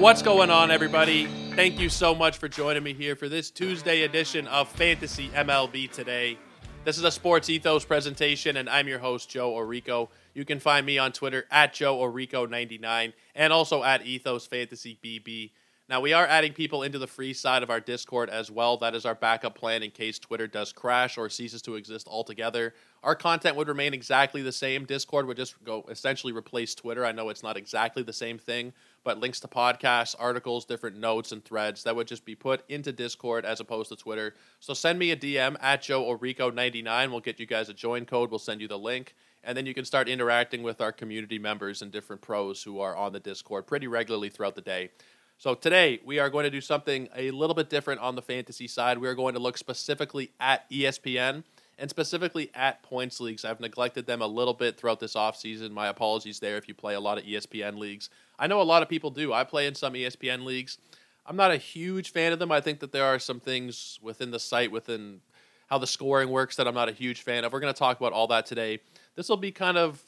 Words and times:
What's 0.00 0.22
going 0.22 0.48
on, 0.48 0.70
everybody? 0.70 1.26
Thank 1.54 1.78
you 1.78 1.90
so 1.90 2.14
much 2.14 2.38
for 2.38 2.48
joining 2.48 2.82
me 2.82 2.94
here 2.94 3.14
for 3.14 3.28
this 3.28 3.50
Tuesday 3.50 4.04
edition 4.04 4.46
of 4.46 4.66
Fantasy 4.66 5.28
MLB 5.28 5.92
Today. 5.92 6.38
This 6.86 6.96
is 6.96 7.04
a 7.04 7.10
Sports 7.10 7.50
Ethos 7.50 7.84
presentation, 7.84 8.56
and 8.56 8.66
I'm 8.70 8.88
your 8.88 8.98
host, 8.98 9.28
Joe 9.28 9.52
Orico. 9.52 10.08
You 10.32 10.46
can 10.46 10.58
find 10.58 10.86
me 10.86 10.96
on 10.96 11.12
Twitter 11.12 11.44
at 11.50 11.74
Joe 11.74 11.98
Orico99 11.98 13.12
and 13.34 13.52
also 13.52 13.84
at 13.84 14.06
Ethos 14.06 14.46
Fantasy 14.46 14.98
BB. 15.04 15.50
Now, 15.90 16.00
we 16.00 16.12
are 16.12 16.24
adding 16.24 16.52
people 16.54 16.84
into 16.84 16.98
the 16.98 17.08
free 17.08 17.34
side 17.34 17.64
of 17.64 17.68
our 17.68 17.80
Discord 17.80 18.30
as 18.30 18.48
well. 18.48 18.76
That 18.76 18.94
is 18.94 19.04
our 19.04 19.16
backup 19.16 19.54
plan 19.54 19.82
in 19.82 19.90
case 19.90 20.20
Twitter 20.20 20.46
does 20.46 20.72
crash 20.72 21.18
or 21.18 21.28
ceases 21.28 21.62
to 21.62 21.74
exist 21.74 22.06
altogether. 22.08 22.74
Our 23.02 23.16
content 23.16 23.56
would 23.56 23.66
remain 23.66 23.92
exactly 23.92 24.40
the 24.40 24.52
same. 24.52 24.84
Discord 24.84 25.26
would 25.26 25.36
just 25.36 25.62
go 25.64 25.84
essentially 25.90 26.32
replace 26.32 26.74
Twitter. 26.76 27.04
I 27.04 27.10
know 27.10 27.28
it's 27.28 27.42
not 27.42 27.56
exactly 27.56 28.04
the 28.04 28.12
same 28.12 28.38
thing, 28.38 28.72
but 29.04 29.18
links 29.18 29.40
to 29.40 29.48
podcasts, 29.48 30.14
articles, 30.18 30.64
different 30.64 30.96
notes, 30.96 31.32
and 31.32 31.44
threads 31.44 31.84
that 31.84 31.96
would 31.96 32.06
just 32.06 32.24
be 32.24 32.34
put 32.34 32.62
into 32.68 32.92
Discord 32.92 33.44
as 33.44 33.60
opposed 33.60 33.88
to 33.90 33.96
Twitter. 33.96 34.34
So 34.58 34.74
send 34.74 34.98
me 34.98 35.10
a 35.10 35.16
DM 35.16 35.56
at 35.60 35.82
Joe 35.82 36.04
Orico99. 36.04 37.10
We'll 37.10 37.20
get 37.20 37.40
you 37.40 37.46
guys 37.46 37.68
a 37.68 37.74
join 37.74 38.04
code. 38.04 38.30
We'll 38.30 38.38
send 38.38 38.60
you 38.60 38.68
the 38.68 38.78
link. 38.78 39.14
And 39.42 39.56
then 39.56 39.64
you 39.64 39.72
can 39.72 39.86
start 39.86 40.08
interacting 40.08 40.62
with 40.62 40.80
our 40.80 40.92
community 40.92 41.38
members 41.38 41.80
and 41.80 41.90
different 41.90 42.20
pros 42.20 42.62
who 42.62 42.80
are 42.80 42.94
on 42.94 43.12
the 43.12 43.20
Discord 43.20 43.66
pretty 43.66 43.86
regularly 43.86 44.28
throughout 44.28 44.54
the 44.54 44.60
day. 44.60 44.90
So 45.38 45.54
today 45.54 46.00
we 46.04 46.18
are 46.18 46.28
going 46.28 46.44
to 46.44 46.50
do 46.50 46.60
something 46.60 47.08
a 47.16 47.30
little 47.30 47.54
bit 47.54 47.70
different 47.70 48.02
on 48.02 48.14
the 48.14 48.20
fantasy 48.20 48.68
side. 48.68 48.98
We 48.98 49.08
are 49.08 49.14
going 49.14 49.32
to 49.32 49.40
look 49.40 49.56
specifically 49.56 50.32
at 50.38 50.68
ESPN 50.70 51.44
and 51.80 51.88
specifically 51.88 52.50
at 52.54 52.82
points 52.82 53.20
leagues. 53.20 53.44
I've 53.44 53.58
neglected 53.58 54.06
them 54.06 54.20
a 54.20 54.26
little 54.26 54.52
bit 54.52 54.76
throughout 54.76 55.00
this 55.00 55.14
offseason. 55.14 55.70
My 55.70 55.88
apologies 55.88 56.38
there 56.38 56.58
if 56.58 56.68
you 56.68 56.74
play 56.74 56.94
a 56.94 57.00
lot 57.00 57.16
of 57.16 57.24
ESPN 57.24 57.78
leagues. 57.78 58.10
I 58.38 58.46
know 58.46 58.60
a 58.60 58.62
lot 58.62 58.82
of 58.82 58.88
people 58.88 59.10
do. 59.10 59.32
I 59.32 59.44
play 59.44 59.66
in 59.66 59.74
some 59.74 59.94
ESPN 59.94 60.44
leagues. 60.44 60.76
I'm 61.24 61.36
not 61.36 61.50
a 61.50 61.56
huge 61.56 62.12
fan 62.12 62.32
of 62.32 62.38
them. 62.38 62.52
I 62.52 62.60
think 62.60 62.80
that 62.80 62.92
there 62.92 63.04
are 63.04 63.18
some 63.18 63.40
things 63.40 63.98
within 64.02 64.30
the 64.30 64.38
site, 64.38 64.70
within 64.70 65.20
how 65.68 65.78
the 65.78 65.86
scoring 65.86 66.28
works, 66.28 66.56
that 66.56 66.68
I'm 66.68 66.74
not 66.74 66.90
a 66.90 66.92
huge 66.92 67.22
fan 67.22 67.44
of. 67.44 67.52
We're 67.52 67.60
going 67.60 67.72
to 67.72 67.78
talk 67.78 67.98
about 67.98 68.12
all 68.12 68.26
that 68.26 68.44
today. 68.44 68.80
This 69.16 69.28
will 69.28 69.38
be 69.38 69.50
kind 69.50 69.78
of 69.78 70.02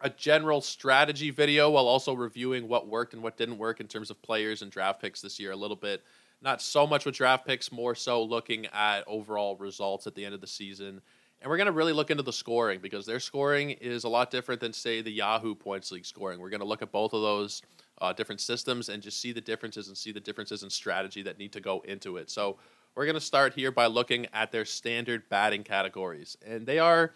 a 0.00 0.10
general 0.10 0.60
strategy 0.60 1.30
video 1.30 1.70
while 1.70 1.86
also 1.86 2.12
reviewing 2.12 2.66
what 2.66 2.88
worked 2.88 3.14
and 3.14 3.22
what 3.22 3.36
didn't 3.36 3.58
work 3.58 3.78
in 3.80 3.86
terms 3.86 4.10
of 4.10 4.20
players 4.22 4.62
and 4.62 4.70
draft 4.70 5.00
picks 5.00 5.20
this 5.20 5.38
year 5.38 5.52
a 5.52 5.56
little 5.56 5.76
bit. 5.76 6.02
Not 6.40 6.62
so 6.62 6.86
much 6.86 7.04
with 7.04 7.16
draft 7.16 7.46
picks, 7.46 7.72
more 7.72 7.94
so 7.94 8.22
looking 8.22 8.66
at 8.66 9.02
overall 9.06 9.56
results 9.56 10.06
at 10.06 10.14
the 10.14 10.24
end 10.24 10.34
of 10.34 10.40
the 10.40 10.46
season. 10.46 11.00
And 11.40 11.48
we're 11.48 11.56
going 11.56 11.66
to 11.66 11.72
really 11.72 11.92
look 11.92 12.10
into 12.10 12.22
the 12.22 12.32
scoring 12.32 12.80
because 12.80 13.06
their 13.06 13.20
scoring 13.20 13.70
is 13.70 14.04
a 14.04 14.08
lot 14.08 14.30
different 14.30 14.60
than, 14.60 14.72
say, 14.72 15.02
the 15.02 15.10
Yahoo 15.10 15.54
Points 15.54 15.92
League 15.92 16.06
scoring. 16.06 16.40
We're 16.40 16.50
going 16.50 16.60
to 16.60 16.66
look 16.66 16.82
at 16.82 16.90
both 16.90 17.12
of 17.12 17.22
those 17.22 17.62
uh, 18.00 18.12
different 18.12 18.40
systems 18.40 18.88
and 18.88 19.02
just 19.02 19.20
see 19.20 19.32
the 19.32 19.40
differences 19.40 19.88
and 19.88 19.96
see 19.96 20.12
the 20.12 20.20
differences 20.20 20.62
in 20.62 20.70
strategy 20.70 21.22
that 21.22 21.38
need 21.38 21.52
to 21.52 21.60
go 21.60 21.80
into 21.80 22.16
it. 22.16 22.30
So 22.30 22.58
we're 22.94 23.04
going 23.04 23.14
to 23.14 23.20
start 23.20 23.54
here 23.54 23.70
by 23.70 23.86
looking 23.86 24.26
at 24.32 24.50
their 24.50 24.64
standard 24.64 25.28
batting 25.28 25.62
categories. 25.62 26.36
And 26.44 26.66
they 26.66 26.78
are 26.80 27.14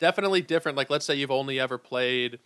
definitely 0.00 0.42
different. 0.42 0.76
Like, 0.76 0.90
let's 0.90 1.04
say 1.04 1.14
you've 1.14 1.30
only 1.30 1.60
ever 1.60 1.78
played, 1.78 2.40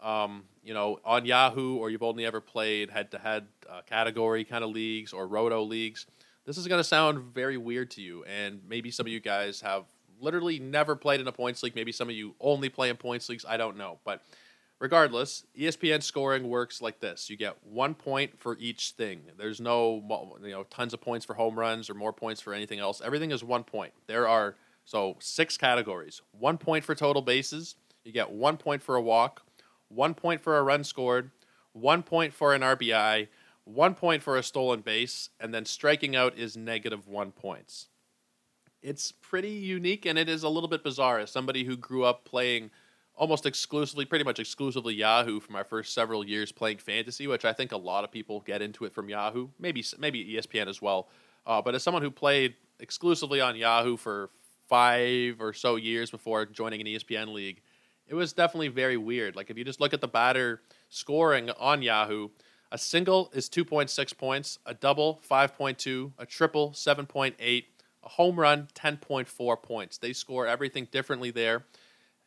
um, 0.00 0.44
you 0.66 0.74
know, 0.74 0.98
on 1.04 1.24
Yahoo, 1.24 1.76
or 1.76 1.90
you've 1.90 2.02
only 2.02 2.26
ever 2.26 2.40
played 2.40 2.90
head-to-head 2.90 3.46
uh, 3.70 3.82
category 3.86 4.42
kind 4.42 4.64
of 4.64 4.70
leagues 4.70 5.12
or 5.12 5.28
roto 5.28 5.62
leagues. 5.62 6.06
This 6.44 6.58
is 6.58 6.66
going 6.66 6.80
to 6.80 6.84
sound 6.84 7.32
very 7.32 7.56
weird 7.56 7.92
to 7.92 8.02
you, 8.02 8.24
and 8.24 8.60
maybe 8.68 8.90
some 8.90 9.06
of 9.06 9.12
you 9.12 9.20
guys 9.20 9.60
have 9.60 9.84
literally 10.20 10.58
never 10.58 10.96
played 10.96 11.20
in 11.20 11.28
a 11.28 11.32
points 11.32 11.62
league. 11.62 11.76
Maybe 11.76 11.92
some 11.92 12.08
of 12.08 12.16
you 12.16 12.34
only 12.40 12.68
play 12.68 12.88
in 12.88 12.96
points 12.96 13.28
leagues. 13.28 13.44
I 13.48 13.56
don't 13.56 13.76
know, 13.76 14.00
but 14.04 14.22
regardless, 14.80 15.44
ESPN 15.56 16.02
scoring 16.02 16.48
works 16.48 16.82
like 16.82 16.98
this: 16.98 17.30
you 17.30 17.36
get 17.36 17.56
one 17.64 17.94
point 17.94 18.36
for 18.36 18.56
each 18.58 18.90
thing. 18.96 19.20
There's 19.38 19.60
no, 19.60 20.02
you 20.42 20.50
know, 20.50 20.64
tons 20.64 20.94
of 20.94 21.00
points 21.00 21.24
for 21.24 21.34
home 21.34 21.56
runs 21.56 21.88
or 21.88 21.94
more 21.94 22.12
points 22.12 22.40
for 22.40 22.52
anything 22.52 22.80
else. 22.80 23.00
Everything 23.04 23.30
is 23.30 23.44
one 23.44 23.62
point. 23.62 23.92
There 24.08 24.26
are 24.26 24.56
so 24.84 25.16
six 25.20 25.56
categories. 25.56 26.22
One 26.32 26.58
point 26.58 26.84
for 26.84 26.96
total 26.96 27.22
bases. 27.22 27.76
You 28.04 28.10
get 28.12 28.30
one 28.30 28.56
point 28.56 28.82
for 28.82 28.96
a 28.96 29.00
walk, 29.00 29.42
one 29.88 30.14
point 30.14 30.40
for 30.40 30.58
a 30.58 30.62
run 30.62 30.84
scored, 30.84 31.30
one 31.72 32.02
point 32.02 32.32
for 32.32 32.54
an 32.54 32.62
RBI, 32.62 33.28
one 33.64 33.94
point 33.94 34.22
for 34.22 34.36
a 34.36 34.42
stolen 34.42 34.80
base, 34.80 35.30
and 35.40 35.52
then 35.52 35.64
striking 35.64 36.14
out 36.16 36.38
is 36.38 36.56
negative 36.56 37.06
one 37.06 37.32
points. 37.32 37.88
It's 38.82 39.12
pretty 39.12 39.50
unique 39.50 40.06
and 40.06 40.18
it 40.18 40.28
is 40.28 40.42
a 40.42 40.48
little 40.48 40.68
bit 40.68 40.84
bizarre. 40.84 41.18
As 41.18 41.30
somebody 41.30 41.64
who 41.64 41.76
grew 41.76 42.04
up 42.04 42.24
playing 42.24 42.70
almost 43.16 43.46
exclusively, 43.46 44.04
pretty 44.04 44.24
much 44.24 44.38
exclusively 44.38 44.94
Yahoo 44.94 45.40
for 45.40 45.50
my 45.52 45.62
first 45.62 45.92
several 45.94 46.24
years 46.24 46.52
playing 46.52 46.78
fantasy, 46.78 47.26
which 47.26 47.44
I 47.44 47.52
think 47.52 47.72
a 47.72 47.76
lot 47.76 48.04
of 48.04 48.12
people 48.12 48.40
get 48.40 48.62
into 48.62 48.84
it 48.84 48.92
from 48.94 49.08
Yahoo, 49.08 49.48
maybe 49.58 49.84
maybe 49.98 50.24
ESPN 50.36 50.68
as 50.68 50.80
well. 50.80 51.08
Uh, 51.46 51.62
but 51.62 51.74
as 51.74 51.82
someone 51.82 52.02
who 52.02 52.10
played 52.10 52.54
exclusively 52.78 53.40
on 53.40 53.56
Yahoo 53.56 53.96
for 53.96 54.30
five 54.68 55.40
or 55.40 55.52
so 55.52 55.76
years 55.76 56.10
before 56.10 56.44
joining 56.46 56.80
an 56.80 56.86
ESPN 56.86 57.32
league, 57.32 57.62
it 58.06 58.14
was 58.14 58.32
definitely 58.32 58.68
very 58.68 58.96
weird. 58.96 59.36
Like 59.36 59.50
if 59.50 59.58
you 59.58 59.64
just 59.64 59.80
look 59.80 59.92
at 59.92 60.00
the 60.00 60.08
batter 60.08 60.60
scoring 60.88 61.50
on 61.50 61.82
Yahoo, 61.82 62.28
a 62.70 62.78
single 62.78 63.30
is 63.32 63.48
2.6 63.48 64.16
points, 64.16 64.58
a 64.66 64.74
double 64.74 65.20
5.2, 65.28 66.12
a 66.18 66.26
triple 66.26 66.72
7.8, 66.72 67.34
a 67.40 67.64
home 68.08 68.38
run 68.38 68.68
10.4 68.74 69.62
points. 69.62 69.98
They 69.98 70.12
score 70.12 70.46
everything 70.46 70.88
differently 70.90 71.30
there. 71.30 71.64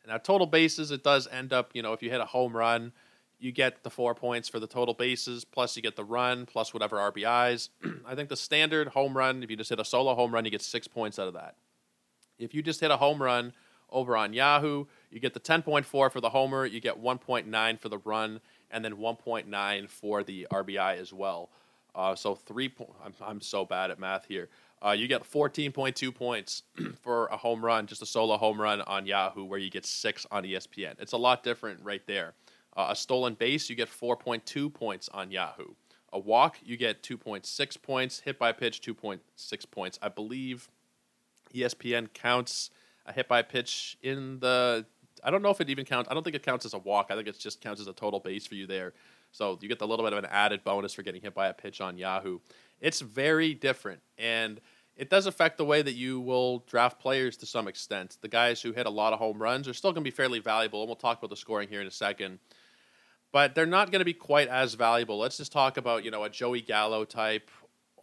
Now 0.06 0.18
total 0.18 0.46
bases, 0.46 0.90
it 0.90 1.04
does 1.04 1.28
end 1.28 1.52
up, 1.52 1.70
you 1.72 1.82
know, 1.82 1.92
if 1.92 2.02
you 2.02 2.10
hit 2.10 2.20
a 2.20 2.26
home 2.26 2.56
run, 2.56 2.92
you 3.38 3.52
get 3.52 3.82
the 3.82 3.90
four 3.90 4.14
points 4.14 4.48
for 4.48 4.60
the 4.60 4.66
total 4.66 4.92
bases, 4.92 5.44
plus 5.44 5.76
you 5.76 5.82
get 5.82 5.96
the 5.96 6.04
run, 6.04 6.46
plus 6.46 6.74
whatever 6.74 6.96
RBIs. 6.96 7.70
I 8.06 8.14
think 8.14 8.28
the 8.28 8.36
standard 8.36 8.88
home 8.88 9.16
run, 9.16 9.42
if 9.42 9.50
you 9.50 9.56
just 9.56 9.70
hit 9.70 9.80
a 9.80 9.84
solo 9.84 10.14
home 10.14 10.32
run, 10.32 10.44
you 10.44 10.50
get 10.50 10.62
six 10.62 10.86
points 10.86 11.18
out 11.18 11.28
of 11.28 11.34
that. 11.34 11.54
If 12.38 12.54
you 12.54 12.62
just 12.62 12.80
hit 12.80 12.90
a 12.90 12.96
home 12.96 13.22
run 13.22 13.52
over 13.90 14.16
on 14.16 14.32
Yahoo, 14.32 14.86
you 15.10 15.20
get 15.20 15.34
the 15.34 15.40
10.4 15.40 15.84
for 15.84 16.20
the 16.20 16.30
homer, 16.30 16.64
you 16.64 16.80
get 16.80 17.02
1.9 17.02 17.80
for 17.80 17.88
the 17.88 17.98
run, 17.98 18.40
and 18.70 18.84
then 18.84 18.96
1.9 18.96 19.88
for 19.88 20.22
the 20.22 20.46
RBI 20.50 20.98
as 20.98 21.12
well. 21.12 21.50
Uh, 21.94 22.14
so 22.14 22.34
three. 22.34 22.68
Po- 22.68 22.94
I'm, 23.04 23.14
I'm 23.20 23.40
so 23.40 23.64
bad 23.64 23.90
at 23.90 23.98
math 23.98 24.26
here. 24.26 24.48
Uh, 24.84 24.92
you 24.92 25.08
get 25.08 25.22
14.2 25.30 26.14
points 26.14 26.62
for 27.02 27.26
a 27.26 27.36
home 27.36 27.64
run, 27.64 27.86
just 27.86 28.00
a 28.02 28.06
solo 28.06 28.36
home 28.36 28.60
run 28.60 28.80
on 28.82 29.06
Yahoo, 29.06 29.44
where 29.44 29.58
you 29.58 29.70
get 29.70 29.84
six 29.84 30.26
on 30.30 30.44
ESPN. 30.44 30.94
It's 31.00 31.12
a 31.12 31.18
lot 31.18 31.42
different 31.42 31.80
right 31.82 32.02
there. 32.06 32.34
Uh, 32.76 32.86
a 32.90 32.96
stolen 32.96 33.34
base, 33.34 33.68
you 33.68 33.76
get 33.76 33.88
4.2 33.88 34.72
points 34.72 35.08
on 35.12 35.30
Yahoo. 35.30 35.74
A 36.12 36.18
walk, 36.18 36.56
you 36.64 36.76
get 36.76 37.02
2.6 37.02 37.82
points. 37.82 38.20
Hit 38.20 38.38
by 38.38 38.52
pitch, 38.52 38.80
2.6 38.80 39.70
points. 39.70 39.98
I 40.00 40.08
believe 40.08 40.68
ESPN 41.54 42.12
counts 42.14 42.70
a 43.06 43.12
hit 43.12 43.28
by 43.28 43.42
pitch 43.42 43.98
in 44.02 44.38
the. 44.40 44.86
I 45.22 45.30
don't 45.30 45.42
know 45.42 45.50
if 45.50 45.60
it 45.60 45.70
even 45.70 45.84
counts. 45.84 46.10
I 46.10 46.14
don't 46.14 46.22
think 46.22 46.36
it 46.36 46.42
counts 46.42 46.64
as 46.64 46.74
a 46.74 46.78
walk. 46.78 47.08
I 47.10 47.16
think 47.16 47.28
it 47.28 47.38
just 47.38 47.60
counts 47.60 47.80
as 47.80 47.86
a 47.86 47.92
total 47.92 48.20
base 48.20 48.46
for 48.46 48.54
you 48.54 48.66
there. 48.66 48.92
So 49.32 49.58
you 49.60 49.68
get 49.68 49.78
the 49.78 49.86
little 49.86 50.04
bit 50.04 50.12
of 50.12 50.18
an 50.18 50.30
added 50.30 50.64
bonus 50.64 50.94
for 50.94 51.02
getting 51.02 51.22
hit 51.22 51.34
by 51.34 51.48
a 51.48 51.54
pitch 51.54 51.80
on 51.80 51.98
Yahoo. 51.98 52.38
It's 52.80 53.00
very 53.00 53.54
different, 53.54 54.00
and 54.18 54.60
it 54.96 55.08
does 55.08 55.26
affect 55.26 55.58
the 55.58 55.64
way 55.64 55.82
that 55.82 55.94
you 55.94 56.20
will 56.20 56.60
draft 56.66 57.00
players 57.00 57.36
to 57.38 57.46
some 57.46 57.68
extent. 57.68 58.18
The 58.20 58.28
guys 58.28 58.60
who 58.60 58.72
hit 58.72 58.86
a 58.86 58.90
lot 58.90 59.12
of 59.12 59.18
home 59.18 59.40
runs 59.40 59.68
are 59.68 59.74
still 59.74 59.92
going 59.92 60.04
to 60.04 60.10
be 60.10 60.14
fairly 60.14 60.40
valuable, 60.40 60.80
and 60.80 60.88
we'll 60.88 60.96
talk 60.96 61.18
about 61.18 61.30
the 61.30 61.36
scoring 61.36 61.68
here 61.68 61.80
in 61.80 61.86
a 61.86 61.92
second. 61.92 62.38
But 63.32 63.54
they're 63.54 63.66
not 63.66 63.92
going 63.92 64.00
to 64.00 64.04
be 64.04 64.12
quite 64.12 64.48
as 64.48 64.74
valuable. 64.74 65.18
Let's 65.18 65.36
just 65.36 65.52
talk 65.52 65.76
about 65.76 66.04
you 66.04 66.10
know 66.10 66.24
a 66.24 66.30
Joey 66.30 66.60
Gallo 66.60 67.04
type 67.04 67.50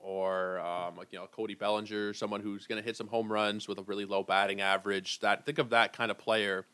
or 0.07 0.59
um, 0.59 0.95
like 0.95 1.11
you 1.11 1.19
know 1.19 1.27
Cody 1.27 1.53
Bellinger, 1.53 2.13
someone 2.13 2.41
who's 2.41 2.65
going 2.65 2.81
to 2.81 2.85
hit 2.85 2.95
some 2.95 3.07
home 3.07 3.31
runs 3.31 3.67
with 3.67 3.77
a 3.77 3.83
really 3.83 4.05
low 4.05 4.23
batting 4.23 4.61
average. 4.61 5.19
That 5.19 5.45
think 5.45 5.59
of 5.59 5.71
that 5.71 5.93
kind 5.93 6.11
of 6.11 6.17
player. 6.17 6.65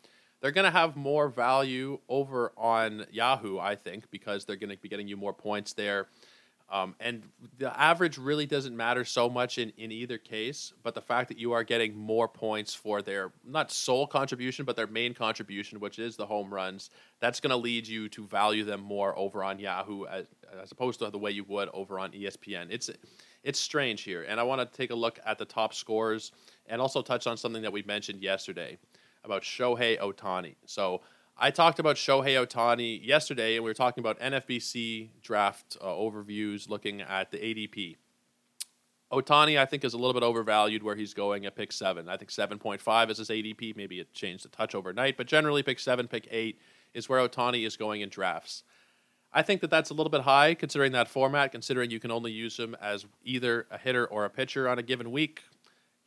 They're 0.43 0.51
going 0.51 0.65
to 0.65 0.77
have 0.77 0.97
more 0.97 1.29
value 1.29 1.99
over 2.09 2.51
on 2.57 3.05
Yahoo, 3.13 3.59
I 3.59 3.75
think, 3.75 4.11
because 4.11 4.43
they're 4.43 4.57
going 4.57 4.71
to 4.71 4.75
be 4.75 4.89
getting 4.89 5.07
you 5.07 5.15
more 5.15 5.31
points 5.31 5.71
there. 5.71 6.07
Um, 6.69 6.95
and 6.99 7.23
the 7.59 7.79
average 7.79 8.17
really 8.17 8.45
doesn't 8.45 8.75
matter 8.75 9.05
so 9.05 9.29
much 9.29 9.57
in, 9.57 9.71
in 9.77 9.89
either 9.89 10.17
case, 10.17 10.73
but 10.83 10.95
the 10.95 11.01
fact 11.01 11.29
that 11.29 11.37
you 11.37 11.53
are 11.53 11.63
getting 11.63 11.95
more 11.95 12.27
points 12.27 12.75
for 12.75 13.01
their 13.01 13.31
not 13.45 13.71
sole 13.71 14.05
contribution, 14.05 14.65
but 14.65 14.75
their 14.75 14.87
main 14.87 15.13
contribution, 15.13 15.79
which 15.79 15.97
is 15.97 16.17
the 16.17 16.25
home 16.25 16.53
runs, 16.53 16.89
that's 17.21 17.39
going 17.39 17.51
to 17.51 17.55
lead 17.55 17.87
you 17.87 18.09
to 18.09 18.25
value 18.25 18.65
them 18.65 18.81
more 18.81 19.17
over 19.17 19.45
on 19.45 19.59
Yahoo 19.59 20.03
as, 20.07 20.25
as 20.61 20.73
opposed 20.73 20.99
to 20.99 21.09
the 21.09 21.17
way 21.17 21.31
you 21.31 21.45
would 21.45 21.69
over 21.73 21.99
on 21.99 22.11
ESPN. 22.11 22.67
It's 22.69 22.89
it's 23.45 23.59
strange 23.59 24.01
here, 24.01 24.23
and 24.23 24.39
I 24.39 24.43
want 24.43 24.59
to 24.59 24.77
take 24.77 24.91
a 24.91 24.95
look 24.95 25.19
at 25.25 25.37
the 25.37 25.45
top 25.45 25.73
scores 25.73 26.33
and 26.65 26.81
also 26.81 27.01
touch 27.01 27.27
on 27.27 27.37
something 27.37 27.61
that 27.61 27.71
we 27.73 27.83
mentioned 27.83 28.21
yesterday 28.21 28.77
about 29.23 29.43
Shohei 29.43 29.99
Ohtani. 29.99 30.55
So 30.65 31.01
I 31.37 31.51
talked 31.51 31.79
about 31.79 31.95
Shohei 31.95 32.45
Ohtani 32.45 33.05
yesterday, 33.05 33.55
and 33.55 33.63
we 33.63 33.69
were 33.69 33.75
talking 33.75 34.01
about 34.01 34.19
NFBC 34.19 35.09
draft 35.21 35.77
uh, 35.81 35.85
overviews 35.85 36.69
looking 36.69 37.01
at 37.01 37.31
the 37.31 37.37
ADP. 37.37 37.95
Ohtani, 39.11 39.59
I 39.59 39.65
think, 39.65 39.83
is 39.83 39.93
a 39.93 39.97
little 39.97 40.13
bit 40.13 40.23
overvalued 40.23 40.81
where 40.81 40.95
he's 40.95 41.13
going 41.13 41.45
at 41.45 41.55
pick 41.55 41.71
seven. 41.71 42.09
I 42.09 42.17
think 42.17 42.31
7.5 42.31 43.09
is 43.09 43.17
his 43.17 43.29
ADP. 43.29 43.75
Maybe 43.75 43.99
it 43.99 44.13
changed 44.13 44.45
a 44.45 44.49
touch 44.49 44.73
overnight, 44.73 45.17
but 45.17 45.27
generally, 45.27 45.61
pick 45.63 45.79
seven, 45.79 46.07
pick 46.07 46.27
eight 46.31 46.59
is 46.93 47.07
where 47.07 47.27
Ohtani 47.27 47.65
is 47.65 47.77
going 47.77 48.01
in 48.01 48.09
drafts. 48.09 48.63
I 49.31 49.41
think 49.41 49.61
that 49.61 49.71
that's 49.71 49.89
a 49.89 49.93
little 49.93 50.11
bit 50.11 50.21
high 50.21 50.53
considering 50.53 50.91
that 50.91 51.07
format, 51.07 51.51
considering 51.51 51.89
you 51.89 51.99
can 51.99 52.11
only 52.11 52.31
use 52.31 52.57
him 52.57 52.75
as 52.79 53.05
either 53.23 53.65
a 53.71 53.77
hitter 53.77 54.05
or 54.05 54.25
a 54.25 54.29
pitcher 54.29 54.69
on 54.69 54.77
a 54.77 54.83
given 54.83 55.11
week. 55.11 55.43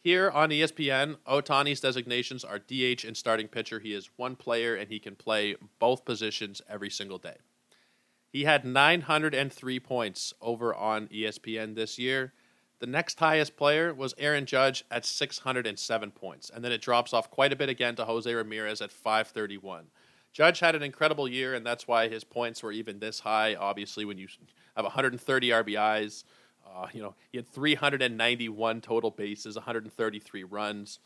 Here 0.06 0.30
on 0.30 0.50
ESPN, 0.50 1.16
Ohtani's 1.26 1.80
designations 1.80 2.44
are 2.44 2.60
DH 2.60 3.04
and 3.04 3.16
starting 3.16 3.48
pitcher. 3.48 3.80
He 3.80 3.92
is 3.92 4.08
one 4.14 4.36
player 4.36 4.76
and 4.76 4.88
he 4.88 5.00
can 5.00 5.16
play 5.16 5.56
both 5.80 6.04
positions 6.04 6.62
every 6.68 6.90
single 6.90 7.18
day. 7.18 7.38
He 8.28 8.44
had 8.44 8.64
903 8.64 9.80
points 9.80 10.32
over 10.40 10.72
on 10.72 11.08
ESPN 11.08 11.74
this 11.74 11.98
year. 11.98 12.34
The 12.78 12.86
next 12.86 13.18
highest 13.18 13.56
player 13.56 13.92
was 13.92 14.14
Aaron 14.16 14.46
Judge 14.46 14.84
at 14.92 15.04
607 15.04 16.12
points, 16.12 16.50
and 16.54 16.64
then 16.64 16.70
it 16.70 16.82
drops 16.82 17.12
off 17.12 17.28
quite 17.28 17.52
a 17.52 17.56
bit 17.56 17.68
again 17.68 17.96
to 17.96 18.04
Jose 18.04 18.32
Ramirez 18.32 18.80
at 18.80 18.92
531. 18.92 19.86
Judge 20.32 20.60
had 20.60 20.76
an 20.76 20.84
incredible 20.84 21.26
year, 21.26 21.52
and 21.52 21.66
that's 21.66 21.88
why 21.88 22.06
his 22.06 22.22
points 22.22 22.62
were 22.62 22.70
even 22.70 23.00
this 23.00 23.18
high. 23.18 23.56
Obviously, 23.56 24.04
when 24.04 24.18
you 24.18 24.28
have 24.76 24.84
130 24.84 25.48
RBIs, 25.48 26.22
uh, 26.74 26.86
you 26.92 27.02
know 27.02 27.14
he 27.30 27.38
had 27.38 27.46
391 27.48 28.80
total 28.80 29.10
bases, 29.10 29.56
133 29.56 30.44
runs. 30.44 30.98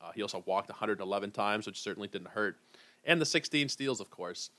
Uh, 0.00 0.12
he 0.14 0.22
also 0.22 0.42
walked 0.46 0.68
111 0.68 1.30
times, 1.30 1.66
which 1.66 1.80
certainly 1.80 2.08
didn't 2.08 2.28
hurt, 2.28 2.56
and 3.04 3.20
the 3.20 3.26
16 3.26 3.68
steals, 3.68 4.00
of 4.00 4.10
course. 4.10 4.50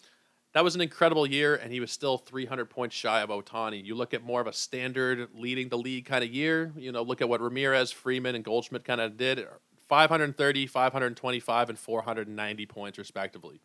That 0.54 0.64
was 0.64 0.76
an 0.76 0.82
incredible 0.82 1.28
year, 1.28 1.56
and 1.56 1.72
he 1.72 1.80
was 1.80 1.92
still 1.92 2.18
300 2.18 2.66
points 2.66 2.96
shy 2.96 3.22
of 3.22 3.30
Ohtani. 3.30 3.84
You 3.84 3.96
look 3.96 4.14
at 4.14 4.24
more 4.24 4.42
of 4.42 4.48
a 4.48 4.54
standard 4.54 5.28
leading 5.36 5.70
the 5.70 5.78
league 5.78 6.06
kind 6.06 6.24
of 6.24 6.32
year. 6.32 6.72
You 6.76 6.92
know, 6.92 7.04
look 7.04 7.22
at 7.22 7.30
what 7.30 7.42
Ramirez, 7.42 7.92
Freeman, 7.92 8.34
and 8.34 8.44
Goldschmidt 8.44 8.84
kind 8.84 9.00
of 9.00 9.18
did 9.18 9.46
530, 9.88 10.68
525, 10.68 11.70
and 11.70 11.78
490 11.78 12.66
points, 12.66 12.98
respectively. 12.98 13.60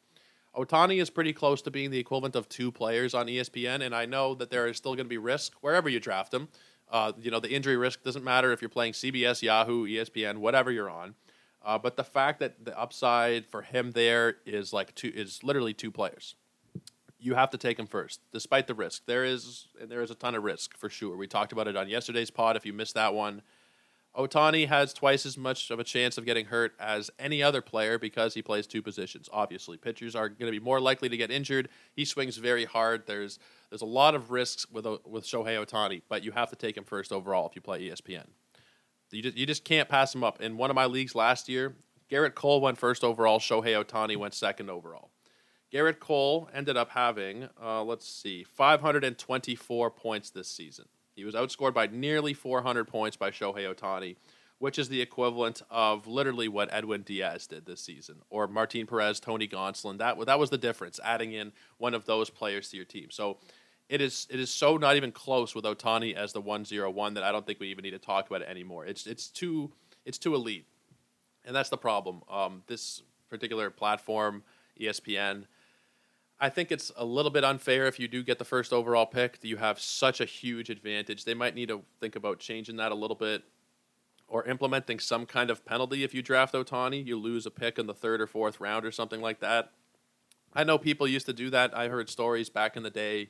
Ohtani 0.55 1.01
is 1.01 1.09
pretty 1.09 1.33
close 1.33 1.63
to 1.63 1.71
being 1.71 1.91
the 1.91 1.99
equivalent 1.99 2.37
of 2.37 2.49
two 2.49 2.71
players 2.71 3.15
on 3.15 3.27
ESPN, 3.27 3.81
and 3.81 3.95
I 3.95 4.05
know 4.05 4.35
that 4.35 4.51
there 4.51 4.67
is 4.67 4.77
still 4.77 4.95
going 4.95 5.07
to 5.07 5.11
be 5.11 5.19
risk 5.19 5.55
wherever 5.63 5.89
you 5.89 5.99
draft 5.99 6.35
him. 6.35 6.49
Uh, 6.93 7.13
you 7.19 7.31
know, 7.31 7.41
the 7.41 7.51
injury 7.51 7.77
risk 7.77 8.05
doesn't 8.05 8.23
matter 8.23 8.53
if 8.53 8.61
you're 8.61 8.69
playing 8.69 8.93
CBS, 8.93 9.43
Yahoo, 9.43 9.87
ESPN, 9.87 10.39
whatever 10.39 10.71
you're 10.71 10.91
on. 10.91 11.15
Uh, 11.65 11.79
but 11.79 11.97
the 11.97 12.05
fact 12.05 12.39
that 12.41 12.65
the 12.65 12.79
upside 12.79 13.47
for 13.47 13.63
him 13.63 13.93
there 13.93 14.37
is 14.45 14.73
like 14.73 14.95
two 14.95 15.11
is 15.15 15.43
literally 15.43 15.73
two 15.73 15.91
players. 15.91 16.35
You 17.19 17.35
have 17.35 17.51
to 17.51 17.59
take 17.59 17.79
him 17.79 17.87
first, 17.87 18.21
despite 18.33 18.67
the 18.67 18.75
risk. 18.75 19.07
There 19.07 19.25
is 19.25 19.69
and 19.81 19.89
there 19.89 20.03
is 20.03 20.11
a 20.11 20.15
ton 20.15 20.35
of 20.35 20.43
risk 20.43 20.77
for 20.77 20.91
sure. 20.91 21.17
We 21.17 21.27
talked 21.27 21.53
about 21.53 21.69
it 21.69 21.77
on 21.77 21.89
yesterday's 21.89 22.31
pod. 22.31 22.57
If 22.57 22.67
you 22.67 22.73
missed 22.73 22.95
that 22.95 23.15
one, 23.15 23.43
Ohtani 24.17 24.69
has 24.69 24.93
twice 24.93 25.25
as 25.25 25.39
much 25.39 25.71
of 25.71 25.79
a 25.79 25.85
chance 25.85 26.19
of 26.19 26.27
getting 26.27 26.47
hurt 26.47 26.75
as 26.79 27.11
any 27.19 27.43
other 27.43 27.63
player 27.63 27.99
because 27.99 28.35
he 28.35 28.43
plays 28.43 28.67
two 28.67 28.83
positions. 28.83 29.29
Obviously, 29.33 29.79
pitchers 29.79 30.15
are 30.15 30.29
going 30.29 30.53
to 30.53 30.59
be 30.59 30.63
more 30.63 30.81
likely 30.81 31.09
to 31.09 31.17
get 31.17 31.31
injured. 31.31 31.71
He 31.95 32.05
swings 32.05 32.37
very 32.37 32.67
hard. 32.67 33.07
There's 33.07 33.39
there's 33.71 33.81
a 33.81 33.87
lot 33.87 34.15
of 34.15 34.31
risks 34.31 34.69
with 34.71 34.87
with 35.07 35.25
Shohei 35.25 35.65
Ohtani, 35.65 36.03
but 36.09 36.23
you 36.25 36.33
have 36.33 36.51
to 36.51 36.57
take 36.57 36.77
him 36.77 36.85
first 36.85 37.11
overall 37.11 37.49
if 37.49 37.57
you 37.57 37.63
play 37.63 37.89
ESPN. 37.89 38.27
You 39.11 39.23
just, 39.23 39.37
you 39.37 39.47
just 39.47 39.65
can't 39.65 39.89
pass 39.89 40.15
him 40.15 40.25
up. 40.25 40.41
In 40.41 40.57
one 40.57 40.71
of 40.71 40.75
my 40.75 40.87
leagues 40.87 41.15
last 41.15 41.49
year, 41.49 41.77
Gerrit 42.11 42.35
Cole 42.35 42.61
went 42.61 42.79
first 42.79 43.05
overall. 43.05 43.39
Shohei 43.39 43.83
Ohtani 43.83 44.17
went 44.17 44.35
second 44.35 44.71
overall. 44.71 45.11
Gerrit 45.73 46.01
Cole 46.01 46.49
ended 46.53 46.77
up 46.77 46.91
having, 46.91 47.49
uh, 47.63 47.83
let's 47.83 48.07
see, 48.07 48.45
524 48.45 49.91
points 49.91 50.31
this 50.31 50.49
season. 50.49 50.87
He 51.23 51.27
was 51.27 51.37
outscored 51.37 51.73
by 51.73 51.87
nearly 51.87 52.35
400 52.35 52.89
points 52.89 53.17
by 53.17 53.31
Shohei 53.31 53.73
Ohtani, 53.73 54.17
which 54.59 54.77
is 54.77 54.89
the 54.89 55.01
equivalent 55.01 55.63
of 55.71 56.09
literally 56.09 56.49
what 56.49 56.69
Edwin 56.73 57.03
Diaz 57.03 57.47
did 57.47 57.65
this 57.65 57.81
season, 57.81 58.17
or 58.29 58.49
Martin 58.49 58.89
Perez, 58.89 59.21
Tony 59.21 59.47
Gonsolin. 59.47 59.99
That 59.99 60.19
that 60.27 60.41
was 60.41 60.51
the 60.51 60.59
difference, 60.59 60.99
adding 61.05 61.33
in 61.33 61.53
one 61.79 61.95
of 61.95 62.07
those 62.07 62.29
players 62.29 62.71
to 62.71 62.77
your 62.77 62.85
team. 62.85 63.07
So 63.13 63.39
it 63.89 64.01
is 64.01 64.27
it 64.31 64.41
is 64.41 64.51
so 64.51 64.77
not 64.77 64.97
even 64.97 65.13
close 65.13 65.55
with 65.55 65.65
Ohtani 65.65 66.17
as 66.17 66.33
the 66.33 66.41
101 66.41 67.15
that 67.15 67.23
I 67.23 67.31
don't 67.31 67.47
think 67.47 67.61
we 67.61 67.69
even 67.69 67.85
need 67.85 67.91
to 67.93 68.01
talk 68.01 68.27
about 68.27 68.43
it 68.43 68.49
anymore. 68.49 68.85
It's 68.85 69.07
it's 69.07 69.29
too 69.29 69.71
it's 70.05 70.19
too 70.19 70.35
elite, 70.35 70.67
and 71.45 71.55
that's 71.55 71.69
the 71.69 71.79
problem. 71.79 72.23
Um, 72.29 72.65
this 72.67 73.05
particular 73.31 73.71
platform, 73.71 74.43
ESPN 74.81 75.45
I 76.43 76.49
think 76.49 76.73
it's 76.73 76.91
a 76.97 77.05
little 77.05 77.31
bit 77.31 77.45
unfair 77.45 77.87
if 77.87 78.01
you 78.01 78.09
do 78.09 78.25
get 78.25 78.41
the 78.41 78.45
first 78.45 78.73
overall 78.73 79.07
pick. 79.07 79.39
You 79.43 79.59
have 79.59 79.79
such 79.79 80.21
a 80.21 80.25
huge 80.25 80.71
advantage. 80.71 81.25
They 81.25 81.35
might 81.35 81.55
need 81.55 81.69
to 81.69 81.83
think 82.01 82.17
about 82.17 82.41
changing 82.41 82.79
that 82.79 82.91
a 82.91 82.97
little 82.97 83.15
bit 83.15 83.45
or 84.27 84.45
implementing 84.47 84.99
some 84.99 85.25
kind 85.25 85.51
of 85.51 85.65
penalty 85.65 86.03
if 86.03 86.13
you 86.13 86.21
draft 86.21 86.55
Ohtani. 86.55 87.07
You 87.07 87.17
lose 87.17 87.47
a 87.47 87.51
pick 87.53 87.79
in 87.79 87.87
the 87.87 87.95
third 87.95 88.21
or 88.21 88.27
fourth 88.27 88.59
round 88.59 88.85
or 88.85 88.91
something 88.91 89.21
like 89.21 89.39
that. 89.39 89.71
I 90.53 90.65
know 90.65 90.79
people 90.79 91.07
used 91.07 91.27
to 91.27 91.33
do 91.33 91.49
that. 91.51 91.79
I 91.79 91.87
heard 91.87 92.11
stories 92.11 92.51
back 92.51 92.77
in 92.77 92.83
the 92.83 92.91
day 92.91 93.29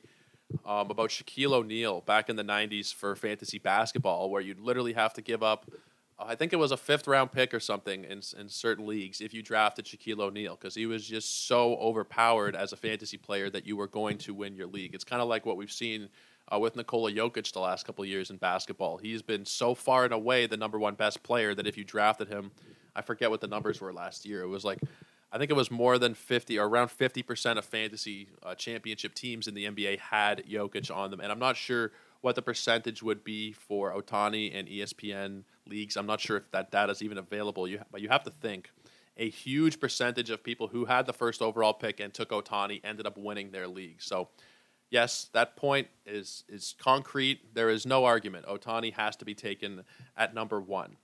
um, 0.65 0.89
about 0.89 1.11
Shaquille 1.11 1.53
O'Neal 1.53 2.01
back 2.01 2.29
in 2.29 2.35
the 2.35 2.43
90s 2.43 2.91
for 2.91 3.15
fantasy 3.15 3.59
basketball 3.59 4.31
where 4.31 4.41
you'd 4.41 4.59
literally 4.59 4.93
have 4.93 5.13
to 5.13 5.21
give 5.21 5.43
up 5.43 5.69
I 6.19 6.35
think 6.35 6.53
it 6.53 6.57
was 6.57 6.71
a 6.71 6.77
fifth 6.77 7.07
round 7.07 7.31
pick 7.31 7.53
or 7.53 7.59
something 7.59 8.03
in, 8.03 8.21
in 8.39 8.49
certain 8.49 8.87
leagues 8.87 9.21
if 9.21 9.33
you 9.33 9.41
drafted 9.41 9.85
Shaquille 9.85 10.19
O'Neal 10.19 10.55
because 10.55 10.75
he 10.75 10.85
was 10.85 11.07
just 11.07 11.47
so 11.47 11.75
overpowered 11.75 12.55
as 12.55 12.71
a 12.71 12.77
fantasy 12.77 13.17
player 13.17 13.49
that 13.49 13.65
you 13.65 13.75
were 13.75 13.87
going 13.87 14.17
to 14.19 14.33
win 14.33 14.55
your 14.55 14.67
league. 14.67 14.93
It's 14.93 15.03
kind 15.03 15.21
of 15.21 15.27
like 15.27 15.45
what 15.45 15.57
we've 15.57 15.71
seen 15.71 16.09
uh, 16.53 16.59
with 16.59 16.75
Nikola 16.75 17.11
Jokic 17.11 17.51
the 17.51 17.59
last 17.59 17.85
couple 17.85 18.05
years 18.05 18.29
in 18.29 18.37
basketball. 18.37 18.97
He's 18.97 19.21
been 19.21 19.45
so 19.45 19.73
far 19.73 20.03
and 20.05 20.13
away 20.13 20.45
the 20.45 20.57
number 20.57 20.77
one 20.77 20.95
best 20.95 21.23
player 21.23 21.55
that 21.55 21.67
if 21.67 21.77
you 21.77 21.83
drafted 21.83 22.27
him, 22.27 22.51
I 22.95 23.01
forget 23.01 23.29
what 23.29 23.41
the 23.41 23.47
numbers 23.47 23.81
were 23.81 23.93
last 23.93 24.25
year. 24.25 24.43
It 24.43 24.47
was 24.47 24.63
like 24.63 24.79
I 25.33 25.39
think 25.39 25.49
it 25.49 25.55
was 25.55 25.71
more 25.71 25.97
than 25.97 26.13
50 26.13 26.59
or 26.59 26.67
around 26.67 26.89
50% 26.89 27.57
of 27.57 27.65
fantasy 27.65 28.27
uh, 28.43 28.53
championship 28.53 29.15
teams 29.15 29.47
in 29.47 29.55
the 29.55 29.65
NBA 29.65 29.97
had 29.97 30.43
Jokic 30.47 30.95
on 30.95 31.09
them. 31.09 31.19
And 31.21 31.31
I'm 31.31 31.39
not 31.39 31.57
sure 31.57 31.91
what 32.23 32.35
the 32.35 32.41
percentage 32.41 33.03
would 33.03 33.21
be 33.23 33.51
for 33.51 33.93
Ohtani 33.93 34.57
and 34.57 34.65
ESPN 34.65 35.43
leagues. 35.67 35.97
I'm 35.97 36.05
not 36.05 36.21
sure 36.21 36.37
if 36.37 36.49
that 36.51 36.71
data 36.71 36.89
is 36.93 37.01
even 37.01 37.17
available. 37.17 37.67
You, 37.67 37.81
but 37.91 37.99
you 37.99 38.07
have 38.07 38.23
to 38.23 38.29
think 38.29 38.71
a 39.17 39.29
huge 39.29 39.77
percentage 39.81 40.29
of 40.29 40.41
people 40.41 40.69
who 40.69 40.85
had 40.85 41.05
the 41.05 41.11
first 41.11 41.41
overall 41.41 41.73
pick 41.73 41.99
and 41.99 42.13
took 42.13 42.29
Ohtani 42.29 42.79
ended 42.85 43.05
up 43.05 43.17
winning 43.17 43.51
their 43.51 43.67
league. 43.67 44.01
So, 44.01 44.29
yes, 44.89 45.29
that 45.33 45.57
point 45.57 45.89
is 46.05 46.45
is 46.47 46.75
concrete. 46.79 47.53
There 47.53 47.69
is 47.69 47.85
no 47.85 48.05
argument. 48.05 48.45
Ohtani 48.45 48.93
has 48.93 49.17
to 49.17 49.25
be 49.25 49.35
taken 49.35 49.83
at 50.15 50.33
number 50.33 50.61
one. 50.61 50.95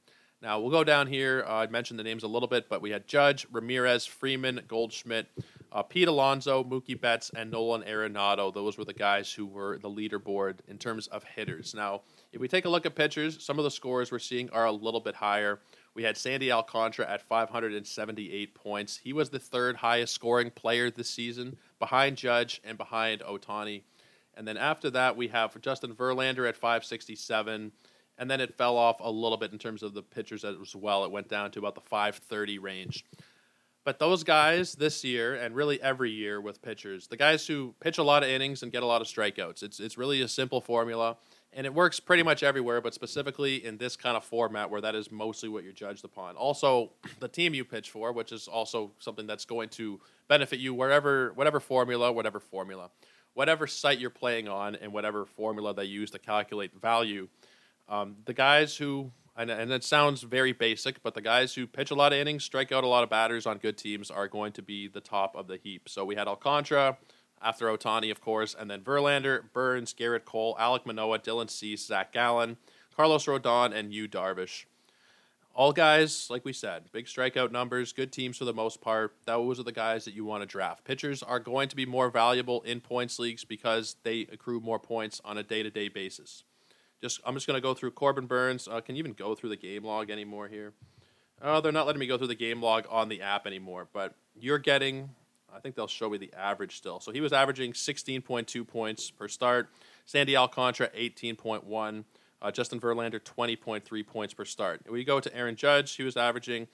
Now 0.41 0.60
we'll 0.62 0.72
go 0.72 0.86
down 0.86 1.08
here. 1.08 1.43
Uh, 1.46 1.55
I 1.55 1.67
mentioned 1.67 2.00
the 2.00 2.03
names 2.03 2.24
a 2.24 2.27
little 2.27 2.48
bit, 2.48 2.69
but 2.69 2.81
we 2.81 2.91
had 2.91 3.08
Judge, 3.08 3.46
Ramirez, 3.51 4.05
Freeman, 4.05 4.62
Goldschmidt, 4.67 5.27
uh, 5.72 5.84
Pete 5.84 6.08
Alonso, 6.08 6.63
Mookie 6.63 7.00
Betts, 7.00 7.29
and 7.36 7.51
Nolan 7.51 7.84
Arenado. 7.84 8.53
Those 8.53 8.77
were 8.77 8.86
the 8.86 8.93
guys 8.93 9.31
who 9.34 9.46
were 9.46 9.77
the 9.79 9.89
leaderboard 9.89 10.60
in 10.69 10.77
terms 10.77 11.08
of 11.08 11.25
hitters. 11.25 11.74
Now, 11.75 12.01
if 12.31 12.39
we 12.39 12.48
take 12.48 12.63
a 12.63 12.69
look 12.69 12.86
at 12.86 12.96
pitchers, 12.96 13.43
some 13.43 13.60
of 13.60 13.65
the 13.65 13.72
scores 13.72 14.12
we're 14.12 14.19
seeing 14.19 14.50
are 14.51 14.65
a 14.65 14.72
little 14.72 15.01
bit 15.01 15.15
higher. 15.15 15.60
We 15.93 16.03
had 16.03 16.15
Sandy 16.15 16.51
Alcantara 16.51 17.10
at 17.10 17.22
578 17.22 18.55
points. 18.55 18.98
He 18.98 19.12
was 19.12 19.29
the 19.29 19.39
third 19.39 19.75
highest 19.75 20.13
scoring 20.15 20.51
player 20.51 20.89
this 20.89 21.10
season, 21.10 21.58
behind 21.79 22.15
Judge 22.15 22.62
and 22.63 22.77
behind 22.77 23.22
Ohtani. 23.22 23.81
And 24.38 24.48
then 24.48 24.55
after 24.55 24.89
that, 24.91 25.17
we 25.17 25.27
have 25.27 25.60
Justin 25.60 25.93
Verlander 25.93 26.48
at 26.48 26.55
567 26.55 27.74
and 28.19 28.29
then 28.29 28.41
it 28.41 28.57
fell 28.57 28.77
off 28.77 28.97
a 28.99 29.09
little 29.09 29.38
bit 29.38 29.51
in 29.51 29.57
terms 29.57 29.81
of 29.81 29.93
the 29.93 30.03
pitchers 30.03 30.43
as 30.43 30.75
well. 30.75 31.05
It 31.05 31.11
went 31.11 31.29
down 31.29 31.49
to 31.51 31.59
about 31.59 31.73
the 31.73 31.81
530 31.81 32.59
range. 32.59 33.05
But 33.85 33.97
those 33.97 34.23
guys 34.23 34.73
this 34.73 35.03
year, 35.05 35.35
and 35.35 35.55
really 35.55 35.81
every 35.81 36.11
year 36.11 36.41
with 36.41 36.61
pitchers, 36.61 37.07
the 37.07 37.17
guys 37.17 37.47
who 37.47 37.73
pitch 37.79 37.97
a 37.97 38.03
lot 38.03 38.23
of 38.23 38.29
innings 38.29 38.61
and 38.61 38.71
get 38.71 38.83
a 38.83 38.85
lot 38.85 39.01
of 39.01 39.07
strikeouts, 39.07 39.63
it's 39.63 39.79
it's 39.79 39.97
really 39.97 40.21
a 40.21 40.27
simple 40.27 40.59
formula, 40.59 41.15
and 41.53 41.65
it 41.65 41.73
works 41.73 41.99
pretty 41.99 42.21
much 42.21 42.43
everywhere. 42.43 42.81
But 42.81 42.93
specifically 42.93 43.65
in 43.65 43.77
this 43.77 43.95
kind 43.95 44.17
of 44.17 44.23
format, 44.25 44.69
where 44.69 44.81
that 44.81 44.95
is 44.95 45.09
mostly 45.11 45.47
what 45.47 45.63
you're 45.63 45.73
judged 45.73 46.03
upon. 46.03 46.35
Also, 46.35 46.91
the 47.19 47.29
team 47.29 47.53
you 47.53 47.63
pitch 47.63 47.89
for, 47.89 48.11
which 48.11 48.33
is 48.33 48.49
also 48.49 48.91
something 48.99 49.25
that's 49.25 49.45
going 49.45 49.69
to 49.69 49.99
benefit 50.27 50.59
you 50.59 50.73
wherever, 50.73 51.31
whatever 51.33 51.61
formula, 51.61 52.11
whatever 52.11 52.41
formula, 52.41 52.91
whatever 53.33 53.65
site 53.65 53.97
you're 53.97 54.09
playing 54.09 54.49
on, 54.49 54.75
and 54.75 54.91
whatever 54.91 55.25
formula 55.25 55.73
they 55.73 55.85
use 55.85 56.11
to 56.11 56.19
calculate 56.19 56.79
value 56.79 57.29
um, 57.89 58.17
the 58.25 58.34
guys 58.34 58.77
who, 58.77 59.12
and, 59.36 59.50
and 59.50 59.72
it 59.72 59.84
sounds 59.84 60.22
very 60.22 60.53
basic, 60.53 61.01
but 61.03 61.13
the 61.15 61.22
guys 61.22 61.55
who 61.55 61.67
pitch 61.67 61.91
a 61.91 61.96
lot 61.96 62.13
of 62.13 62.19
innings, 62.19 62.43
strike 62.43 62.72
out 62.72 62.84
a 62.84 62.88
lot 62.88 63.03
of 63.03 63.10
batters 63.10 63.46
on 63.46 63.58
good 63.58 63.77
teams 63.77 64.12
are 64.12 64.27
going 64.27 64.53
to 64.53 64.62
be 64.62 64.88
the 64.88 65.01
top 65.01 65.36
of 65.36 65.48
the 65.48 65.58
heap. 65.58 65.89
So 65.89 66.05
we 66.05 66.15
had 66.15 66.27
Alcantara, 66.27 66.98
after 67.41 67.67
Ohtani, 67.67 68.12
of 68.12 68.22
course, 68.22 68.55
and 68.58 68.69
then 68.69 68.81
Verlander, 68.81 69.43
Burnes, 69.53 69.93
Gerrit 69.93 70.25
Cole, 70.25 70.55
Alek 70.60 70.86
Manoah, 70.86 71.19
Dylan 71.19 71.50
Cease, 71.50 71.86
Zach 71.86 72.12
Gallen, 72.12 72.58
Carlos 72.96 73.25
Rodon, 73.25 73.74
and 73.74 73.93
Yu 73.93 74.08
Darvish. 74.08 74.65
All 75.55 75.74
guys, 75.74 76.27
like 76.29 76.46
we 76.46 76.53
said, 76.53 76.91
big 76.91 77.05
strikeout 77.05 77.51
numbers, 77.51 77.91
good 77.91 78.12
teams 78.12 78.38
for 78.38 78.46
the 78.46 78.53
most 78.53 78.81
part. 78.81 79.15
Those 79.25 79.60
are 79.60 79.63
the 79.63 79.72
guys 79.72 80.05
that 80.05 80.13
you 80.13 80.24
want 80.24 80.41
to 80.41 80.46
draft. 80.46 80.86
Pitchers 80.86 81.24
are 81.24 81.39
going 81.39 81.69
to 81.69 81.75
be 81.75 81.86
more 81.86 82.10
valuable 82.10 82.62
in 82.62 82.79
points 82.79 83.19
leagues 83.19 83.43
because 83.43 83.96
they 84.03 84.22
accrue 84.31 84.60
more 84.60 84.79
points 84.79 85.19
on 85.25 85.38
a 85.38 85.43
day 85.43 85.63
to 85.63 85.69
day 85.69 85.89
basis. 85.89 86.43
Just 87.01 87.22
I'm 87.25 87.34
just 87.34 87.48
going 87.48 87.58
to 87.58 87.62
go 87.62 87.74
through 87.74 87.91
Corbin 87.91 88.25
Burnes. 88.25 88.68
Uh, 88.68 88.82
can 88.82 88.96
you 88.96 89.00
even 89.00 89.13
go 89.13 89.36
through 89.36 89.50
the 89.50 89.58
game 89.58 89.84
log 89.84 90.10
anymore 90.10 90.48
here? 90.48 90.74
Oh, 91.41 91.62
they're 91.62 91.72
not 91.72 91.86
letting 91.86 92.00
me 92.00 92.08
go 92.08 92.18
through 92.18 92.27
the 92.27 92.36
game 92.36 92.62
log 92.62 92.86
on 92.89 93.08
the 93.08 93.22
app 93.22 93.48
anymore. 93.48 93.88
But 93.94 94.15
you're 94.36 94.60
getting 94.60 95.10
I 95.56 95.60
think 95.60 95.75
they'll 95.75 95.88
show 95.88 96.10
me 96.10 96.18
the 96.18 96.34
average 96.34 96.77
still. 96.77 97.00
So 97.00 97.12
he 97.12 97.22
was 97.22 97.34
averaging 97.34 97.74
16.2 97.74 98.68
points 98.68 99.12
per 99.12 99.27
start. 99.27 99.70
Sandy 100.06 100.36
Alcantara 100.36 100.89
18.1. 100.89 102.03
Uh, 102.41 102.51
Justin 102.51 102.79
Verlander 102.79 103.20
20.3 103.20 104.08
points 104.08 104.34
per 104.34 104.46
start. 104.46 104.82
We 104.89 105.03
go 105.03 105.20
to 105.20 105.36
Aaron 105.36 105.56
Judge, 105.56 105.96
he 105.96 106.03
was 106.03 106.15
averaging 106.15 106.68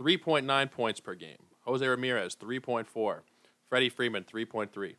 3.9 0.00 0.70
points 0.70 1.00
per 1.00 1.14
game. 1.14 1.36
Jose 1.66 1.86
Ramirez 1.86 2.36
3.4. 2.36 3.20
Freddie 3.68 3.90
Freeman 3.90 4.24
3.3. 4.24 4.94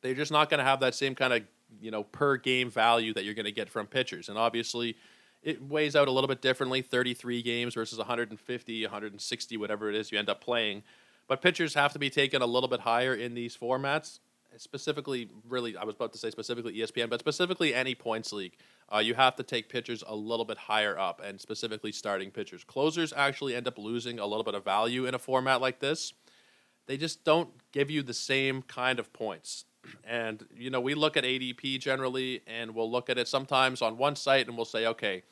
They're 0.00 0.14
just 0.14 0.32
not 0.32 0.48
going 0.48 0.58
to 0.58 0.64
have 0.64 0.80
that 0.80 0.94
same 0.94 1.14
kind 1.14 1.32
of 1.32 1.42
you 1.80 1.90
know 1.90 2.02
per 2.04 2.36
game 2.36 2.70
value 2.70 3.12
that 3.14 3.24
you're 3.24 3.34
going 3.34 3.44
to 3.44 3.52
get 3.52 3.68
from 3.68 3.86
pitchers, 3.86 4.28
and 4.28 4.38
obviously 4.38 4.96
it 5.42 5.62
weighs 5.62 5.94
out 5.94 6.08
a 6.08 6.10
little 6.10 6.28
bit 6.28 6.40
differently 6.40 6.80
33 6.80 7.42
games 7.42 7.74
versus 7.74 7.98
150 7.98 8.82
160 8.82 9.56
whatever 9.58 9.90
it 9.90 9.94
is 9.94 10.10
you 10.10 10.18
end 10.18 10.28
up 10.28 10.40
playing. 10.40 10.82
But 11.26 11.42
pitchers 11.42 11.74
have 11.74 11.92
to 11.92 11.98
be 11.98 12.10
taken 12.10 12.42
a 12.42 12.46
little 12.46 12.68
bit 12.68 12.80
higher 12.80 13.14
in 13.14 13.34
these 13.34 13.56
formats 13.56 14.18
specifically 14.56 15.28
really 15.48 15.76
i 15.76 15.84
was 15.84 15.94
about 15.94 16.12
to 16.12 16.18
say 16.18 16.30
specifically 16.30 16.74
espn 16.74 17.08
but 17.10 17.20
specifically 17.20 17.74
any 17.74 17.94
points 17.94 18.32
league. 18.32 18.56
Uh, 18.92 18.98
you 18.98 19.14
have 19.14 19.34
to 19.34 19.42
take 19.42 19.68
pitchers 19.68 20.04
a 20.06 20.14
little 20.14 20.44
bit 20.44 20.58
higher 20.58 20.98
up 20.98 21.20
and 21.24 21.40
specifically 21.40 21.90
starting 21.90 22.30
pitchers. 22.30 22.64
Closers 22.64 23.14
actually 23.16 23.54
end 23.54 23.66
up 23.66 23.78
losing 23.78 24.18
a 24.18 24.26
little 24.26 24.44
bit 24.44 24.54
of 24.54 24.62
value 24.62 25.06
in 25.06 25.14
a 25.14 25.18
format 25.18 25.60
like 25.60 25.80
this. 25.80 26.12
They 26.86 26.98
just 26.98 27.24
don't 27.24 27.48
give 27.72 27.90
you 27.90 28.02
the 28.02 28.12
same 28.12 28.60
kind 28.60 28.98
of 28.98 29.10
points 29.14 29.64
and, 30.04 30.44
you 30.56 30.70
know, 30.70 30.80
we 30.80 30.94
look 30.94 31.16
at 31.16 31.24
ADP 31.24 31.80
generally 31.80 32.42
and 32.46 32.74
we'll 32.74 32.90
look 32.90 33.10
at 33.10 33.18
it 33.18 33.28
sometimes 33.28 33.82
on 33.82 33.96
one 33.96 34.16
site 34.16 34.46
and 34.46 34.56
we'll 34.56 34.64
say, 34.64 34.86
okay, 34.86 35.22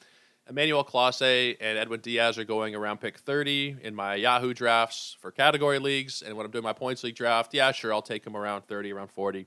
Emmanuel 0.48 0.84
Clase 0.84 1.56
and 1.60 1.78
Edwin 1.78 2.00
Diaz 2.00 2.36
are 2.36 2.44
going 2.44 2.74
around 2.74 3.00
pick 3.00 3.18
30 3.18 3.76
in 3.82 3.94
my 3.94 4.16
Yahoo 4.16 4.52
drafts 4.52 5.16
for 5.20 5.30
category 5.30 5.78
leagues. 5.78 6.22
And 6.22 6.36
when 6.36 6.44
I'm 6.44 6.52
doing 6.52 6.64
my 6.64 6.72
points 6.72 7.04
league 7.04 7.14
draft, 7.14 7.54
yeah, 7.54 7.70
sure, 7.72 7.92
I'll 7.92 8.02
take 8.02 8.26
him 8.26 8.36
around 8.36 8.62
30, 8.62 8.92
around 8.92 9.10
40. 9.10 9.46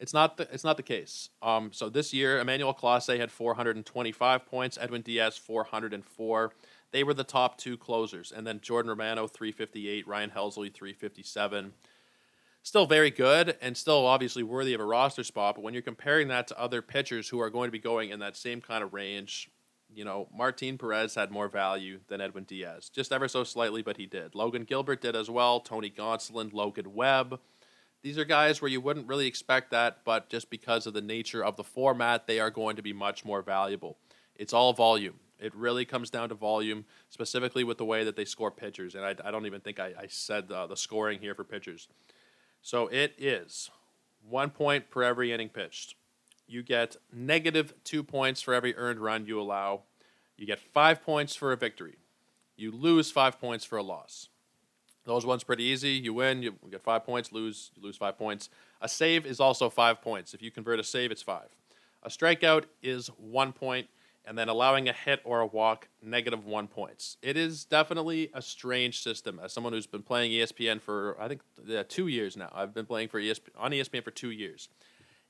It's 0.00 0.12
not 0.12 0.36
the, 0.36 0.48
it's 0.52 0.64
not 0.64 0.76
the 0.76 0.82
case. 0.82 1.30
Um, 1.42 1.70
so 1.72 1.88
this 1.88 2.12
year, 2.12 2.40
Emmanuel 2.40 2.74
Clase 2.74 3.16
had 3.16 3.30
425 3.30 4.46
points, 4.46 4.76
Edwin 4.80 5.02
Diaz 5.02 5.38
404. 5.38 6.52
They 6.90 7.04
were 7.04 7.14
the 7.14 7.22
top 7.22 7.56
two 7.56 7.76
closers. 7.76 8.32
And 8.32 8.44
then 8.44 8.60
Jordan 8.60 8.90
Romano 8.90 9.28
358, 9.28 10.08
Ryan 10.08 10.30
Helsley 10.30 10.74
357 10.74 11.72
still 12.62 12.86
very 12.86 13.10
good 13.10 13.56
and 13.60 13.76
still 13.76 14.06
obviously 14.06 14.42
worthy 14.42 14.74
of 14.74 14.80
a 14.80 14.84
roster 14.84 15.24
spot. 15.24 15.56
But 15.56 15.64
when 15.64 15.74
you're 15.74 15.82
comparing 15.82 16.28
that 16.28 16.48
to 16.48 16.58
other 16.58 16.82
pitchers 16.82 17.28
who 17.28 17.40
are 17.40 17.50
going 17.50 17.68
to 17.68 17.72
be 17.72 17.78
going 17.78 18.10
in 18.10 18.20
that 18.20 18.36
same 18.36 18.60
kind 18.60 18.82
of 18.82 18.92
range, 18.92 19.50
you 19.94 20.04
know, 20.04 20.28
Martin 20.34 20.78
Perez 20.78 21.14
had 21.14 21.30
more 21.30 21.48
value 21.48 22.00
than 22.08 22.20
Edwin 22.20 22.44
Diaz, 22.44 22.88
just 22.88 23.12
ever 23.12 23.28
so 23.28 23.44
slightly, 23.44 23.82
but 23.82 23.96
he 23.96 24.06
did. 24.06 24.34
Logan 24.34 24.64
Gilbert 24.64 25.02
did 25.02 25.14
as 25.14 25.28
well. 25.28 25.60
Tony 25.60 25.90
Gonsolin, 25.90 26.52
Logan 26.52 26.94
Webb. 26.94 27.40
These 28.02 28.18
are 28.18 28.24
guys 28.24 28.60
where 28.60 28.70
you 28.70 28.80
wouldn't 28.80 29.06
really 29.06 29.26
expect 29.26 29.70
that, 29.70 29.98
but 30.04 30.28
just 30.28 30.50
because 30.50 30.86
of 30.86 30.94
the 30.94 31.00
nature 31.00 31.44
of 31.44 31.56
the 31.56 31.62
format, 31.62 32.26
they 32.26 32.40
are 32.40 32.50
going 32.50 32.76
to 32.76 32.82
be 32.82 32.92
much 32.92 33.24
more 33.24 33.42
valuable. 33.42 33.96
It's 34.34 34.52
all 34.52 34.72
volume. 34.72 35.20
It 35.38 35.54
really 35.54 35.84
comes 35.84 36.10
down 36.10 36.28
to 36.30 36.34
volume, 36.34 36.84
specifically 37.10 37.62
with 37.62 37.78
the 37.78 37.84
way 37.84 38.02
that 38.04 38.16
they 38.16 38.24
score 38.24 38.50
pitchers. 38.50 38.94
And 38.94 39.04
I, 39.04 39.14
I 39.24 39.30
don't 39.30 39.46
even 39.46 39.60
think 39.60 39.78
I, 39.78 39.92
I 39.98 40.06
said 40.08 40.50
uh, 40.50 40.66
the 40.66 40.76
scoring 40.76 41.20
here 41.20 41.34
for 41.34 41.44
pitchers. 41.44 41.88
So 42.62 42.86
it 42.86 43.14
is 43.18 43.70
one 44.26 44.50
point 44.50 44.88
per 44.88 45.02
every 45.02 45.32
inning 45.32 45.48
pitched. 45.48 45.96
You 46.46 46.62
get 46.62 46.96
negative 47.12 47.74
two 47.84 48.02
points 48.02 48.40
for 48.40 48.54
every 48.54 48.74
earned 48.76 49.00
run 49.00 49.26
you 49.26 49.40
allow. 49.40 49.82
You 50.36 50.46
get 50.46 50.60
five 50.60 51.02
points 51.02 51.34
for 51.34 51.52
a 51.52 51.56
victory. 51.56 51.96
You 52.56 52.70
lose 52.70 53.10
five 53.10 53.40
points 53.40 53.64
for 53.64 53.78
a 53.78 53.82
loss. 53.82 54.28
Those 55.04 55.26
ones 55.26 55.42
pretty 55.42 55.64
easy. 55.64 55.90
You 55.90 56.14
win, 56.14 56.42
you 56.42 56.54
get 56.70 56.84
five 56.84 57.04
points. 57.04 57.32
Lose, 57.32 57.72
you 57.74 57.82
lose 57.82 57.96
five 57.96 58.16
points. 58.16 58.48
A 58.80 58.88
save 58.88 59.26
is 59.26 59.40
also 59.40 59.68
five 59.68 60.00
points. 60.00 60.32
If 60.32 60.42
you 60.42 60.52
convert 60.52 60.78
a 60.78 60.84
save, 60.84 61.10
it's 61.10 61.22
five. 61.22 61.48
A 62.04 62.08
strikeout 62.08 62.64
is 62.82 63.08
one 63.18 63.52
point 63.52 63.88
and 64.24 64.38
then 64.38 64.48
allowing 64.48 64.88
a 64.88 64.92
hit 64.92 65.20
or 65.24 65.40
a 65.40 65.46
walk, 65.46 65.88
negative 66.02 66.44
one 66.44 66.68
points. 66.68 67.16
It 67.22 67.36
is 67.36 67.64
definitely 67.64 68.30
a 68.34 68.42
strange 68.42 69.02
system. 69.02 69.40
As 69.42 69.52
someone 69.52 69.72
who's 69.72 69.86
been 69.86 70.02
playing 70.02 70.30
ESPN 70.30 70.80
for, 70.80 71.16
I 71.20 71.28
think, 71.28 71.40
yeah, 71.66 71.82
two 71.82 72.06
years 72.06 72.36
now, 72.36 72.50
I've 72.52 72.72
been 72.72 72.86
playing 72.86 73.08
for 73.08 73.20
ESP, 73.20 73.48
on 73.56 73.72
ESPN 73.72 74.04
for 74.04 74.10
two 74.10 74.30
years. 74.30 74.68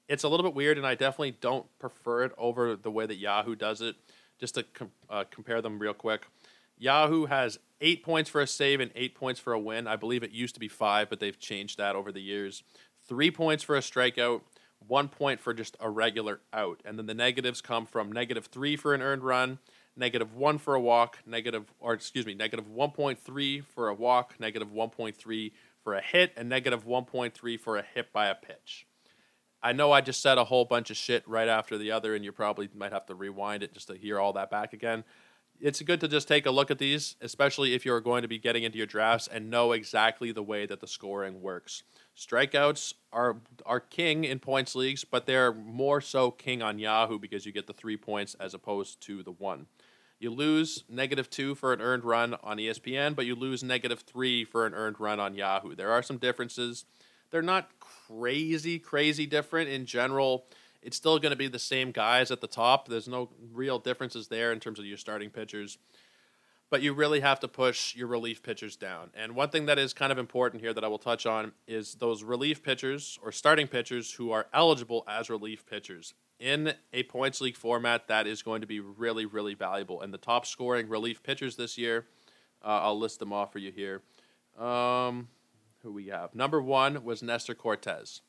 It's 0.08 0.24
a 0.24 0.28
little 0.28 0.44
bit 0.44 0.54
weird, 0.54 0.76
and 0.76 0.86
I 0.86 0.94
definitely 0.94 1.36
don't 1.40 1.66
prefer 1.78 2.24
it 2.24 2.32
over 2.36 2.76
the 2.76 2.90
way 2.90 3.06
that 3.06 3.16
Yahoo 3.16 3.54
does 3.54 3.80
it. 3.80 3.96
Just 4.38 4.56
to 4.56 4.64
com- 4.64 4.90
uh, 5.08 5.24
compare 5.30 5.62
them 5.62 5.78
real 5.78 5.94
quick, 5.94 6.26
Yahoo 6.76 7.26
has 7.26 7.58
eight 7.80 8.02
points 8.02 8.28
for 8.28 8.40
a 8.40 8.46
save 8.46 8.80
and 8.80 8.90
eight 8.96 9.14
points 9.14 9.38
for 9.38 9.52
a 9.52 9.58
win. 9.58 9.86
I 9.86 9.96
believe 9.96 10.22
it 10.24 10.32
used 10.32 10.54
to 10.54 10.60
be 10.60 10.68
five, 10.68 11.08
but 11.08 11.20
they've 11.20 11.38
changed 11.38 11.78
that 11.78 11.94
over 11.94 12.10
the 12.10 12.20
years. 12.20 12.64
Three 13.06 13.30
points 13.30 13.62
for 13.62 13.76
a 13.76 13.80
strikeout, 13.80 14.42
one 14.88 15.08
point 15.08 15.40
for 15.40 15.54
just 15.54 15.76
a 15.80 15.90
regular 15.90 16.40
out. 16.52 16.80
And 16.84 16.98
then 16.98 17.06
the 17.06 17.14
negatives 17.14 17.60
come 17.60 17.86
from 17.86 18.12
negative 18.12 18.46
three 18.46 18.76
for 18.76 18.94
an 18.94 19.02
earned 19.02 19.22
run, 19.22 19.58
negative 19.96 20.34
one 20.34 20.58
for 20.58 20.74
a 20.74 20.80
walk, 20.80 21.18
negative, 21.26 21.72
or 21.80 21.92
excuse 21.92 22.26
me, 22.26 22.34
negative 22.34 22.66
1.3 22.68 23.64
for 23.64 23.88
a 23.88 23.94
walk, 23.94 24.34
negative 24.38 24.68
1.3 24.68 25.52
for 25.82 25.94
a 25.94 26.00
hit, 26.00 26.32
and 26.36 26.48
negative 26.48 26.86
1.3 26.86 27.60
for 27.60 27.76
a 27.76 27.82
hit 27.82 28.12
by 28.12 28.26
a 28.26 28.34
pitch. 28.34 28.86
I 29.62 29.72
know 29.72 29.92
I 29.92 30.00
just 30.00 30.20
said 30.20 30.38
a 30.38 30.44
whole 30.44 30.64
bunch 30.64 30.90
of 30.90 30.96
shit 30.96 31.26
right 31.28 31.48
after 31.48 31.78
the 31.78 31.92
other, 31.92 32.14
and 32.14 32.24
you 32.24 32.32
probably 32.32 32.68
might 32.74 32.92
have 32.92 33.06
to 33.06 33.14
rewind 33.14 33.62
it 33.62 33.74
just 33.74 33.88
to 33.88 33.94
hear 33.94 34.18
all 34.18 34.32
that 34.32 34.50
back 34.50 34.72
again. 34.72 35.04
It's 35.60 35.80
good 35.80 36.00
to 36.00 36.08
just 36.08 36.26
take 36.26 36.46
a 36.46 36.50
look 36.50 36.72
at 36.72 36.78
these, 36.78 37.14
especially 37.20 37.72
if 37.74 37.84
you're 37.84 38.00
going 38.00 38.22
to 38.22 38.28
be 38.28 38.38
getting 38.38 38.64
into 38.64 38.78
your 38.78 38.86
drafts 38.86 39.28
and 39.28 39.50
know 39.50 39.70
exactly 39.70 40.32
the 40.32 40.42
way 40.42 40.66
that 40.66 40.80
the 40.80 40.88
scoring 40.88 41.40
works. 41.40 41.84
Strikeouts 42.16 42.94
are 43.12 43.38
are 43.64 43.80
king 43.80 44.24
in 44.24 44.38
points 44.38 44.74
leagues, 44.74 45.04
but 45.04 45.26
they're 45.26 45.52
more 45.52 46.00
so 46.00 46.30
king 46.30 46.62
on 46.62 46.78
Yahoo 46.78 47.18
because 47.18 47.46
you 47.46 47.52
get 47.52 47.66
the 47.66 47.72
three 47.72 47.96
points 47.96 48.34
as 48.38 48.54
opposed 48.54 49.00
to 49.02 49.22
the 49.22 49.32
one. 49.32 49.66
You 50.18 50.30
lose 50.30 50.84
negative 50.88 51.30
two 51.30 51.54
for 51.54 51.72
an 51.72 51.80
earned 51.80 52.04
run 52.04 52.36
on 52.44 52.58
ESPN, 52.58 53.16
but 53.16 53.26
you 53.26 53.34
lose 53.34 53.64
negative 53.64 54.00
three 54.00 54.44
for 54.44 54.66
an 54.66 54.74
earned 54.74 55.00
run 55.00 55.18
on 55.18 55.34
Yahoo. 55.34 55.74
There 55.74 55.90
are 55.90 56.02
some 56.02 56.18
differences. 56.18 56.84
They're 57.30 57.42
not 57.42 57.70
crazy, 57.80 58.78
crazy 58.78 59.26
different 59.26 59.70
in 59.70 59.86
general. 59.86 60.44
It's 60.82 60.96
still 60.96 61.18
going 61.18 61.30
to 61.30 61.36
be 61.36 61.48
the 61.48 61.58
same 61.58 61.92
guys 61.92 62.30
at 62.30 62.40
the 62.40 62.46
top. 62.46 62.88
There's 62.88 63.08
no 63.08 63.30
real 63.52 63.78
differences 63.78 64.28
there 64.28 64.52
in 64.52 64.60
terms 64.60 64.78
of 64.78 64.84
your 64.84 64.98
starting 64.98 65.30
pitchers 65.30 65.78
but 66.72 66.80
you 66.80 66.94
really 66.94 67.20
have 67.20 67.38
to 67.38 67.48
push 67.48 67.94
your 67.94 68.06
relief 68.06 68.42
pitchers 68.42 68.76
down. 68.76 69.10
And 69.12 69.36
one 69.36 69.50
thing 69.50 69.66
that 69.66 69.78
is 69.78 69.92
kind 69.92 70.10
of 70.10 70.16
important 70.16 70.62
here 70.62 70.72
that 70.72 70.82
I 70.82 70.88
will 70.88 70.96
touch 70.96 71.26
on 71.26 71.52
is 71.68 71.96
those 71.96 72.22
relief 72.22 72.62
pitchers 72.62 73.18
or 73.22 73.30
starting 73.30 73.68
pitchers 73.68 74.14
who 74.14 74.30
are 74.30 74.46
eligible 74.54 75.04
as 75.06 75.28
relief 75.28 75.66
pitchers. 75.66 76.14
In 76.40 76.72
a 76.94 77.02
points 77.02 77.42
league 77.42 77.58
format, 77.58 78.08
that 78.08 78.26
is 78.26 78.40
going 78.40 78.62
to 78.62 78.66
be 78.66 78.80
really, 78.80 79.26
really 79.26 79.52
valuable. 79.52 80.00
And 80.00 80.14
the 80.14 80.18
top 80.18 80.46
scoring 80.46 80.88
relief 80.88 81.22
pitchers 81.22 81.56
this 81.56 81.76
year, 81.76 82.06
uh, 82.64 82.80
I'll 82.84 82.98
list 82.98 83.18
them 83.18 83.34
off 83.34 83.52
for 83.52 83.58
you 83.58 83.70
here. 83.70 84.00
Um, 84.58 85.28
who 85.82 85.92
we 85.92 86.06
have? 86.06 86.34
Number 86.34 86.62
one 86.62 87.04
was 87.04 87.22
Nestor 87.22 87.54
Cortes. 87.54 88.22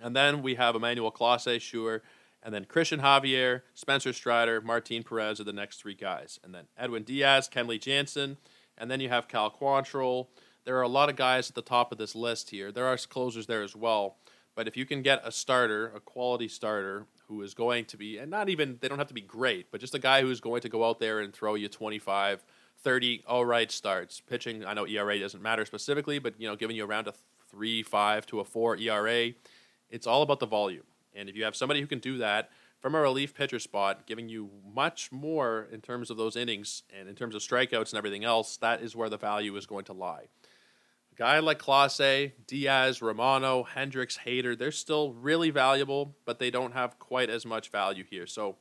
And 0.00 0.14
then 0.14 0.42
we 0.42 0.54
have 0.54 0.76
Emmanuel 0.76 1.10
Clase, 1.10 1.60
sure. 1.60 2.04
And 2.44 2.54
then 2.54 2.66
Cristian 2.66 3.00
Javier, 3.00 3.62
Spencer 3.72 4.12
Strider, 4.12 4.60
Martin 4.60 5.02
Perez 5.02 5.40
are 5.40 5.44
the 5.44 5.52
next 5.52 5.78
three 5.78 5.94
guys. 5.94 6.38
And 6.44 6.54
then 6.54 6.66
Edwin 6.76 7.02
Diaz, 7.02 7.48
Kenley 7.52 7.80
Jansen, 7.80 8.36
and 8.76 8.90
then 8.90 9.00
you 9.00 9.08
have 9.08 9.28
Cal 9.28 9.50
Quantrill. 9.50 10.28
There 10.64 10.76
are 10.76 10.82
a 10.82 10.88
lot 10.88 11.08
of 11.08 11.16
guys 11.16 11.48
at 11.48 11.54
the 11.54 11.62
top 11.62 11.90
of 11.90 11.98
this 11.98 12.14
list 12.14 12.50
here. 12.50 12.70
There 12.70 12.86
are 12.86 12.96
closers 12.98 13.46
there 13.46 13.62
as 13.62 13.74
well. 13.74 14.16
But 14.54 14.68
if 14.68 14.76
you 14.76 14.84
can 14.84 15.02
get 15.02 15.22
a 15.24 15.32
starter, 15.32 15.90
a 15.96 16.00
quality 16.00 16.46
starter, 16.48 17.06
who 17.28 17.42
is 17.42 17.54
going 17.54 17.86
to 17.86 17.96
be, 17.96 18.18
and 18.18 18.30
not 18.30 18.48
even, 18.48 18.78
they 18.80 18.88
don't 18.88 18.98
have 18.98 19.08
to 19.08 19.14
be 19.14 19.22
great, 19.22 19.70
but 19.70 19.80
just 19.80 19.94
a 19.94 19.98
guy 19.98 20.20
who's 20.20 20.40
going 20.40 20.60
to 20.60 20.68
go 20.68 20.84
out 20.84 21.00
there 21.00 21.20
and 21.20 21.32
throw 21.32 21.54
you 21.54 21.68
25, 21.68 22.44
30 22.82 23.24
all 23.26 23.44
right 23.46 23.72
starts. 23.72 24.20
Pitching, 24.20 24.64
I 24.64 24.74
know 24.74 24.86
ERA 24.86 25.18
doesn't 25.18 25.42
matter 25.42 25.64
specifically, 25.64 26.18
but, 26.18 26.34
you 26.38 26.46
know, 26.46 26.56
giving 26.56 26.76
you 26.76 26.84
around 26.84 27.08
a 27.08 27.14
3, 27.50 27.82
5 27.82 28.26
to 28.26 28.40
a 28.40 28.44
4 28.44 28.76
ERA, 28.76 29.32
it's 29.90 30.06
all 30.06 30.22
about 30.22 30.40
the 30.40 30.46
volume. 30.46 30.84
And 31.14 31.28
if 31.28 31.36
you 31.36 31.44
have 31.44 31.56
somebody 31.56 31.80
who 31.80 31.86
can 31.86 31.98
do 31.98 32.18
that 32.18 32.50
from 32.80 32.94
a 32.94 33.00
relief 33.00 33.34
pitcher 33.34 33.58
spot, 33.58 34.06
giving 34.06 34.28
you 34.28 34.50
much 34.74 35.10
more 35.10 35.68
in 35.72 35.80
terms 35.80 36.10
of 36.10 36.16
those 36.16 36.36
innings 36.36 36.82
and 36.94 37.08
in 37.08 37.14
terms 37.14 37.34
of 37.34 37.40
strikeouts 37.40 37.90
and 37.90 37.98
everything 37.98 38.24
else, 38.24 38.56
that 38.58 38.82
is 38.82 38.94
where 38.94 39.08
the 39.08 39.16
value 39.16 39.56
is 39.56 39.66
going 39.66 39.84
to 39.86 39.92
lie. 39.92 40.24
A 41.12 41.16
guy 41.16 41.38
like 41.38 41.58
Clase, 41.58 42.32
Diaz, 42.46 43.00
Romano, 43.00 43.66
Hendriks, 43.74 44.18
Hader, 44.26 44.58
they're 44.58 44.72
still 44.72 45.12
really 45.12 45.50
valuable, 45.50 46.16
but 46.24 46.38
they 46.38 46.50
don't 46.50 46.72
have 46.72 46.98
quite 46.98 47.30
as 47.30 47.46
much 47.46 47.70
value 47.70 48.04
here. 48.04 48.26
So 48.26 48.56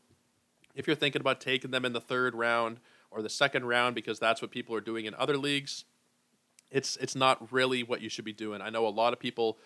if 0.75 0.87
you're 0.87 0.95
thinking 0.95 1.19
about 1.19 1.41
taking 1.41 1.71
them 1.71 1.83
in 1.83 1.93
the 1.93 2.01
third 2.01 2.35
round 2.35 2.79
or 3.11 3.21
the 3.21 3.29
second 3.29 3.65
round 3.65 3.95
because 3.95 4.19
that's 4.19 4.41
what 4.41 4.51
people 4.51 4.75
are 4.75 4.81
doing 4.81 5.05
in 5.05 5.15
other 5.15 5.37
leagues, 5.37 5.85
it's 6.71 6.95
it's 6.97 7.15
not 7.15 7.51
really 7.51 7.83
what 7.83 8.01
you 8.01 8.09
should 8.09 8.25
be 8.25 8.33
doing. 8.33 8.61
I 8.61 8.69
know 8.69 8.87
a 8.87 8.89
lot 8.89 9.13
of 9.13 9.19
people 9.19 9.59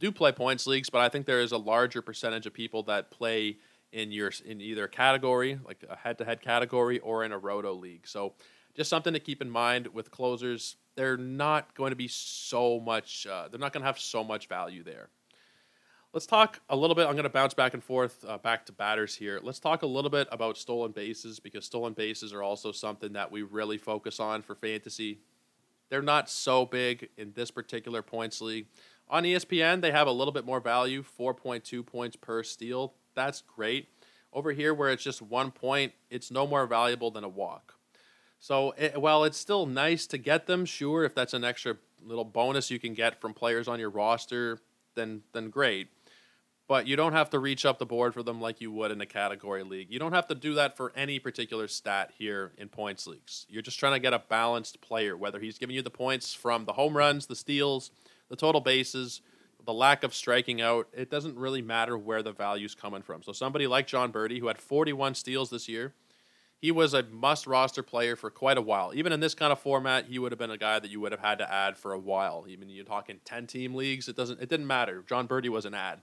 do 0.00 0.12
play 0.12 0.32
points 0.32 0.66
leagues, 0.66 0.90
but 0.90 1.00
I 1.00 1.08
think 1.08 1.26
there 1.26 1.40
is 1.40 1.52
a 1.52 1.58
larger 1.58 2.02
percentage 2.02 2.46
of 2.46 2.52
people 2.52 2.82
that 2.84 3.10
play 3.10 3.58
in 3.92 4.10
your 4.10 4.32
in 4.44 4.60
either 4.60 4.88
category, 4.88 5.58
like 5.64 5.84
a 5.88 5.96
head-to-head 5.96 6.42
category, 6.42 6.98
or 6.98 7.24
in 7.24 7.32
a 7.32 7.38
roto 7.38 7.72
league. 7.72 8.06
So 8.06 8.34
just 8.74 8.90
something 8.90 9.12
to 9.12 9.20
keep 9.20 9.40
in 9.40 9.48
mind 9.48 9.86
with 9.88 10.10
closers. 10.10 10.76
They're 10.96 11.16
not 11.16 11.74
going 11.74 11.90
to 11.90 11.96
be 11.96 12.08
so 12.08 12.80
much. 12.80 13.26
Uh, 13.26 13.48
they're 13.48 13.60
not 13.60 13.72
going 13.72 13.82
to 13.82 13.86
have 13.86 13.98
so 13.98 14.24
much 14.24 14.48
value 14.48 14.82
there. 14.82 15.08
Let's 16.12 16.26
talk 16.26 16.60
a 16.68 16.76
little 16.76 16.94
bit. 16.94 17.06
I'm 17.06 17.14
going 17.14 17.24
to 17.24 17.28
bounce 17.28 17.54
back 17.54 17.74
and 17.74 17.82
forth 17.82 18.24
uh, 18.28 18.38
back 18.38 18.66
to 18.66 18.72
batters 18.72 19.16
here. 19.16 19.40
Let's 19.42 19.58
talk 19.58 19.82
a 19.82 19.86
little 19.86 20.10
bit 20.10 20.28
about 20.30 20.56
stolen 20.56 20.92
bases 20.92 21.40
because 21.40 21.64
stolen 21.64 21.92
bases 21.92 22.32
are 22.32 22.42
also 22.42 22.70
something 22.70 23.14
that 23.14 23.32
we 23.32 23.42
really 23.42 23.78
focus 23.78 24.20
on 24.20 24.42
for 24.42 24.54
fantasy. 24.54 25.18
They're 25.88 26.02
not 26.02 26.30
so 26.30 26.66
big 26.66 27.08
in 27.16 27.32
this 27.34 27.50
particular 27.50 28.00
points 28.00 28.40
league. 28.40 28.66
On 29.08 29.22
ESPN, 29.22 29.80
they 29.80 29.90
have 29.90 30.06
a 30.06 30.12
little 30.12 30.32
bit 30.32 30.44
more 30.44 30.60
value 30.60 31.04
4.2 31.18 31.84
points 31.84 32.16
per 32.16 32.42
steal. 32.42 32.94
That's 33.14 33.42
great. 33.42 33.88
Over 34.32 34.52
here, 34.52 34.74
where 34.74 34.90
it's 34.90 35.04
just 35.04 35.22
one 35.22 35.50
point, 35.50 35.92
it's 36.10 36.30
no 36.30 36.46
more 36.46 36.66
valuable 36.66 37.10
than 37.10 37.22
a 37.22 37.28
walk. 37.28 37.74
So, 38.40 38.72
it, 38.76 39.00
while 39.00 39.24
it's 39.24 39.38
still 39.38 39.66
nice 39.66 40.06
to 40.08 40.18
get 40.18 40.46
them, 40.46 40.64
sure, 40.64 41.04
if 41.04 41.14
that's 41.14 41.34
an 41.34 41.44
extra 41.44 41.76
little 42.02 42.24
bonus 42.24 42.70
you 42.70 42.78
can 42.78 42.94
get 42.94 43.20
from 43.20 43.32
players 43.32 43.68
on 43.68 43.78
your 43.78 43.90
roster, 43.90 44.58
then 44.94 45.22
then 45.32 45.50
great 45.50 45.88
but 46.66 46.86
you 46.86 46.96
don't 46.96 47.12
have 47.12 47.30
to 47.30 47.38
reach 47.38 47.66
up 47.66 47.78
the 47.78 47.86
board 47.86 48.14
for 48.14 48.22
them 48.22 48.40
like 48.40 48.60
you 48.60 48.72
would 48.72 48.90
in 48.90 49.00
a 49.00 49.06
category 49.06 49.62
league. 49.62 49.88
You 49.90 49.98
don't 49.98 50.12
have 50.12 50.26
to 50.28 50.34
do 50.34 50.54
that 50.54 50.76
for 50.76 50.92
any 50.96 51.18
particular 51.18 51.68
stat 51.68 52.12
here 52.16 52.52
in 52.56 52.68
points 52.68 53.06
leagues. 53.06 53.46
You're 53.48 53.62
just 53.62 53.78
trying 53.78 53.92
to 53.92 53.98
get 53.98 54.14
a 54.14 54.18
balanced 54.18 54.80
player, 54.80 55.16
whether 55.16 55.40
he's 55.40 55.58
giving 55.58 55.76
you 55.76 55.82
the 55.82 55.90
points 55.90 56.32
from 56.32 56.64
the 56.64 56.72
home 56.72 56.96
runs, 56.96 57.26
the 57.26 57.36
steals, 57.36 57.90
the 58.34 58.40
total 58.40 58.60
bases, 58.60 59.20
the 59.64 59.72
lack 59.72 60.02
of 60.02 60.12
striking 60.12 60.60
out. 60.60 60.88
It 60.92 61.08
doesn't 61.08 61.36
really 61.36 61.62
matter 61.62 61.96
where 61.96 62.20
the 62.20 62.32
value's 62.32 62.74
coming 62.74 63.02
from. 63.02 63.22
So 63.22 63.32
somebody 63.32 63.68
like 63.68 63.86
Jon 63.86 64.12
Berti, 64.12 64.40
who 64.40 64.48
had 64.48 64.58
41 64.58 65.14
steals 65.14 65.50
this 65.50 65.68
year, 65.68 65.94
he 66.58 66.72
was 66.72 66.94
a 66.94 67.04
must 67.04 67.46
roster 67.46 67.82
player 67.82 68.16
for 68.16 68.30
quite 68.30 68.58
a 68.58 68.62
while. 68.62 68.92
Even 68.92 69.12
in 69.12 69.20
this 69.20 69.34
kind 69.34 69.52
of 69.52 69.60
format, 69.60 70.06
he 70.06 70.18
would 70.18 70.32
have 70.32 70.38
been 70.38 70.50
a 70.50 70.58
guy 70.58 70.80
that 70.80 70.90
you 70.90 71.00
would 71.00 71.12
have 71.12 71.20
had 71.20 71.38
to 71.38 71.52
add 71.52 71.76
for 71.76 71.92
a 71.92 71.98
while. 71.98 72.46
Even 72.48 72.68
you're 72.68 72.84
talking 72.84 73.20
10 73.24 73.46
team 73.46 73.74
leagues, 73.74 74.08
it 74.08 74.16
doesn't 74.16 74.40
it 74.40 74.48
didn't 74.48 74.66
matter. 74.66 75.04
Jon 75.06 75.28
Berti 75.28 75.48
was 75.48 75.64
an 75.64 75.74
ad. 75.74 76.00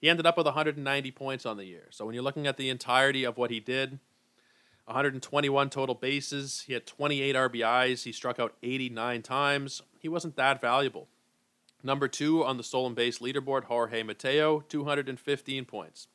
He 0.00 0.08
ended 0.08 0.26
up 0.26 0.36
with 0.36 0.46
190 0.46 1.10
points 1.12 1.46
on 1.46 1.56
the 1.56 1.66
year. 1.66 1.88
So 1.90 2.04
when 2.04 2.14
you're 2.14 2.24
looking 2.24 2.46
at 2.46 2.56
the 2.56 2.70
entirety 2.70 3.24
of 3.24 3.36
what 3.36 3.50
he 3.50 3.60
did, 3.60 3.98
121 4.86 5.70
total 5.70 5.94
bases, 5.94 6.64
he 6.66 6.72
had 6.72 6.86
28 6.86 7.36
RBIs, 7.36 8.02
he 8.02 8.12
struck 8.12 8.40
out 8.40 8.56
89 8.62 9.22
times. 9.22 9.82
He 10.00 10.08
wasn't 10.08 10.36
that 10.36 10.60
valuable. 10.60 11.08
Number 11.82 12.08
two 12.08 12.44
on 12.44 12.56
the 12.56 12.62
stolen 12.62 12.94
base 12.94 13.18
leaderboard, 13.18 13.64
Jorge 13.64 14.02
Mateo, 14.02 14.60
215 14.60 15.64
points. 15.64 16.08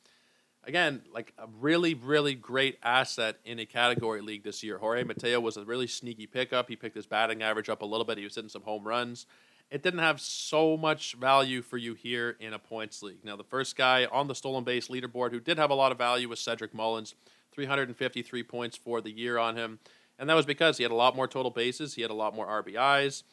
Again, 0.64 1.02
like 1.14 1.34
a 1.38 1.48
really, 1.60 1.94
really 1.94 2.34
great 2.34 2.80
asset 2.82 3.38
in 3.46 3.60
a 3.60 3.66
category 3.66 4.22
league 4.22 4.44
this 4.44 4.64
year. 4.64 4.80
Jorge 4.80 5.04
Mateo 5.04 5.40
was 5.40 5.58
a 5.58 5.66
really 5.66 5.88
sneaky 5.88 6.26
pickup. 6.26 6.70
He 6.70 6.76
picked 6.76 6.96
his 6.96 7.06
batting 7.06 7.44
average 7.44 7.70
up 7.70 7.82
a 7.82 7.86
little 7.86 8.06
bit. 8.06 8.18
He 8.18 8.24
was 8.24 8.36
hitting 8.36 8.50
some 8.50 8.64
home 8.64 8.84
runs 8.84 9.28
it 9.72 9.82
didn't 9.82 10.00
have 10.00 10.22
so 10.22 10.78
much 10.78 11.16
value 11.16 11.62
for 11.62 11.78
you 11.78 11.96
here 11.96 12.38
in 12.40 12.54
a 12.54 12.60
points 12.60 13.02
league. 13.02 13.24
Now, 13.24 13.36
the 13.36 13.44
first 13.44 13.76
guy 13.76 14.06
on 14.06 14.28
the 14.28 14.36
stolen 14.36 14.64
base 14.64 14.90
leaderboard 14.90 15.32
who 15.32 15.40
did 15.40 15.58
have 15.58 15.72
a 15.72 15.76
lot 15.76 15.92
of 15.92 15.98
value 15.98 16.30
was 16.30 16.40
Cedric 16.40 16.74
Mullins, 16.74 17.16
353 17.52 18.44
points 18.44 18.78
for 18.78 19.02
the 19.02 19.12
year 19.12 19.38
on 19.38 19.56
him. 19.56 19.80
And 20.20 20.30
that 20.30 20.36
was 20.36 20.46
because 20.46 20.78
he 20.78 20.84
had 20.84 20.92
a 20.92 20.96
lot 20.96 21.16
more 21.16 21.28
total 21.28 21.52
bases, 21.52 21.96
he 21.96 22.02
had 22.02 22.12
a 22.12 22.16
lot 22.16 22.36
more 22.36 22.48
RBIs. 22.48 23.24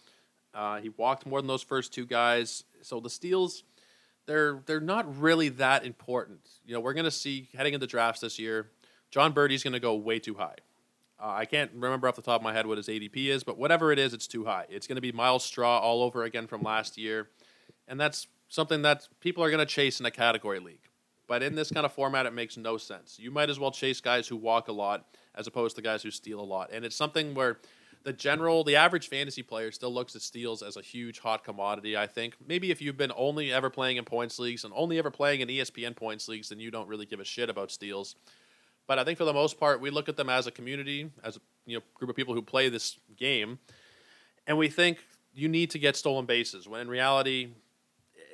Uh, 0.54 0.80
he 0.80 0.90
walked 0.90 1.26
more 1.26 1.40
than 1.40 1.48
those 1.48 1.62
first 1.62 1.92
two 1.92 2.06
guys. 2.06 2.64
So 2.82 3.00
the 3.00 3.10
steals, 3.10 3.64
they're 4.26 4.60
they're 4.66 4.80
not 4.80 5.20
really 5.20 5.48
that 5.50 5.84
important. 5.84 6.40
You 6.66 6.74
know, 6.74 6.80
we're 6.80 6.94
going 6.94 7.04
to 7.04 7.10
see 7.10 7.48
heading 7.56 7.74
into 7.74 7.86
drafts 7.86 8.20
this 8.20 8.38
year, 8.38 8.70
Jon 9.10 9.32
Berti's 9.32 9.62
going 9.62 9.72
to 9.72 9.80
go 9.80 9.94
way 9.94 10.18
too 10.18 10.34
high. 10.34 10.56
Uh, 11.20 11.30
I 11.30 11.44
can't 11.44 11.70
remember 11.74 12.08
off 12.08 12.16
the 12.16 12.22
top 12.22 12.40
of 12.40 12.42
my 12.42 12.52
head 12.52 12.66
what 12.66 12.78
his 12.78 12.88
ADP 12.88 13.26
is, 13.26 13.44
but 13.44 13.56
whatever 13.56 13.92
it 13.92 13.98
is, 13.98 14.12
it's 14.12 14.26
too 14.26 14.44
high. 14.44 14.66
It's 14.68 14.86
going 14.86 14.96
to 14.96 15.02
be 15.02 15.12
Myles 15.12 15.44
Straw 15.44 15.78
all 15.78 16.02
over 16.02 16.24
again 16.24 16.48
from 16.48 16.62
last 16.62 16.98
year, 16.98 17.28
and 17.86 18.00
that's 18.00 18.26
something 18.48 18.82
that 18.82 19.08
people 19.20 19.44
are 19.44 19.50
going 19.50 19.64
to 19.64 19.66
chase 19.66 20.00
in 20.00 20.06
a 20.06 20.10
category 20.10 20.58
league. 20.58 20.88
But 21.28 21.42
in 21.42 21.54
this 21.54 21.70
kind 21.70 21.86
of 21.86 21.92
format, 21.92 22.26
it 22.26 22.34
makes 22.34 22.56
no 22.56 22.76
sense. 22.76 23.18
You 23.18 23.30
might 23.30 23.48
as 23.48 23.58
well 23.58 23.70
chase 23.70 24.00
guys 24.00 24.28
who 24.28 24.36
walk 24.36 24.68
a 24.68 24.72
lot 24.72 25.06
as 25.34 25.46
opposed 25.46 25.76
to 25.76 25.82
guys 25.82 26.02
who 26.02 26.10
steal 26.10 26.40
a 26.40 26.42
lot. 26.42 26.70
And 26.72 26.84
it's 26.84 26.96
something 26.96 27.34
where 27.34 27.58
the 28.04 28.12
general, 28.12 28.64
the 28.64 28.76
average 28.76 29.08
fantasy 29.08 29.42
player 29.42 29.70
still 29.70 29.92
looks 29.92 30.16
at 30.16 30.22
steals 30.22 30.62
as 30.62 30.76
a 30.76 30.82
huge 30.82 31.20
hot 31.20 31.44
commodity. 31.44 31.96
I 31.96 32.06
think 32.06 32.36
maybe 32.46 32.70
if 32.70 32.82
you've 32.82 32.96
been 32.96 33.12
only 33.16 33.52
ever 33.52 33.70
playing 33.70 33.96
in 33.96 34.04
points 34.04 34.38
leagues 34.38 34.64
and 34.64 34.72
only 34.76 34.98
ever 34.98 35.10
playing 35.10 35.40
in 35.40 35.48
ESPN 35.48 35.94
points 35.94 36.28
leagues, 36.28 36.48
then 36.48 36.60
you 36.60 36.70
don't 36.70 36.88
really 36.88 37.06
give 37.06 37.20
a 37.20 37.24
shit 37.24 37.48
about 37.48 37.70
steals. 37.70 38.16
But 38.86 38.98
I 38.98 39.04
think 39.04 39.18
for 39.18 39.24
the 39.24 39.32
most 39.32 39.58
part, 39.58 39.80
we 39.80 39.90
look 39.90 40.08
at 40.08 40.16
them 40.16 40.28
as 40.28 40.46
a 40.46 40.50
community, 40.50 41.10
as 41.22 41.36
a 41.36 41.40
you 41.66 41.78
know 41.78 41.84
group 41.94 42.10
of 42.10 42.16
people 42.16 42.34
who 42.34 42.42
play 42.42 42.68
this 42.68 42.98
game, 43.16 43.58
and 44.46 44.58
we 44.58 44.68
think 44.68 44.98
you 45.34 45.48
need 45.48 45.70
to 45.70 45.78
get 45.78 45.96
stolen 45.96 46.26
bases. 46.26 46.68
When 46.68 46.80
in 46.80 46.88
reality, 46.88 47.50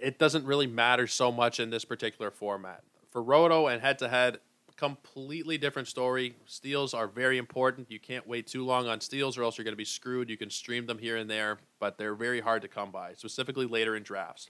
it 0.00 0.18
doesn't 0.18 0.44
really 0.44 0.66
matter 0.66 1.06
so 1.06 1.30
much 1.30 1.60
in 1.60 1.70
this 1.70 1.84
particular 1.84 2.30
format. 2.30 2.82
For 3.10 3.22
Roto 3.22 3.66
and 3.66 3.82
head 3.82 3.98
to 3.98 4.08
head, 4.08 4.38
completely 4.78 5.58
different 5.58 5.88
story. 5.88 6.36
Steals 6.46 6.94
are 6.94 7.08
very 7.08 7.36
important. 7.36 7.90
You 7.90 7.98
can't 7.98 8.26
wait 8.26 8.46
too 8.46 8.64
long 8.64 8.86
on 8.86 9.00
steals, 9.00 9.36
or 9.36 9.42
else 9.42 9.58
you're 9.58 9.64
going 9.64 9.72
to 9.72 9.76
be 9.76 9.84
screwed. 9.84 10.30
You 10.30 10.36
can 10.36 10.50
stream 10.50 10.86
them 10.86 10.98
here 10.98 11.16
and 11.16 11.28
there, 11.28 11.58
but 11.80 11.98
they're 11.98 12.14
very 12.14 12.40
hard 12.40 12.62
to 12.62 12.68
come 12.68 12.92
by, 12.92 13.12
specifically 13.14 13.66
later 13.66 13.96
in 13.96 14.04
drafts. 14.04 14.48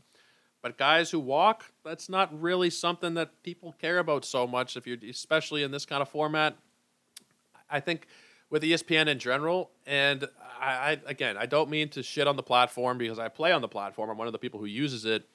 But 0.61 0.77
guys 0.77 1.11
who 1.11 1.19
walk, 1.19 1.73
that's 1.83 2.09
not 2.09 2.39
really 2.39 2.69
something 2.69 3.15
that 3.15 3.43
people 3.43 3.75
care 3.81 3.99
about 3.99 4.25
so 4.25 4.47
much. 4.47 4.77
If 4.77 4.87
you're 4.87 4.99
especially 5.09 5.63
in 5.63 5.71
this 5.71 5.87
kind 5.87 6.03
of 6.03 6.09
format, 6.11 6.57
I 7.71 7.81
think 7.81 8.07
with 8.51 8.63
ESPN 8.63 9.09
in 9.09 9.19
general, 9.19 9.71
and 9.87 10.29
I, 10.61 10.73
I 10.73 11.01
again, 11.07 11.39
I 11.39 11.47
don't 11.47 11.71
mean 11.71 11.89
to 11.91 12.03
shit 12.03 12.27
on 12.27 12.37
the 12.37 12.43
platform 12.43 12.99
because 12.99 13.19
I 13.19 13.29
play 13.29 13.53
on 13.53 13.63
the 13.63 13.69
platform. 13.69 14.11
I'm 14.11 14.19
one 14.19 14.27
of 14.27 14.33
the 14.33 14.39
people 14.39 14.61
who 14.61 14.67
uses 14.67 15.07
it. 15.07 15.27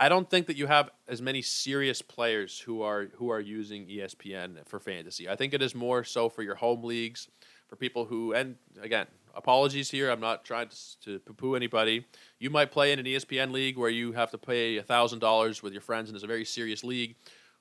I 0.00 0.08
don't 0.08 0.30
think 0.30 0.46
that 0.46 0.56
you 0.56 0.66
have 0.66 0.88
as 1.06 1.20
many 1.20 1.42
serious 1.42 2.00
players 2.00 2.58
who 2.58 2.80
are 2.80 3.08
who 3.16 3.28
are 3.28 3.38
using 3.38 3.86
ESPN 3.86 4.66
for 4.66 4.80
fantasy. 4.80 5.28
I 5.28 5.36
think 5.36 5.52
it 5.52 5.60
is 5.60 5.74
more 5.74 6.04
so 6.04 6.30
for 6.30 6.42
your 6.42 6.54
home 6.54 6.82
leagues, 6.82 7.28
for 7.68 7.76
people 7.76 8.06
who, 8.06 8.32
and 8.32 8.56
again, 8.80 9.08
apologies 9.34 9.90
here. 9.90 10.10
I'm 10.10 10.18
not 10.18 10.42
trying 10.42 10.70
to, 10.70 10.76
to 11.04 11.18
poo-poo 11.18 11.54
anybody. 11.54 12.06
You 12.38 12.48
might 12.48 12.72
play 12.72 12.92
in 12.92 12.98
an 12.98 13.04
ESPN 13.04 13.52
league 13.52 13.76
where 13.76 13.90
you 13.90 14.12
have 14.12 14.30
to 14.30 14.38
pay 14.38 14.80
thousand 14.80 15.18
dollars 15.18 15.62
with 15.62 15.74
your 15.74 15.82
friends, 15.82 16.08
and 16.08 16.16
it's 16.16 16.24
a 16.24 16.26
very 16.26 16.46
serious 16.46 16.82
league, 16.82 17.16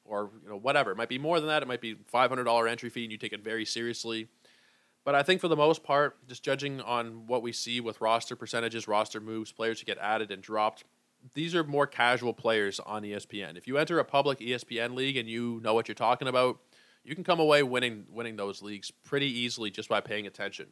or 0.06 0.32
you 0.41 0.49
know 0.49 0.58
whatever. 0.58 0.91
It 0.91 0.97
might 0.97 1.10
be 1.10 1.19
more 1.19 1.41
than 1.41 1.49
that. 1.49 1.62
It 1.62 1.67
might 1.67 1.82
be 1.82 1.97
five 2.08 2.30
hundred 2.30 2.45
dollar 2.45 2.69
entry 2.69 2.89
fee, 2.89 3.04
and 3.04 3.12
you 3.12 3.17
take 3.17 3.34
it 3.34 3.43
very 3.43 3.65
seriously. 3.65 4.30
But 5.04 5.13
I 5.13 5.23
think 5.23 5.41
for 5.41 5.49
the 5.49 5.58
most 5.58 5.84
part, 5.84 6.25
just 6.30 6.41
judging 6.41 6.80
on 6.80 7.28
what 7.28 7.41
we 7.41 7.52
see 7.52 7.82
with 7.82 7.99
roster 7.99 8.38
percentages, 8.38 8.88
roster 8.88 9.19
moves, 9.19 9.52
players 9.52 9.82
who 9.82 9.86
get 9.86 9.97
added 9.97 10.32
and 10.32 10.41
dropped, 10.41 10.86
these 11.34 11.55
are 11.55 11.63
more 11.63 11.88
casual 11.88 12.34
players 12.34 12.79
on 12.79 13.03
ESPN. 13.03 13.58
If 13.58 13.67
you 13.67 13.77
enter 13.77 13.99
a 13.99 14.05
public 14.05 14.39
ESPN 14.39 14.95
league 14.95 15.17
and 15.17 15.29
you 15.29 15.60
know 15.63 15.73
what 15.73 15.88
you're 15.88 15.95
talking 15.95 16.27
about, 16.27 16.60
you 17.03 17.15
can 17.15 17.23
come 17.23 17.39
away 17.39 17.63
winning 17.63 18.05
winning 18.12 18.36
those 18.36 18.62
leagues 18.62 18.91
pretty 18.91 19.27
easily 19.27 19.71
just 19.71 19.89
by 19.89 20.01
paying 20.01 20.27
attention. 20.27 20.67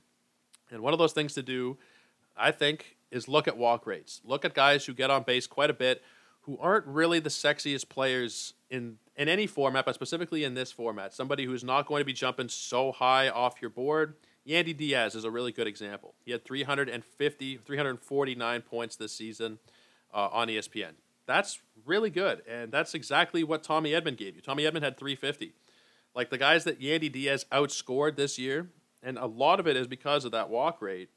And 0.71 0.81
one 0.81 0.93
of 0.93 0.99
those 0.99 1.13
things 1.13 1.33
to 1.35 1.43
do, 1.43 1.77
I 2.35 2.51
think, 2.51 2.97
is 3.11 3.27
look 3.27 3.47
at 3.47 3.57
walk 3.57 3.87
rates. 3.87 4.21
Look 4.25 4.45
at 4.45 4.53
guys 4.53 4.85
who 4.85 4.93
get 4.93 5.09
on 5.09 5.23
base 5.23 5.47
quite 5.47 5.69
a 5.69 5.73
bit, 5.73 6.03
who 6.41 6.57
aren't 6.59 6.85
really 6.85 7.19
the 7.19 7.29
sexiest 7.29 7.89
players 7.89 8.53
in 8.69 8.97
in 9.15 9.29
any 9.29 9.47
format, 9.47 9.85
but 9.85 9.95
specifically 9.95 10.43
in 10.43 10.53
this 10.53 10.71
format. 10.71 11.13
Somebody 11.13 11.45
who's 11.45 11.63
not 11.63 11.87
going 11.87 12.01
to 12.01 12.05
be 12.05 12.13
jumping 12.13 12.49
so 12.49 12.91
high 12.91 13.29
off 13.29 13.61
your 13.61 13.71
board. 13.71 14.15
Yandy 14.47 14.75
Diaz 14.75 15.13
is 15.13 15.25
a 15.25 15.31
really 15.31 15.51
good 15.51 15.67
example. 15.67 16.13
He 16.23 16.31
had 16.31 16.45
350, 16.45 17.57
349 17.57 18.61
points 18.61 18.95
this 18.95 19.11
season 19.11 19.59
uh, 20.13 20.29
on 20.31 20.47
ESPN. 20.47 20.93
That's 21.25 21.59
really 21.85 22.09
good, 22.09 22.41
and 22.47 22.71
that's 22.71 22.93
exactly 22.93 23.43
what 23.43 23.63
Tommy 23.63 23.91
Edman 23.91 24.17
gave 24.17 24.35
you. 24.35 24.41
Tommy 24.41 24.63
Edman 24.63 24.83
had 24.83 24.97
350. 24.97 25.53
Like 26.15 26.29
the 26.29 26.37
guys 26.37 26.63
that 26.63 26.79
Yandy 26.79 27.11
Diaz 27.11 27.45
outscored 27.51 28.15
this 28.15 28.39
year, 28.39 28.69
and 29.03 29.17
a 29.17 29.25
lot 29.25 29.59
of 29.59 29.67
it 29.67 29.75
is 29.75 29.87
because 29.87 30.25
of 30.25 30.31
that 30.31 30.49
walk 30.49 30.81
rate. 30.81 31.09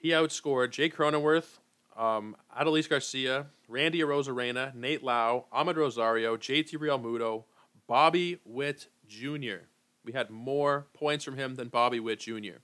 He 0.00 0.10
outscored 0.10 0.70
Jay 0.70 0.88
Cronenworth, 0.88 1.58
um, 1.96 2.36
Adolis 2.58 2.88
Garcia, 2.88 3.46
Randy 3.68 4.00
Arozarena, 4.00 4.74
Nate 4.74 5.02
Lowe, 5.02 5.46
Amed 5.52 5.76
Rosario, 5.76 6.36
JT 6.36 6.76
Realmuto, 6.76 7.44
Bobby 7.86 8.38
Witt 8.44 8.88
Jr. 9.06 9.66
We 10.04 10.12
had 10.12 10.30
more 10.30 10.86
points 10.94 11.24
from 11.24 11.36
him 11.36 11.56
than 11.56 11.68
Bobby 11.68 12.00
Witt 12.00 12.20
Jr. 12.20 12.58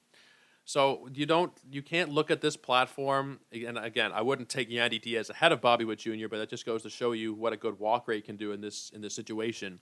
So 0.69 1.09
you 1.15 1.25
don't, 1.25 1.51
you 1.71 1.81
can't 1.81 2.11
look 2.11 2.31
at 2.31 2.43
this 2.43 2.55
platform. 2.55 3.41
And 3.53 3.79
again, 3.79 4.13
I 4.13 4.21
wouldn't 4.21 4.51
take 4.51 4.69
Yandy 4.69 5.01
Diaz 5.01 5.31
ahead 5.31 5.51
of 5.51 5.63
Bobby 5.63 5.87
Witt 5.87 6.01
Jr., 6.01 6.29
but 6.31 6.37
that 6.37 6.51
just 6.51 6.67
goes 6.67 6.83
to 6.83 6.91
show 6.91 7.13
you 7.13 7.33
what 7.33 7.55
a 7.55 7.57
good 7.57 7.79
walk 7.79 8.07
rate 8.07 8.27
can 8.27 8.37
do 8.37 8.53
in 8.53 8.61
this 8.61 8.91
in 8.95 9.01
this 9.01 9.15
situation 9.15 9.81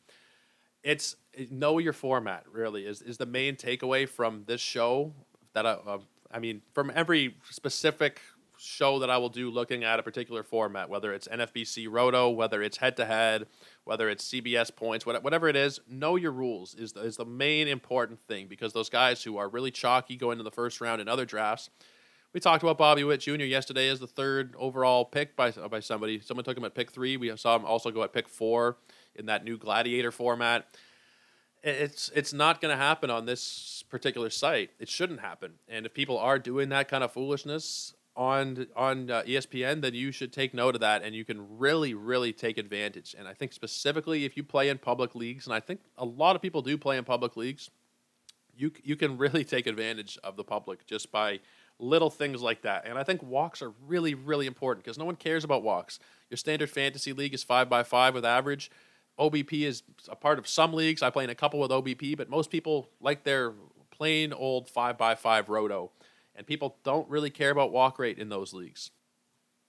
it's 0.87 1.17
know 1.51 1.79
your 1.79 1.93
format 1.93 2.45
really 2.51 2.87
is, 2.87 3.03
is 3.03 3.19
the 3.19 3.27
main 3.27 3.57
takeaway 3.57 4.09
from 4.09 4.45
this 4.47 4.61
show 4.61 5.13
that 5.53 5.67
I, 5.67 5.73
uh, 5.73 5.99
I 6.31 6.39
mean 6.39 6.63
from 6.75 6.93
every 6.95 7.37
specific 7.51 8.21
show 8.57 9.01
that 9.01 9.11
I 9.11 9.19
will 9.19 9.29
do 9.29 9.51
looking 9.51 9.83
at 9.83 9.99
a 9.99 10.03
particular 10.03 10.45
format, 10.45 10.89
whether 10.89 11.13
it's 11.13 11.27
NFBC 11.27 11.89
Roto, 11.91 12.31
whether 12.31 12.63
it's 12.63 12.77
head 12.77 12.97
to 12.99 13.05
head, 13.05 13.49
whether 13.87 14.11
it's 14.11 14.29
CBS 14.29 14.75
points, 14.75 15.07
whatever 15.07 15.49
it 15.49 15.55
is, 15.55 15.79
know 15.89 16.17
your 16.17 16.33
rules 16.33 16.75
is 16.75 16.93
the, 16.93 17.03
is 17.03 17.17
the 17.17 17.25
main 17.25 17.69
important 17.69 18.21
thing 18.27 18.49
because 18.49 18.73
those 18.73 18.91
guys 18.91 19.23
who 19.23 19.37
are 19.37 19.49
really 19.49 19.71
chalky 19.71 20.17
going 20.17 20.39
to 20.39 20.45
the 20.45 20.51
first 20.51 20.81
round 20.81 21.01
in 21.01 21.07
other 21.07 21.25
drafts. 21.25 21.71
We 22.33 22.41
talked 22.41 22.65
about 22.65 22.79
Bobby 22.79 23.05
Witt 23.05 23.21
Jr. 23.21 23.45
yesterday 23.45 23.89
as 23.89 24.01
the 24.01 24.09
third 24.09 24.57
overall 24.59 25.05
pick 25.05 25.37
by 25.37 25.53
by 25.53 25.79
somebody. 25.79 26.19
Someone 26.19 26.43
took 26.43 26.57
him 26.57 26.65
at 26.65 26.75
pick 26.75 26.91
three. 26.91 27.17
We 27.17 27.35
saw 27.37 27.55
him 27.55 27.65
also 27.65 27.93
go 27.93 28.03
at 28.03 28.13
pick 28.13 28.29
four 28.29 28.77
in 29.15 29.27
that 29.27 29.45
new 29.45 29.57
Gladiator 29.57 30.11
format. 30.11 30.67
It's 31.63 32.11
it's 32.13 32.33
not 32.33 32.61
going 32.61 32.77
to 32.77 32.77
happen 32.77 33.09
on 33.09 33.25
this 33.25 33.85
particular 33.89 34.31
site. 34.31 34.71
It 34.81 34.89
shouldn't 34.89 35.21
happen. 35.21 35.53
And 35.69 35.87
if 35.87 35.95
people 35.95 36.19
are 36.19 36.41
doing 36.41 36.71
that 36.71 36.89
kind 36.89 37.05
of 37.05 37.13
foolishness, 37.13 37.95
on 38.17 38.67
on 38.75 39.11
uh, 39.11 39.23
ESPN, 39.27 39.83
then 39.83 39.95
you 39.95 40.11
should 40.11 40.33
take 40.33 40.55
note 40.55 40.75
of 40.75 40.81
that, 40.81 41.03
and 41.03 41.15
you 41.15 41.25
can 41.25 41.59
really, 41.59 41.95
really 41.95 42.33
take 42.33 42.59
advantage. 42.59 43.15
And 43.19 43.29
I 43.29 43.35
think 43.35 43.53
specifically 43.53 44.25
if 44.25 44.37
you 44.37 44.43
play 44.43 44.69
in 44.69 44.79
public 44.79 45.15
leagues, 45.15 45.47
and 45.47 45.55
I 45.55 45.61
think 45.61 45.81
a 45.99 46.05
lot 46.05 46.35
of 46.35 46.43
people 46.43 46.63
do 46.63 46.79
play 46.79 46.97
in 46.97 47.05
public 47.05 47.37
leagues, 47.37 47.71
you 48.57 48.73
you 48.83 48.97
can 48.97 49.19
really 49.19 49.45
take 49.55 49.67
advantage 49.67 50.19
of 50.25 50.37
the 50.37 50.45
public 50.45 50.87
just 50.87 51.13
by 51.13 51.41
little 51.79 52.11
things 52.11 52.41
like 52.41 52.63
that. 52.63 52.87
And 52.87 52.99
I 52.99 53.03
think 53.03 53.23
walks 53.23 53.61
are 53.61 53.73
really, 53.87 54.15
really 54.15 54.47
important 54.47 54.85
because 54.85 54.99
no 54.99 55.05
one 55.05 55.17
cares 55.17 55.45
about 55.45 55.63
walks. 55.63 55.99
Your 56.31 56.39
standard 56.39 56.71
fantasy 56.71 57.13
league 57.13 57.35
is 57.35 57.45
five 57.45 57.69
by 57.69 57.83
five 57.83 58.15
with 58.15 58.25
average. 58.25 58.71
OBP 59.19 59.63
is 59.63 59.83
a 60.09 60.17
part 60.17 60.39
of 60.39 60.49
some 60.49 60.73
leagues. 60.73 61.03
I 61.03 61.11
play 61.11 61.25
in 61.25 61.31
a 61.31 61.35
couple 61.35 61.61
with 61.61 61.71
OBP, 61.71 62.17
but 62.17 62.31
most 62.31 62.51
people 62.51 62.89
like 63.01 63.25
their 63.25 63.53
plain 63.91 64.33
old 64.33 64.69
five 64.69 64.99
by 64.99 65.15
five 65.15 65.49
roto 65.49 65.91
and 66.37 66.47
people 66.47 66.77
don't 66.85 67.09
really 67.09 67.31
care 67.31 67.51
about 67.51 67.73
walk 67.73 67.99
rate 67.99 68.19
in 68.19 68.29
those 68.29 68.53
leagues. 68.53 68.91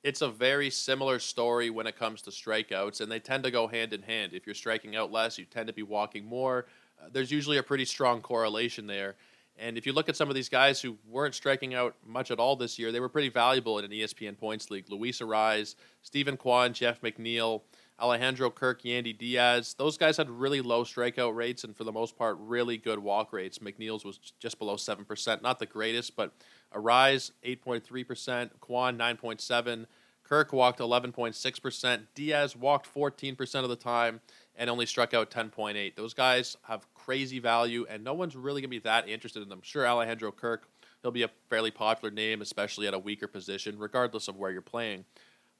It's 0.04 0.22
a 0.22 0.30
very 0.30 0.70
similar 0.70 1.20
story 1.20 1.70
when 1.70 1.88
it 1.88 1.98
comes 1.98 2.22
to 2.24 2.30
strikeouts, 2.30 3.02
and 3.02 3.12
they 3.12 3.20
tend 3.20 3.44
to 3.44 3.52
go 3.52 3.68
hand 3.68 3.94
in 3.94 4.04
hand. 4.04 4.34
If 4.34 4.46
you're 4.46 4.56
striking 4.56 4.96
out 4.96 5.12
less, 5.12 5.38
you 5.38 5.46
tend 5.46 5.68
to 5.68 5.74
be 5.74 5.84
walking 5.84 6.26
more. 6.26 6.68
Uh, 7.02 7.08
there's 7.12 7.32
usually 7.32 7.58
a 7.58 7.64
pretty 7.64 7.86
strong 7.86 8.22
correlation 8.22 8.88
there. 8.88 9.16
And 9.60 9.78
if 9.78 9.88
you 9.88 9.94
look 9.94 10.08
at 10.08 10.16
some 10.16 10.30
of 10.30 10.36
these 10.36 10.50
guys 10.50 10.80
who 10.80 10.98
weren't 11.10 11.34
striking 11.34 11.74
out 11.74 11.96
much 12.06 12.30
at 12.30 12.40
all 12.40 12.56
this 12.56 12.78
year, 12.78 12.92
they 12.92 13.00
were 13.00 13.10
pretty 13.10 13.30
valuable 13.30 13.80
in 13.80 13.86
an 13.86 13.92
ESPN 13.92 14.38
points 14.38 14.70
league. 14.70 14.86
Luis 14.90 15.20
Arraez, 15.20 15.76
Steven 16.04 16.38
Kwan, 16.38 16.74
Jeff 16.74 17.02
McNeil, 17.02 17.62
Alejandro 18.00 18.52
Kirk, 18.52 18.84
Yandy 18.84 19.18
Diaz. 19.18 19.74
Those 19.78 19.98
guys 19.98 20.18
had 20.18 20.30
really 20.30 20.62
low 20.62 20.84
strikeout 20.84 21.36
rates 21.36 21.64
and, 21.64 21.76
for 21.76 21.84
the 21.84 21.92
most 21.92 22.16
part, 22.16 22.38
really 22.40 22.78
good 22.78 23.00
walk 23.00 23.34
rates. 23.34 23.58
McNeil's 23.58 24.06
was 24.06 24.20
just 24.40 24.60
below 24.60 24.76
7%. 24.76 25.42
Not 25.42 25.58
the 25.58 25.66
greatest, 25.66 26.16
but 26.16 26.34
Arraez, 26.78 27.32
8.3%. 27.46 28.52
Kwan, 28.60 28.98
9.7. 28.98 29.86
Kirk 30.24 30.52
walked 30.52 30.80
11.6%. 30.80 32.02
Diaz 32.14 32.56
walked 32.56 32.94
14% 32.94 33.64
of 33.64 33.70
the 33.70 33.76
time 33.76 34.20
and 34.56 34.70
only 34.70 34.86
struck 34.86 35.14
out 35.14 35.32
10.8. 35.32 35.96
Those 35.96 36.14
guys 36.14 36.58
have 36.64 36.86
crazy 36.94 37.40
value, 37.40 37.86
and 37.90 38.04
no 38.04 38.14
one's 38.14 38.36
really 38.36 38.62
going 38.62 38.70
to 38.70 38.76
be 38.76 38.80
that 38.80 39.08
interested 39.08 39.42
in 39.42 39.50
them. 39.50 39.62
Sure, 39.64 39.88
Alejandro 39.88 40.32
Kirk, 40.32 40.68
he'll 41.02 41.12
be 41.12 41.24
a 41.24 41.30
fairly 41.50 41.72
popular 41.72 42.14
name, 42.14 42.42
especially 42.42 42.88
at 42.88 42.94
a 42.94 43.00
weaker 43.00 43.28
position, 43.28 43.80
regardless 43.80 44.28
of 44.28 44.36
where 44.36 44.52
you're 44.52 44.62
playing. 44.62 45.06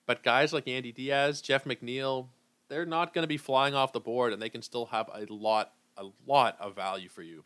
But 0.06 0.24
guys 0.24 0.52
like 0.52 0.68
Andy 0.68 0.92
Diaz, 0.92 1.42
Jeff 1.42 1.64
McNeil, 1.64 2.28
they're 2.70 2.86
not 2.86 3.14
going 3.14 3.24
to 3.24 3.28
be 3.28 3.38
flying 3.38 3.74
off 3.74 3.94
the 3.94 4.00
board, 4.02 4.34
and 4.34 4.42
they 4.42 4.50
can 4.50 4.62
still 4.62 4.88
have 4.88 5.10
a 5.14 5.26
lot, 5.32 5.72
a 5.96 6.08
lot 6.26 6.58
of 6.60 6.76
value 6.76 7.08
for 7.08 7.22
you. 7.22 7.44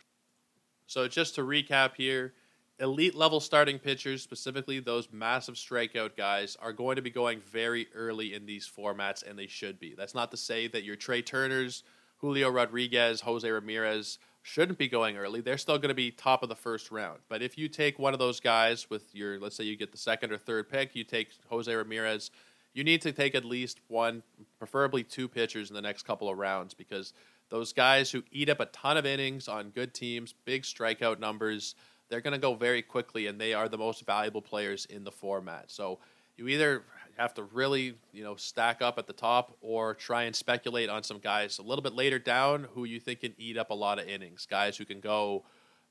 So 0.88 1.08
just 1.08 1.36
to 1.36 1.42
recap 1.42 1.96
here, 1.96 2.34
elite 2.82 3.16
level 3.16 3.40
starting 3.40 3.80
pitchers, 3.80 4.22
specifically 4.22 4.80
those 4.80 5.08
massive 5.12 5.56
strikeout 5.56 6.18
guys, 6.18 6.58
are 6.62 6.74
going 6.74 6.96
to 6.96 7.02
be 7.02 7.12
going 7.12 7.40
very 7.40 7.88
early 7.96 8.34
in 8.34 8.46
these 8.46 8.70
formats, 8.70 9.28
and 9.28 9.38
they 9.38 9.48
should 9.48 9.80
be. 9.80 9.94
That's 9.96 10.16
not 10.16 10.32
to 10.32 10.38
say 10.38 10.68
that 10.68 10.84
your 10.84 10.96
Trea 10.96 11.22
Turners, 11.22 11.84
Julio 12.18 12.50
Rodriguez, 12.50 13.22
Jose 13.22 13.50
Ramirez 13.50 14.18
shouldn't 14.42 14.80
be 14.80 14.88
going 14.88 15.18
early. 15.18 15.42
They're 15.42 15.60
still 15.60 15.78
going 15.78 15.90
to 15.90 15.96
be 15.96 16.10
top 16.10 16.42
of 16.42 16.50
the 16.50 16.56
first 16.56 16.92
round. 16.92 17.20
But 17.30 17.44
if 17.44 17.58
you 17.58 17.68
take 17.68 18.00
one 18.00 18.14
of 18.14 18.20
those 18.20 18.40
guys 18.40 18.90
with 18.90 19.14
your, 19.14 19.40
let's 19.40 19.56
say 19.56 19.64
you 19.64 19.78
get 19.78 19.92
the 19.92 19.98
second 19.98 20.32
or 20.32 20.38
third 20.40 20.68
pick, 20.68 20.96
you 20.96 21.04
take 21.04 21.30
Jose 21.50 21.74
Ramirez, 21.74 22.32
you 22.74 22.84
need 22.84 23.02
to 23.02 23.12
take 23.12 23.36
at 23.36 23.46
least 23.46 23.80
one, 23.88 24.24
preferably 24.58 25.04
two 25.04 25.28
pitchers 25.28 25.70
in 25.70 25.76
the 25.76 25.82
next 25.82 26.04
couple 26.04 26.30
of 26.30 26.38
rounds 26.38 26.74
because 26.74 27.14
those 27.50 27.74
guys 27.74 28.10
who 28.10 28.24
eat 28.32 28.50
up 28.50 28.60
a 28.60 28.66
ton 28.68 28.98
of 28.98 29.06
innings 29.06 29.48
on 29.48 29.70
good 29.70 29.94
teams, 29.94 30.34
big 30.46 30.64
strikeout 30.64 31.20
numbers, 31.20 31.76
they're 32.12 32.22
going 32.22 32.34
to 32.34 32.40
go 32.40 32.54
very 32.54 32.82
quickly, 32.82 33.28
and 33.28 33.40
they 33.40 33.54
are 33.54 33.70
the 33.70 33.78
most 33.78 34.06
valuable 34.06 34.42
players 34.42 34.86
in 34.86 35.06
the 35.06 35.12
format. 35.12 35.72
So 35.72 35.98
you 36.38 36.50
either 36.50 36.84
have 37.18 37.34
to 37.36 37.44
really, 37.44 37.96
you 38.12 38.24
know, 38.24 38.36
stack 38.36 38.82
up 38.82 39.00
at 39.00 39.08
the 39.08 39.14
top, 39.14 39.56
or 39.62 39.94
try 39.94 40.24
and 40.24 40.36
speculate 40.36 40.90
on 40.90 41.04
some 41.04 41.20
guys 41.20 41.58
a 41.58 41.62
little 41.62 41.82
bit 41.82 41.94
later 41.94 42.20
down 42.20 42.68
who 42.76 42.84
you 42.84 43.00
think 43.00 43.22
can 43.22 43.34
eat 43.38 43.58
up 43.58 43.72
a 43.72 43.74
lot 43.74 43.98
of 43.98 44.08
innings. 44.08 44.46
Guys 44.46 44.78
who 44.78 44.84
can 44.84 45.00
go 45.00 45.44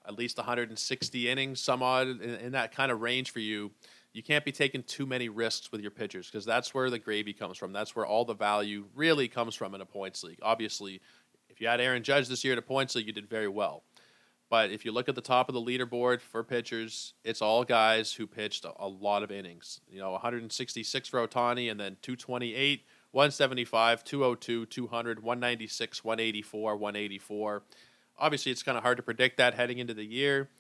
at 0.07 0.19
least 0.19 0.37
160 0.37 1.29
innings, 1.29 1.61
some 1.61 1.83
odd 1.83 2.07
in, 2.07 2.21
in 2.21 2.53
that 2.53 2.75
kind 2.75 2.93
of 2.93 3.01
range 3.01 3.31
for 3.31 3.41
you. 3.41 3.71
You 4.13 4.23
can't 4.23 4.45
be 4.45 4.53
taking 4.53 4.83
too 4.83 5.07
many 5.07 5.29
risks 5.29 5.73
with 5.73 5.81
your 5.81 5.93
pitchers 5.93 6.27
because 6.27 6.45
that's 6.45 6.75
where 6.75 6.91
the 6.91 6.99
gravy 6.99 7.33
comes 7.33 7.57
from. 7.57 7.73
That's 7.73 7.97
where 7.97 8.05
all 8.05 8.25
the 8.25 8.35
value 8.35 8.87
really 8.95 9.29
comes 9.29 9.55
from 9.55 9.75
in 9.75 9.81
a 9.81 9.87
points 9.87 10.23
league. 10.23 10.39
Obviously, 10.43 11.01
if 11.49 11.61
you 11.61 11.69
had 11.69 11.81
Aaron 11.81 12.03
Judge 12.03 12.29
this 12.29 12.43
year 12.43 12.53
in 12.53 12.59
a 12.59 12.63
points 12.63 12.95
league, 12.95 13.07
you 13.07 13.13
did 13.13 13.29
very 13.29 13.49
well. 13.49 13.85
But 14.51 14.73
if 14.73 14.85
you 14.85 14.91
look 14.91 15.09
at 15.09 15.15
the 15.15 15.21
top 15.21 15.49
of 15.49 15.55
the 15.55 15.61
leaderboard 15.61 16.21
for 16.21 16.43
pitchers, 16.43 17.15
it's 17.25 17.41
all 17.41 17.63
guys 17.63 18.13
who 18.13 18.27
pitched 18.27 18.65
a, 18.65 18.89
lot 18.89 19.23
of 19.23 19.31
innings. 19.31 19.81
You 19.89 20.01
know, 20.01 20.11
166 20.11 21.09
for 21.09 21.27
Ohtani, 21.27 21.71
and 21.71 21.79
then 21.79 21.97
228, 22.03 22.85
175, 23.13 24.05
202, 24.05 24.67
200, 24.67 25.23
196, 25.23 26.05
184, 26.05 26.77
184. 26.77 27.63
Obviously, 28.19 28.51
it's 28.51 28.65
kind 28.65 28.77
of 28.77 28.83
hard 28.83 28.97
to 28.97 29.05
predict 29.05 29.39
that 29.39 29.55
heading 29.55 29.79
into 29.79 29.95
the 29.95 30.05
year. 30.05 30.51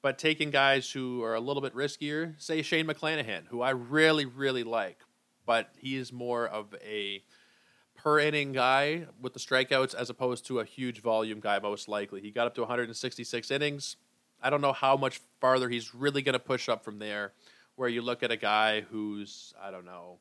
But 0.00 0.18
taking 0.18 0.50
guys 0.50 0.90
who 0.90 1.22
are 1.22 1.34
a 1.34 1.40
little 1.40 1.62
bit 1.62 1.74
riskier, 1.74 2.34
say 2.40 2.62
Shane 2.62 2.86
McClanahan, 2.86 3.46
who 3.48 3.60
I 3.60 3.70
really, 3.70 4.24
really 4.24 4.64
like, 4.64 4.98
but 5.44 5.70
he 5.76 5.96
is 5.96 6.12
more 6.12 6.46
of 6.46 6.74
a 6.82 7.22
per 8.04 8.20
inning 8.20 8.52
guy 8.52 9.06
with 9.20 9.32
the 9.32 9.40
strikeouts 9.40 9.94
as 9.94 10.10
opposed 10.10 10.46
to 10.46 10.60
a 10.60 10.64
huge 10.64 11.00
volume 11.00 11.40
guy, 11.40 11.58
most 11.58 11.88
likely. 11.88 12.20
He 12.20 12.30
got 12.30 12.46
up 12.46 12.54
to 12.56 12.60
166 12.60 13.50
innings. 13.50 13.96
I 14.42 14.50
don't 14.50 14.60
know 14.60 14.74
how 14.74 14.94
much 14.94 15.22
farther 15.40 15.70
he's 15.70 15.94
really 15.94 16.20
going 16.20 16.34
to 16.34 16.38
push 16.38 16.68
up 16.68 16.84
from 16.84 16.98
there. 16.98 17.32
Where 17.76 17.88
you 17.88 18.02
look 18.02 18.22
at 18.22 18.30
a 18.30 18.36
guy 18.36 18.82
who's, 18.82 19.52
I 19.60 19.72
don't 19.72 19.86
know, 19.86 20.18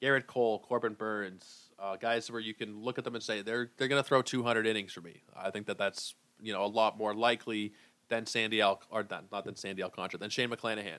Gerrit 0.00 0.26
Cole, 0.26 0.60
Corbin 0.60 0.94
Burnes, 0.94 1.70
uh, 1.78 1.96
guys 1.96 2.30
where 2.30 2.40
you 2.40 2.54
can 2.54 2.80
look 2.80 2.96
at 2.98 3.04
them 3.04 3.14
and 3.14 3.22
say 3.22 3.42
they're 3.42 3.70
they're 3.76 3.88
going 3.88 4.02
to 4.02 4.08
throw 4.08 4.22
200 4.22 4.66
innings 4.66 4.92
for 4.92 5.02
me. 5.02 5.20
I 5.36 5.50
think 5.50 5.66
that 5.66 5.76
that's 5.76 6.14
you 6.40 6.54
know 6.54 6.64
a 6.64 6.66
lot 6.66 6.96
more 6.96 7.14
likely 7.14 7.74
than 8.08 8.24
Sandy 8.24 8.62
Al 8.62 8.80
or 8.90 9.04
not, 9.10 9.24
not 9.30 9.44
than 9.44 9.56
Sandy 9.56 9.82
Alcantara 9.82 10.18
than 10.18 10.30
Shane 10.30 10.48
McClanahan. 10.48 10.98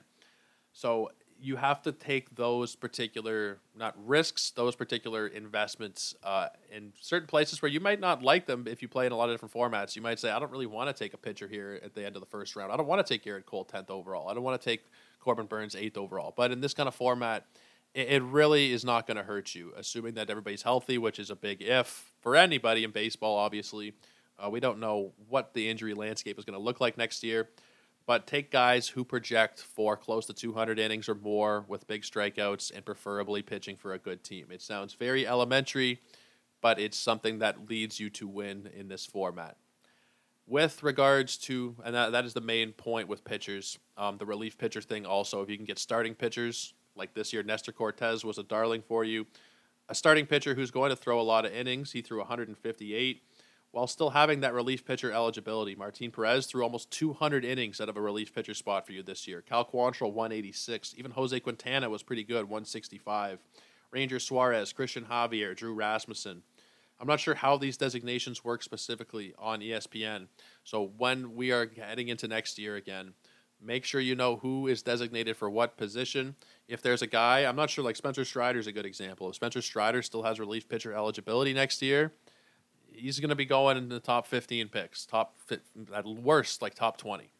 So 0.72 1.10
you 1.40 1.56
have 1.56 1.82
to 1.82 1.92
take 1.92 2.34
those 2.34 2.74
particular 2.74 3.58
not 3.76 3.94
risks, 4.06 4.50
those 4.50 4.74
particular 4.74 5.26
investments 5.26 6.14
uh, 6.22 6.48
in 6.72 6.92
certain 7.00 7.26
places 7.26 7.60
where 7.60 7.70
you 7.70 7.80
might 7.80 8.00
not 8.00 8.22
like 8.22 8.46
them 8.46 8.66
if 8.66 8.82
you 8.82 8.88
play 8.88 9.06
in 9.06 9.12
a 9.12 9.16
lot 9.16 9.28
of 9.28 9.34
different 9.34 9.54
formats. 9.54 9.96
You 9.96 10.02
might 10.02 10.18
say, 10.18 10.30
I 10.30 10.38
don't 10.38 10.50
really 10.50 10.66
want 10.66 10.88
to 10.88 11.04
take 11.04 11.14
a 11.14 11.18
pitcher 11.18 11.46
here 11.46 11.80
at 11.84 11.94
the 11.94 12.04
end 12.04 12.16
of 12.16 12.20
the 12.20 12.26
first 12.26 12.56
round. 12.56 12.72
I 12.72 12.76
don't 12.76 12.86
want 12.86 13.06
to 13.06 13.14
take 13.14 13.24
Gerrit 13.24 13.46
Cole 13.46 13.64
tenth 13.64 13.90
overall. 13.90 14.28
I 14.28 14.34
don't 14.34 14.42
want 14.42 14.60
to 14.60 14.64
take 14.64 14.84
Corbin 15.20 15.46
Burnes 15.46 15.74
eighth 15.74 15.98
overall. 15.98 16.32
But 16.36 16.52
in 16.52 16.60
this 16.60 16.74
kind 16.74 16.88
of 16.88 16.94
format, 16.94 17.46
it, 17.94 18.08
it 18.08 18.22
really 18.22 18.72
is 18.72 18.84
not 18.84 19.06
going 19.06 19.16
to 19.16 19.22
hurt 19.22 19.54
you, 19.54 19.72
assuming 19.76 20.14
that 20.14 20.30
everybody's 20.30 20.62
healthy, 20.62 20.98
which 20.98 21.18
is 21.18 21.30
a 21.30 21.36
big 21.36 21.62
if 21.62 22.12
for 22.20 22.36
anybody 22.36 22.84
in 22.84 22.92
baseball. 22.92 23.36
Obviously, 23.36 23.92
uh, 24.38 24.48
we 24.48 24.60
don't 24.60 24.78
know 24.78 25.12
what 25.28 25.54
the 25.54 25.68
injury 25.68 25.94
landscape 25.94 26.38
is 26.38 26.44
going 26.44 26.58
to 26.58 26.64
look 26.64 26.80
like 26.80 26.96
next 26.96 27.22
year 27.22 27.48
but 28.06 28.26
take 28.26 28.52
guys 28.52 28.88
who 28.88 29.04
project 29.04 29.60
for 29.60 29.96
close 29.96 30.26
to 30.26 30.32
200 30.32 30.78
innings 30.78 31.08
or 31.08 31.14
more 31.16 31.64
with 31.68 31.88
big 31.88 32.02
strikeouts 32.02 32.74
and 32.74 32.84
preferably 32.84 33.42
pitching 33.42 33.76
for 33.76 33.92
a 33.92 33.98
good 33.98 34.22
team. 34.22 34.46
It 34.50 34.62
sounds 34.62 34.94
very 34.94 35.26
elementary, 35.26 36.00
but 36.60 36.78
it's 36.78 36.96
something 36.96 37.40
that 37.40 37.68
leads 37.68 37.98
you 37.98 38.08
to 38.10 38.28
win 38.28 38.70
in 38.74 38.88
this 38.88 39.04
format. 39.04 39.56
With 40.46 40.84
regards 40.84 41.36
to, 41.38 41.74
and 41.84 41.92
that, 41.96 42.12
that 42.12 42.24
is 42.24 42.32
the 42.32 42.40
main 42.40 42.70
point 42.70 43.08
with 43.08 43.24
pitchers, 43.24 43.78
um, 43.96 44.18
the 44.18 44.26
relief 44.26 44.56
pitcher 44.56 44.80
thing 44.80 45.04
also, 45.04 45.42
if 45.42 45.50
you 45.50 45.56
can 45.56 45.66
get 45.66 45.80
starting 45.80 46.14
pitchers, 46.14 46.74
like 46.94 47.12
this 47.14 47.32
year, 47.32 47.42
Nestor 47.42 47.72
Cortes 47.72 48.24
was 48.24 48.38
a 48.38 48.44
darling 48.44 48.82
for 48.86 49.04
you. 49.04 49.26
A 49.88 49.94
starting 49.94 50.26
pitcher 50.26 50.54
who's 50.54 50.70
going 50.70 50.90
to 50.90 50.96
throw 50.96 51.20
a 51.20 51.22
lot 51.22 51.44
of 51.44 51.52
innings, 51.52 51.90
he 51.90 52.02
threw 52.02 52.18
158 52.18 53.22
while 53.76 53.86
still 53.86 54.08
having 54.08 54.40
that 54.40 54.54
relief 54.54 54.86
pitcher 54.86 55.12
eligibility. 55.12 55.74
Martin 55.74 56.10
Perez 56.10 56.46
threw 56.46 56.62
almost 56.62 56.90
200 56.92 57.44
innings 57.44 57.78
out 57.78 57.90
of 57.90 57.96
a 57.98 58.00
relief 58.00 58.34
pitcher 58.34 58.54
spot 58.54 58.86
for 58.86 58.92
you 58.92 59.02
this 59.02 59.28
year. 59.28 59.42
Cal 59.42 59.66
Quantrill, 59.66 60.14
186. 60.14 60.94
Even 60.96 61.10
Jose 61.10 61.38
Quintana 61.40 61.90
was 61.90 62.02
pretty 62.02 62.24
good, 62.24 62.44
165. 62.44 63.38
Ranger 63.90 64.18
Suarez, 64.18 64.72
Cristian 64.72 65.06
Javier, 65.06 65.54
Drew 65.54 65.74
Rasmussen. 65.74 66.42
I'm 66.98 67.06
not 67.06 67.20
sure 67.20 67.34
how 67.34 67.58
these 67.58 67.76
designations 67.76 68.42
work 68.42 68.62
specifically 68.62 69.34
on 69.38 69.60
ESPN. 69.60 70.28
So 70.64 70.90
when 70.96 71.36
we 71.36 71.52
are 71.52 71.70
heading 71.76 72.08
into 72.08 72.26
next 72.26 72.58
year 72.58 72.76
again, 72.76 73.12
Make 73.60 73.84
sure 73.84 74.00
you 74.00 74.14
know 74.14 74.36
who 74.36 74.66
is 74.66 74.82
designated 74.82 75.36
for 75.36 75.48
what 75.48 75.76
position. 75.76 76.36
If 76.68 76.82
there's 76.82 77.02
a 77.02 77.06
guy, 77.06 77.40
I'm 77.46 77.56
not 77.56 77.70
sure, 77.70 77.82
like 77.82 77.96
Spencer 77.96 78.24
Strider 78.24 78.58
is 78.58 78.66
a 78.66 78.72
good 78.72 78.84
example. 78.84 79.30
If 79.30 79.36
Spencer 79.36 79.62
Strider 79.62 80.02
still 80.02 80.22
has 80.24 80.38
relief 80.38 80.68
pitcher 80.68 80.92
eligibility 80.92 81.54
next 81.54 81.80
year, 81.80 82.12
he's 82.96 83.20
going 83.20 83.30
to 83.30 83.36
be 83.36 83.44
going 83.44 83.76
in 83.76 83.88
the 83.88 84.00
top 84.00 84.26
15 84.26 84.68
picks, 84.68 85.06
top 85.06 85.36
at 85.94 86.06
worst 86.06 86.62
like 86.62 86.74
top 86.74 86.96
20, 86.96 87.30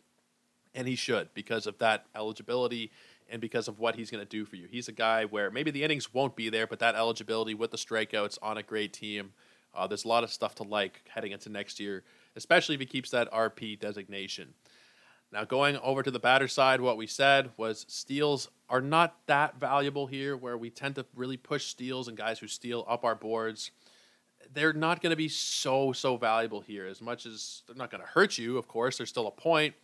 and 0.75 0.87
he 0.87 0.95
should 0.95 1.33
because 1.35 1.67
of 1.67 1.79
that 1.79 2.07
eligibility 2.15 2.93
and 3.29 3.41
because 3.41 3.67
of 3.67 3.79
what 3.79 3.97
he's 3.97 4.11
going 4.11 4.23
to 4.23 4.29
do 4.29 4.45
for 4.45 4.57
you. 4.57 4.69
He's 4.71 4.89
a 4.89 4.93
guy 4.93 5.25
where 5.25 5.51
maybe 5.51 5.71
the 5.71 5.83
innings 5.83 6.15
won't 6.15 6.37
be 6.37 6.49
there, 6.49 6.67
but 6.67 6.79
that 6.79 6.95
eligibility 6.95 7.55
with 7.55 7.71
the 7.71 7.77
strikeouts 7.77 8.39
on 8.43 8.59
a 8.59 8.63
great 8.63 8.93
team, 8.93 9.33
uh, 9.75 9.87
there's 9.87 10.05
a 10.05 10.09
lot 10.09 10.23
of 10.23 10.31
stuff 10.31 10.55
to 10.57 10.63
like 10.63 11.03
heading 11.09 11.33
into 11.33 11.49
next 11.49 11.81
year, 11.81 12.05
especially 12.37 12.75
if 12.75 12.81
he 12.81 12.87
keeps 12.87 13.11
that 13.11 13.31
RP 13.33 13.79
designation. 13.79 14.55
Now, 15.33 15.45
going 15.45 15.77
over 15.79 16.05
to 16.05 16.11
the 16.11 16.21
batter 16.21 16.47
side, 16.47 16.81
what 16.81 16.97
we 16.97 17.09
said 17.09 17.51
was 17.57 17.85
steals 17.89 18.49
are 18.69 18.81
not 18.81 19.17
that 19.27 19.59
valuable 19.59 20.07
here, 20.07 20.37
where 20.37 20.57
we 20.57 20.71
tend 20.71 20.95
to 20.95 21.07
really 21.17 21.37
push 21.37 21.67
steals 21.67 22.07
and 22.07 22.17
guys 22.17 22.39
who 22.39 22.47
steal 22.47 22.85
up 22.89 23.05
our 23.05 23.17
boards 23.17 23.73
they're 24.55 24.73
not 24.73 25.03
going 25.03 25.11
to 25.11 25.17
be 25.17 25.29
so 25.29 25.93
so 25.93 26.17
valuable 26.17 26.61
here. 26.61 26.87
As 26.87 27.01
much 27.01 27.27
as 27.27 27.63
they're 27.67 27.77
not 27.77 27.91
going 27.91 28.03
to 28.03 28.09
hurt 28.09 28.39
you 28.39 28.59
of 28.59 28.69
course 28.69 28.99
there's 28.99 29.09
still 29.09 29.27
a 29.27 29.33
point. 29.33 29.75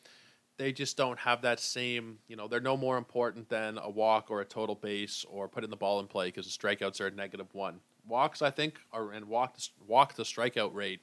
They 0.58 0.70
just 0.72 0.96
don't 0.96 1.18
have 1.18 1.42
that 1.42 1.60
same 1.60 2.18
you 2.28 2.36
know 2.36 2.48
they're 2.48 2.60
no 2.60 2.76
more 2.76 2.96
important 2.96 3.48
than 3.48 3.78
a 3.78 3.90
walk 3.90 4.30
or 4.30 4.40
a 4.40 4.44
total 4.44 4.74
base 4.74 5.24
or 5.28 5.48
putting 5.48 5.70
the 5.70 5.76
ball 5.76 6.00
in 6.00 6.06
play 6.06 6.28
because 6.28 6.46
the 6.46 6.52
strikeouts 6.56 7.00
are 7.00 7.10
negative 7.10 7.52
one. 7.52 7.80
Walks 8.06 8.42
i 8.42 8.50
think 8.50 8.80
are 8.92 9.12
and 9.12 9.26
walk 9.26 9.56
walk 9.86 10.14
the 10.14 10.24
strikeout 10.24 10.74
rate 10.74 11.00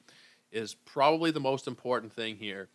is 0.52 0.74
probably 0.74 1.30
the 1.30 1.40
most 1.40 1.66
important 1.66 2.12
thing 2.12 2.36
here 2.36 2.68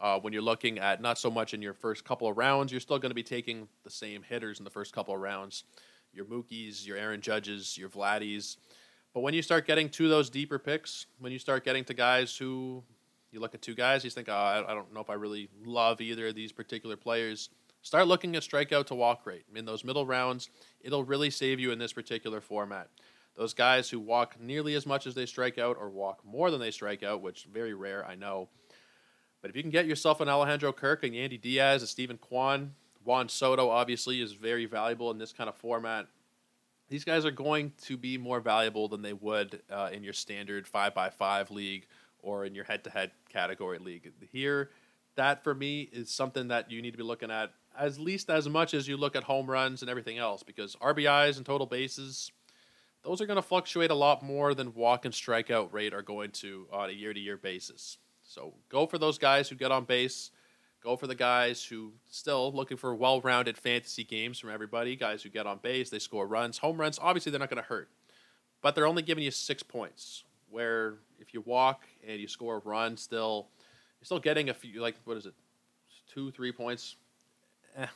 uh, 0.00 0.18
when 0.18 0.32
you're 0.32 0.42
looking 0.42 0.78
at 0.78 1.00
not 1.00 1.18
so 1.18 1.30
much 1.30 1.54
in 1.54 1.62
your 1.62 1.74
first 1.74 2.04
couple 2.04 2.28
of 2.28 2.36
rounds 2.36 2.72
you're 2.72 2.80
still 2.80 2.98
going 2.98 3.10
to 3.10 3.14
be 3.14 3.22
taking 3.22 3.68
the 3.84 3.90
same 3.90 4.22
hitters 4.22 4.58
in 4.58 4.64
the 4.64 4.70
first 4.70 4.92
couple 4.92 5.14
of 5.14 5.20
rounds. 5.20 5.64
Your 6.12 6.24
mookies 6.24 6.86
your 6.86 6.96
aaron 6.96 7.20
judges 7.20 7.76
your 7.76 7.88
vladdies 7.88 8.56
but 9.14 9.20
when 9.20 9.34
you 9.34 9.42
start 9.42 9.66
getting 9.66 9.88
to 9.90 10.08
those 10.08 10.30
deeper 10.30 10.58
picks, 10.58 11.06
when 11.18 11.32
you 11.32 11.38
start 11.38 11.64
getting 11.64 11.84
to 11.84 11.94
guys 11.94 12.36
who 12.36 12.82
you 13.32 13.40
look 13.40 13.54
at 13.54 13.62
two 13.62 13.74
guys, 13.74 14.04
you 14.04 14.10
think, 14.10 14.28
oh, 14.28 14.34
I 14.34 14.74
don't 14.74 14.92
know 14.92 15.00
if 15.00 15.10
I 15.10 15.14
really 15.14 15.48
love 15.64 16.00
either 16.00 16.28
of 16.28 16.34
these 16.34 16.52
particular 16.52 16.96
players. 16.96 17.50
Start 17.82 18.06
looking 18.06 18.36
at 18.36 18.42
strikeout 18.42 18.86
to 18.86 18.94
walk 18.94 19.26
rate. 19.26 19.44
In 19.54 19.64
those 19.64 19.84
middle 19.84 20.06
rounds, 20.06 20.50
it'll 20.80 21.04
really 21.04 21.30
save 21.30 21.60
you 21.60 21.70
in 21.70 21.78
this 21.78 21.92
particular 21.92 22.40
format. 22.40 22.88
Those 23.36 23.54
guys 23.54 23.88
who 23.88 24.00
walk 24.00 24.40
nearly 24.40 24.74
as 24.74 24.84
much 24.84 25.06
as 25.06 25.14
they 25.14 25.26
strike 25.26 25.58
out 25.58 25.76
or 25.78 25.88
walk 25.88 26.24
more 26.24 26.50
than 26.50 26.60
they 26.60 26.72
strike 26.72 27.02
out, 27.02 27.22
which 27.22 27.46
very 27.52 27.74
rare, 27.74 28.04
I 28.04 28.16
know. 28.16 28.48
But 29.40 29.50
if 29.50 29.56
you 29.56 29.62
can 29.62 29.70
get 29.70 29.86
yourself 29.86 30.20
an 30.20 30.28
Alejandro 30.28 30.72
Kirk 30.72 31.04
and 31.04 31.14
Yandy 31.14 31.40
Diaz, 31.40 31.82
a 31.82 31.86
Steven 31.86 32.18
Kwan, 32.18 32.74
Juan 33.04 33.28
Soto 33.28 33.70
obviously 33.70 34.20
is 34.20 34.32
very 34.32 34.66
valuable 34.66 35.10
in 35.10 35.18
this 35.18 35.32
kind 35.32 35.48
of 35.48 35.54
format 35.54 36.08
these 36.88 37.04
guys 37.04 37.24
are 37.24 37.30
going 37.30 37.72
to 37.82 37.96
be 37.96 38.18
more 38.18 38.40
valuable 38.40 38.88
than 38.88 39.02
they 39.02 39.12
would 39.12 39.62
uh, 39.70 39.90
in 39.92 40.02
your 40.02 40.12
standard 40.12 40.66
five 40.66 40.94
by 40.94 41.10
five 41.10 41.50
league 41.50 41.86
or 42.20 42.44
in 42.44 42.54
your 42.54 42.64
head 42.64 42.84
to 42.84 42.90
head 42.90 43.10
category 43.28 43.78
league. 43.78 44.10
Here, 44.32 44.70
that 45.16 45.44
for 45.44 45.54
me 45.54 45.82
is 45.92 46.10
something 46.10 46.48
that 46.48 46.70
you 46.70 46.80
need 46.82 46.92
to 46.92 46.98
be 46.98 47.04
looking 47.04 47.30
at 47.30 47.52
at 47.78 47.98
least 47.98 48.28
as 48.28 48.48
much 48.48 48.74
as 48.74 48.88
you 48.88 48.96
look 48.96 49.14
at 49.14 49.22
home 49.22 49.48
runs 49.48 49.82
and 49.82 49.90
everything 49.90 50.18
else 50.18 50.42
because 50.42 50.74
RBIs 50.76 51.36
and 51.36 51.46
total 51.46 51.66
bases, 51.66 52.32
those 53.04 53.20
are 53.20 53.26
going 53.26 53.36
to 53.36 53.42
fluctuate 53.42 53.90
a 53.90 53.94
lot 53.94 54.22
more 54.22 54.54
than 54.54 54.74
walk 54.74 55.04
and 55.04 55.14
strikeout 55.14 55.72
rate 55.72 55.94
are 55.94 56.02
going 56.02 56.30
to 56.32 56.66
on 56.72 56.90
a 56.90 56.92
year 56.92 57.14
to 57.14 57.20
year 57.20 57.36
basis. 57.36 57.98
So 58.24 58.54
go 58.68 58.86
for 58.86 58.98
those 58.98 59.16
guys 59.16 59.48
who 59.48 59.54
get 59.54 59.70
on 59.70 59.84
base 59.84 60.30
Go 60.82 60.96
for 60.96 61.08
the 61.08 61.14
guys 61.14 61.64
who 61.64 61.92
still 62.08 62.52
looking 62.52 62.76
for 62.76 62.94
well-rounded 62.94 63.58
fantasy 63.58 64.04
games 64.04 64.38
from 64.38 64.50
everybody. 64.50 64.94
Guys 64.94 65.22
who 65.22 65.28
get 65.28 65.46
on 65.46 65.58
base, 65.58 65.90
they 65.90 65.98
score 65.98 66.26
runs, 66.26 66.58
home 66.58 66.80
runs. 66.80 66.98
Obviously, 67.02 67.30
they're 67.30 67.40
not 67.40 67.50
going 67.50 67.62
to 67.62 67.68
hurt, 67.68 67.88
but 68.62 68.74
they're 68.74 68.86
only 68.86 69.02
giving 69.02 69.24
you 69.24 69.32
six 69.32 69.62
points. 69.62 70.22
Where 70.50 70.94
if 71.18 71.34
you 71.34 71.42
walk 71.42 71.82
and 72.06 72.20
you 72.20 72.28
score 72.28 72.56
a 72.56 72.60
run, 72.60 72.96
still 72.96 73.48
you're 74.00 74.06
still 74.06 74.20
getting 74.20 74.48
a 74.50 74.54
few. 74.54 74.80
Like 74.80 74.94
what 75.04 75.16
is 75.16 75.26
it, 75.26 75.34
two, 76.12 76.30
three 76.30 76.52
points? 76.52 76.96
Eh. 77.76 77.86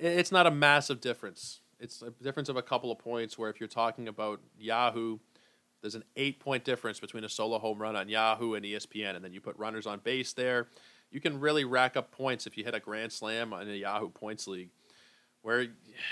It's 0.00 0.32
not 0.32 0.46
a 0.46 0.50
massive 0.50 1.00
difference. 1.00 1.60
It's 1.78 2.02
a 2.02 2.10
difference 2.22 2.48
of 2.48 2.56
a 2.56 2.62
couple 2.62 2.90
of 2.90 2.98
points. 2.98 3.38
Where 3.38 3.50
if 3.50 3.60
you're 3.60 3.68
talking 3.68 4.08
about 4.08 4.40
Yahoo, 4.58 5.18
there's 5.82 5.94
an 5.94 6.04
eight 6.16 6.40
point 6.40 6.64
difference 6.64 6.98
between 6.98 7.22
a 7.22 7.28
solo 7.28 7.58
home 7.58 7.78
run 7.80 7.96
on 7.96 8.08
Yahoo 8.08 8.54
and 8.54 8.64
ESPN, 8.64 9.14
and 9.14 9.24
then 9.24 9.32
you 9.32 9.40
put 9.40 9.56
runners 9.58 9.86
on 9.86 10.00
base 10.00 10.32
there 10.32 10.68
you 11.12 11.20
can 11.20 11.38
really 11.38 11.64
rack 11.64 11.96
up 11.96 12.10
points 12.10 12.46
if 12.46 12.56
you 12.56 12.64
hit 12.64 12.74
a 12.74 12.80
grand 12.80 13.12
slam 13.12 13.52
in 13.52 13.68
a 13.68 13.74
Yahoo 13.74 14.08
Points 14.08 14.48
League, 14.48 14.70
where 15.42 15.66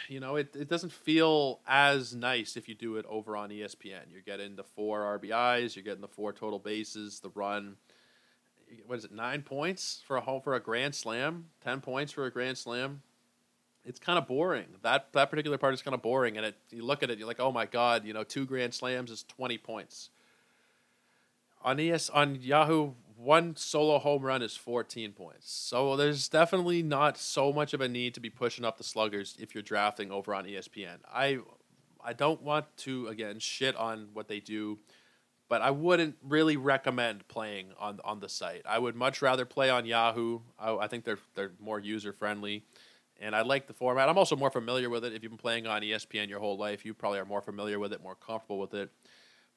you 0.09 0.21
know 0.21 0.37
it, 0.37 0.55
it 0.55 0.69
doesn't 0.69 0.93
feel 0.93 1.61
as 1.67 2.15
nice 2.15 2.57
if 2.57 2.69
you 2.69 2.75
do 2.75 2.97
it 2.97 3.07
over 3.09 3.37
on 3.37 3.49
ESPN. 3.49 4.13
You're 4.13 4.23
getting 4.23 4.57
the 4.57 4.63
four 4.63 5.19
RBIs, 5.19 5.75
you're 5.75 5.85
getting 5.85 6.03
the 6.03 6.09
four 6.09 6.33
total 6.33 6.59
bases, 6.59 7.21
the 7.21 7.31
run. 7.31 7.77
What 8.87 8.99
is 8.99 9.05
it? 9.07 9.13
Nine 9.13 9.43
points 9.43 10.03
for 10.07 10.17
a 10.17 10.21
home 10.21 10.43
for 10.43 10.55
a 10.55 10.61
grand 10.61 10.95
slam, 10.95 11.47
ten 11.65 11.81
points 11.81 12.13
for 12.13 12.27
a 12.27 12.31
grand 12.31 12.59
slam. 12.59 13.03
It's 13.85 13.99
kind 13.99 14.19
of 14.19 14.27
boring. 14.27 14.67
That 14.83 15.13
that 15.15 15.31
particular 15.31 15.57
part 15.57 15.73
is 15.73 15.81
kind 15.81 15.95
of 15.95 16.03
boring, 16.03 16.37
and 16.37 16.45
it 16.45 16.57
you 16.71 16.85
look 16.85 17.03
at 17.03 17.11
it, 17.11 17.19
you're 17.19 17.27
like, 17.27 17.41
oh 17.41 17.51
my 17.51 17.65
god, 17.65 18.05
you 18.05 18.13
know, 18.13 18.23
two 18.23 18.45
grand 18.45 18.75
slams 18.75 19.11
is 19.11 19.25
twenty 19.25 19.57
points. 19.57 20.11
On 21.63 21.81
ES 21.81 22.11
on 22.11 22.37
Yahoo 22.37 22.93
one 23.21 23.55
solo 23.55 23.99
home 23.99 24.23
run 24.23 24.43
is 24.43 24.57
14 24.57 25.13
points. 25.13 25.53
So 25.53 25.97
there's 25.97 26.29
definitely 26.29 26.83
not 26.83 27.19
so 27.19 27.53
much 27.53 27.75
of 27.75 27.81
a 27.81 27.89
need 27.89 28.15
to 28.15 28.21
be 28.21 28.31
pushing 28.31 28.65
up 28.65 28.79
the 28.79 28.85
sluggers 28.85 29.37
if 29.39 29.55
you're 29.55 29.63
drafting 29.63 30.11
over 30.11 30.35
on 30.35 30.45
ESPN. 30.45 30.99
I 31.13 31.39
I 32.03 32.15
don't 32.15 32.43
want 32.43 32.65
to 32.79 33.09
again 33.09 33.39
shit 33.39 33.77
on 33.77 34.09
what 34.15 34.29
they 34.29 34.41
do, 34.41 34.79
but 35.49 35.61
I 35.61 35.71
wouldn't 35.71 36.17
really 36.23 36.57
recommend 36.57 37.29
playing 37.29 37.73
on 37.79 38.01
on 38.05 38.21
the 38.21 38.29
site. 38.29 38.63
I 38.67 38.79
would 38.79 38.97
much 38.97 39.21
rather 39.21 39.45
play 39.45 39.69
on 39.69 39.85
Yahoo. 39.85 40.41
I, 40.59 40.77
I 40.77 40.87
think 40.87 41.05
they're 41.05 41.19
they're 41.35 41.53
more 41.61 41.79
user 41.79 42.13
friendly. 42.13 42.65
And 43.23 43.37
I 43.37 43.43
like 43.43 43.67
the 43.67 43.75
format. 43.75 44.09
I'm 44.09 44.17
also 44.17 44.35
more 44.35 44.51
familiar 44.51 44.89
with 44.89 45.05
it. 45.05 45.13
If 45.13 45.23
you've 45.23 45.31
been 45.31 45.37
playing 45.37 45.67
on 45.67 45.83
ESPN 45.83 46.31
your 46.31 46.41
whole 46.41 46.57
life, 46.57 46.87
you 46.87 46.95
probably 46.95 47.19
are 47.19 47.27
more 47.27 47.43
familiar 47.43 47.79
with 47.79 47.93
it, 47.93 48.03
more 48.03 48.15
comfortable 48.15 48.59
with 48.59 48.73
it. 48.73 48.91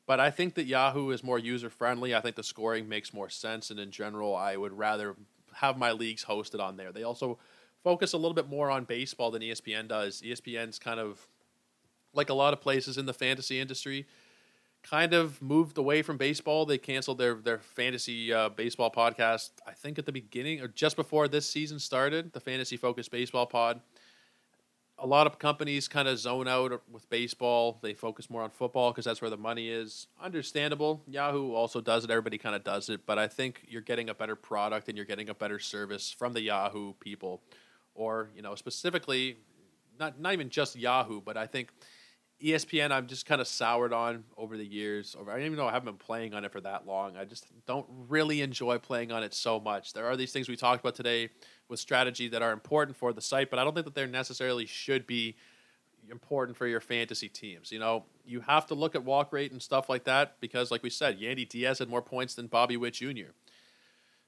But 0.06 0.20
I 0.20 0.32
think 0.32 0.56
that 0.56 0.66
Yahoo 0.66 1.12
is 1.12 1.24
more 1.24 1.40
user 1.40 1.70
friendly. 1.70 2.14
I 2.14 2.22
think 2.22 2.36
the 2.36 2.44
scoring 2.44 2.90
makes 2.90 3.14
more 3.14 3.30
sense, 3.30 3.72
and 3.72 3.80
in 3.80 3.92
general, 3.92 4.36
I 4.36 4.58
would 4.58 4.78
rather 4.78 5.16
have 5.56 5.78
my 5.78 5.92
leagues 5.92 6.26
hosted 6.26 6.60
on 6.60 6.76
there. 6.78 6.92
They 6.92 7.04
also 7.04 7.38
focus 7.84 8.14
a 8.14 8.18
little 8.18 8.34
bit 8.34 8.50
more 8.50 8.70
on 8.70 8.84
baseball 8.84 9.32
than 9.32 9.42
ESPN 9.42 9.88
does. 9.88 10.22
ESPN's 10.22 10.80
kind 10.80 11.00
of 11.00 11.28
like 12.14 12.30
a 12.30 12.34
lot 12.34 12.54
of 12.54 12.62
places 12.62 12.98
in 12.98 13.06
the 13.06 13.14
fantasy 13.14 13.60
industry, 13.60 14.06
kind 14.84 15.14
of 15.14 15.42
moved 15.42 15.78
away 15.78 16.02
from 16.02 16.18
baseball. 16.18 16.66
They 16.66 16.78
canceled 16.78 17.18
their 17.18 17.36
their 17.36 17.60
fantasy 17.60 18.34
uh, 18.34 18.50
baseball 18.50 18.92
podcast. 18.92 19.52
I 19.66 19.72
think 19.72 19.98
at 19.98 20.06
the 20.06 20.12
beginning 20.12 20.62
or 20.62 20.68
just 20.68 20.96
before 20.96 21.28
this 21.28 21.48
season 21.48 21.80
started, 21.80 22.34
the 22.34 22.40
fantasy 22.40 22.78
focused 22.78 23.12
baseball 23.12 23.46
pod 23.46 23.82
a 25.04 25.06
lot 25.06 25.28
of 25.28 25.38
companies 25.38 25.90
kind 25.90 26.08
of 26.08 26.18
zone 26.18 26.48
out 26.48 26.82
with 26.90 27.10
baseball. 27.10 27.78
They 27.82 27.94
focus 27.94 28.30
more 28.30 28.42
on 28.42 28.50
football 28.50 28.92
because 28.92 29.04
that's 29.04 29.22
where 29.22 29.30
the 29.30 29.36
money 29.36 29.68
is. 29.68 30.08
Understandable. 30.22 31.02
Yahoo 31.08 31.52
also 31.52 31.82
does 31.82 32.06
it. 32.06 32.10
Everybody 32.10 32.38
kind 32.38 32.56
of 32.56 32.64
does 32.64 32.88
it. 32.88 33.06
But 33.06 33.20
I 33.20 33.28
think 33.28 33.66
you're 33.68 33.82
getting 33.82 34.10
a 34.10 34.14
better 34.14 34.38
product 34.38 34.88
and 34.88 34.98
you're 34.98 35.06
getting 35.06 35.28
a 35.28 35.34
better 35.34 35.60
service 35.60 36.10
from 36.10 36.32
the 36.32 36.42
Yahoo 36.42 36.94
people. 36.94 37.42
Or, 37.96 38.30
you 38.34 38.42
know, 38.42 38.56
specifically, 38.56 39.36
not, 40.00 40.22
not 40.22 40.32
even 40.32 40.50
just 40.50 40.78
Yahoo, 40.78 41.20
but 41.20 41.36
I 41.36 41.48
think 41.48 41.68
ESPN 42.44 42.92
I'm 42.92 43.08
just 43.08 43.26
kind 43.26 43.40
of 43.40 43.48
soured 43.48 43.94
on 43.94 44.26
over 44.38 44.58
the 44.58 44.66
years. 44.66 45.16
Over, 45.18 45.32
I 45.32 45.36
don't 45.36 45.46
even 45.46 45.58
know 45.58 45.68
I 45.68 45.72
haven't 45.72 45.86
been 45.86 46.06
playing 46.06 46.34
on 46.34 46.44
it 46.44 46.52
for 46.52 46.62
that 46.62 46.86
long. 46.86 47.16
I 47.16 47.24
just 47.24 47.46
don't 47.66 47.86
really 48.10 48.42
enjoy 48.42 48.80
playing 48.80 49.12
on 49.12 49.24
it 49.24 49.34
so 49.34 49.60
much. 49.60 49.94
There 49.94 50.06
are 50.06 50.18
these 50.18 50.34
things 50.34 50.50
we 50.50 50.58
talked 50.58 50.82
about 50.82 50.96
today 50.96 51.30
with 51.70 51.80
strategy 51.80 52.28
that 52.30 52.42
are 52.42 52.52
important 52.52 52.98
for 52.98 53.14
the 53.14 53.22
site, 53.22 53.50
but 53.50 53.60
I 53.60 53.64
don't 53.64 53.74
think 53.74 53.86
that 53.86 53.96
they 53.96 54.06
necessarily 54.06 54.66
should 54.66 55.08
be 55.08 55.36
important 56.12 56.58
for 56.58 56.68
your 56.68 56.82
fantasy 56.82 57.30
teams. 57.30 57.72
You 57.72 57.80
know, 57.80 58.04
you 58.26 58.42
have 58.42 58.66
to 58.68 58.76
look 58.76 58.96
at 58.96 59.04
walk 59.04 59.32
rate 59.32 59.52
and 59.52 59.62
stuff 59.62 59.88
like 59.88 60.04
that 60.04 60.40
because, 60.42 60.70
like 60.70 60.84
we 60.84 60.90
said, 60.90 61.20
Yandy 61.20 61.48
Diaz 61.48 61.80
had 61.80 61.90
more 61.90 62.02
points 62.02 62.36
than 62.36 62.48
Bobby 62.48 62.76
Witt 62.76 62.96
Jr. 62.96 63.32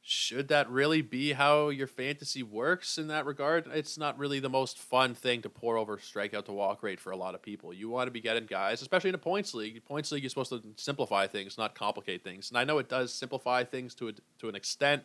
Should 0.07 0.49
that 0.49 0.69
really 0.69 1.01
be 1.01 1.33
how 1.33 1.69
your 1.69 1.87
fantasy 1.87 2.43
works 2.43 2.99
in 2.99 3.07
that 3.07 3.25
regard? 3.25 3.65
It's 3.73 3.97
not 3.97 4.19
really 4.19 4.39
the 4.39 4.49
most 4.49 4.77
fun 4.77 5.15
thing 5.15 5.41
to 5.41 5.49
pour 5.49 5.77
over 5.77 5.97
strikeout 5.97 6.45
to 6.45 6.51
walk 6.51 6.83
rate 6.83 6.99
for 6.99 7.11
a 7.11 7.17
lot 7.17 7.33
of 7.33 7.41
people. 7.41 7.73
You 7.73 7.89
want 7.89 8.05
to 8.05 8.11
be 8.11 8.21
getting 8.21 8.45
guys, 8.45 8.83
especially 8.83 9.09
in 9.09 9.15
a 9.15 9.17
points 9.17 9.55
league. 9.55 9.83
Points 9.83 10.11
league, 10.11 10.21
you're 10.21 10.29
supposed 10.29 10.51
to 10.51 10.61
simplify 10.75 11.25
things, 11.25 11.57
not 11.57 11.73
complicate 11.73 12.23
things. 12.23 12.49
And 12.49 12.57
I 12.59 12.65
know 12.65 12.77
it 12.77 12.87
does 12.87 13.11
simplify 13.11 13.63
things 13.63 13.95
to 13.95 14.09
a, 14.09 14.13
to 14.39 14.47
an 14.47 14.53
extent 14.53 15.01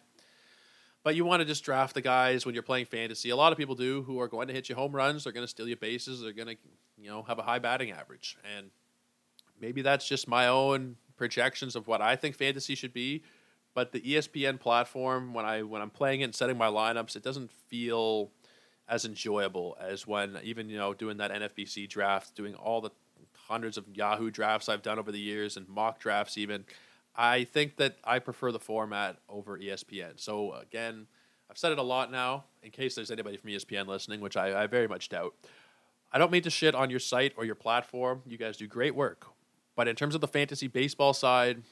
but 1.02 1.16
you 1.16 1.24
want 1.24 1.40
to 1.40 1.46
just 1.46 1.64
draft 1.64 1.94
the 1.94 2.02
guys 2.02 2.44
when 2.44 2.54
you're 2.54 2.62
playing 2.62 2.86
fantasy. 2.86 3.30
A 3.30 3.36
lot 3.36 3.52
of 3.52 3.58
people 3.58 3.74
do 3.74 4.02
who 4.02 4.20
are 4.20 4.28
going 4.28 4.48
to 4.48 4.54
hit 4.54 4.68
you 4.68 4.74
home 4.74 4.94
runs. 4.94 5.24
They're 5.24 5.32
going 5.32 5.44
to 5.44 5.50
steal 5.50 5.66
your 5.66 5.78
bases. 5.78 6.20
They're 6.20 6.32
going 6.32 6.48
to, 6.48 6.56
you 6.98 7.08
know, 7.08 7.22
have 7.22 7.38
a 7.38 7.42
high 7.42 7.58
batting 7.58 7.90
average. 7.90 8.36
And 8.56 8.70
maybe 9.60 9.82
that's 9.82 10.06
just 10.06 10.28
my 10.28 10.48
own 10.48 10.96
projections 11.16 11.74
of 11.74 11.86
what 11.86 12.02
I 12.02 12.16
think 12.16 12.36
fantasy 12.36 12.74
should 12.74 12.92
be. 12.92 13.22
But 13.74 13.92
the 13.92 14.00
ESPN 14.00 14.58
platform 14.58 15.32
when 15.32 15.44
I 15.44 15.62
when 15.62 15.82
I'm 15.82 15.90
playing 15.90 16.20
it 16.20 16.24
and 16.24 16.34
setting 16.34 16.58
my 16.58 16.68
lineups, 16.68 17.16
it 17.16 17.22
doesn't 17.22 17.50
feel 17.50 18.30
as 18.88 19.04
enjoyable 19.04 19.76
as 19.80 20.06
when 20.06 20.38
even 20.42 20.68
you 20.68 20.76
know 20.76 20.94
doing 20.94 21.18
that 21.18 21.30
NFBC 21.30 21.88
draft, 21.88 22.34
doing 22.34 22.54
all 22.54 22.80
the 22.80 22.90
hundreds 23.48 23.76
of 23.76 23.84
Yahoo 23.92 24.30
drafts 24.30 24.68
I've 24.68 24.82
done 24.82 24.98
over 24.98 25.12
the 25.12 25.20
years 25.20 25.56
and 25.56 25.68
mock 25.68 25.98
drafts 25.98 26.36
even. 26.38 26.64
I 27.16 27.44
think 27.44 27.76
that 27.76 27.98
I 28.04 28.20
prefer 28.20 28.52
the 28.52 28.60
format 28.60 29.16
over 29.28 29.58
ESPN. 29.58 30.20
So 30.20 30.54
again, 30.54 31.06
I've 31.50 31.58
said 31.58 31.72
it 31.72 31.78
a 31.78 31.82
lot 31.82 32.12
now. 32.12 32.44
In 32.62 32.70
case 32.70 32.94
there's 32.94 33.10
anybody 33.10 33.36
from 33.36 33.50
ESPN 33.50 33.86
listening, 33.86 34.20
which 34.20 34.36
I, 34.36 34.62
I 34.62 34.66
very 34.68 34.86
much 34.86 35.08
doubt. 35.08 35.34
I 36.12 36.18
don't 36.18 36.30
mean 36.30 36.42
to 36.42 36.50
shit 36.50 36.74
on 36.74 36.90
your 36.90 37.00
site 37.00 37.34
or 37.36 37.44
your 37.44 37.54
platform. 37.54 38.22
You 38.26 38.38
guys 38.38 38.56
do 38.56 38.66
great 38.66 38.94
work. 38.94 39.26
But 39.76 39.88
in 39.88 39.96
terms 39.96 40.14
of 40.14 40.20
the 40.20 40.28
fantasy 40.28 40.68
baseball 40.68 41.12
side, 41.12 41.62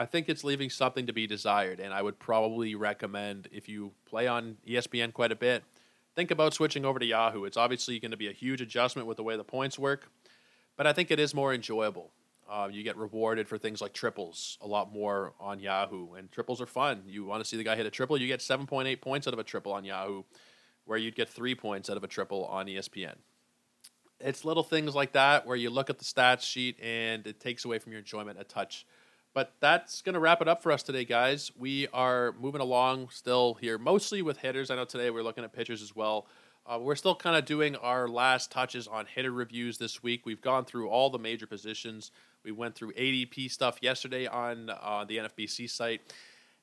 I 0.00 0.06
think 0.06 0.30
it's 0.30 0.44
leaving 0.44 0.70
something 0.70 1.06
to 1.08 1.12
be 1.12 1.26
desired. 1.26 1.78
And 1.78 1.92
I 1.92 2.00
would 2.00 2.18
probably 2.18 2.74
recommend 2.74 3.50
if 3.52 3.68
you 3.68 3.92
play 4.06 4.26
on 4.26 4.56
ESPN 4.66 5.12
quite 5.12 5.30
a 5.30 5.36
bit, 5.36 5.62
think 6.16 6.30
about 6.30 6.54
switching 6.54 6.86
over 6.86 6.98
to 6.98 7.04
Yahoo. 7.04 7.44
It's 7.44 7.58
obviously 7.58 8.00
going 8.00 8.12
to 8.12 8.16
be 8.16 8.26
a 8.26 8.32
huge 8.32 8.62
adjustment 8.62 9.06
with 9.06 9.18
the 9.18 9.22
way 9.22 9.36
the 9.36 9.44
points 9.44 9.78
work, 9.78 10.10
but 10.78 10.86
I 10.86 10.94
think 10.94 11.10
it 11.10 11.20
is 11.20 11.34
more 11.34 11.52
enjoyable. 11.52 12.12
Uh, 12.50 12.70
you 12.72 12.82
get 12.82 12.96
rewarded 12.96 13.46
for 13.46 13.58
things 13.58 13.82
like 13.82 13.92
triples 13.92 14.56
a 14.62 14.66
lot 14.66 14.90
more 14.90 15.34
on 15.38 15.60
Yahoo, 15.60 16.14
and 16.14 16.32
triples 16.32 16.62
are 16.62 16.66
fun. 16.66 17.02
You 17.06 17.26
want 17.26 17.44
to 17.44 17.48
see 17.48 17.58
the 17.58 17.62
guy 17.62 17.76
hit 17.76 17.84
a 17.84 17.90
triple, 17.90 18.18
you 18.18 18.26
get 18.26 18.40
7.8 18.40 19.02
points 19.02 19.28
out 19.28 19.34
of 19.34 19.38
a 19.38 19.44
triple 19.44 19.70
on 19.70 19.84
Yahoo, 19.84 20.22
where 20.86 20.96
you'd 20.96 21.14
get 21.14 21.28
three 21.28 21.54
points 21.54 21.90
out 21.90 21.98
of 21.98 22.04
a 22.04 22.08
triple 22.08 22.46
on 22.46 22.68
ESPN. 22.68 23.16
It's 24.18 24.46
little 24.46 24.62
things 24.62 24.94
like 24.94 25.12
that 25.12 25.46
where 25.46 25.56
you 25.56 25.68
look 25.68 25.90
at 25.90 25.98
the 25.98 26.06
stats 26.06 26.40
sheet 26.40 26.80
and 26.80 27.26
it 27.26 27.38
takes 27.38 27.66
away 27.66 27.78
from 27.78 27.92
your 27.92 27.98
enjoyment 27.98 28.40
a 28.40 28.44
touch. 28.44 28.86
But 29.32 29.52
that's 29.60 30.02
going 30.02 30.14
to 30.14 30.20
wrap 30.20 30.42
it 30.42 30.48
up 30.48 30.62
for 30.62 30.72
us 30.72 30.82
today, 30.82 31.04
guys. 31.04 31.52
We 31.56 31.86
are 31.92 32.34
moving 32.40 32.60
along 32.60 33.10
still 33.10 33.54
here, 33.54 33.78
mostly 33.78 34.22
with 34.22 34.38
hitters. 34.38 34.70
I 34.70 34.76
know 34.76 34.84
today 34.84 35.10
we're 35.10 35.22
looking 35.22 35.44
at 35.44 35.52
pitchers 35.52 35.82
as 35.82 35.94
well. 35.94 36.26
Uh, 36.66 36.78
we're 36.78 36.96
still 36.96 37.14
kind 37.14 37.36
of 37.36 37.44
doing 37.44 37.76
our 37.76 38.08
last 38.08 38.50
touches 38.50 38.88
on 38.88 39.06
hitter 39.06 39.30
reviews 39.30 39.78
this 39.78 40.02
week. 40.02 40.26
We've 40.26 40.40
gone 40.40 40.64
through 40.64 40.88
all 40.88 41.10
the 41.10 41.18
major 41.18 41.46
positions. 41.46 42.10
We 42.44 42.50
went 42.50 42.74
through 42.74 42.92
ADP 42.92 43.50
stuff 43.50 43.78
yesterday 43.80 44.26
on 44.26 44.68
uh, 44.70 45.04
the 45.06 45.18
NFBC 45.18 45.70
site. 45.70 46.00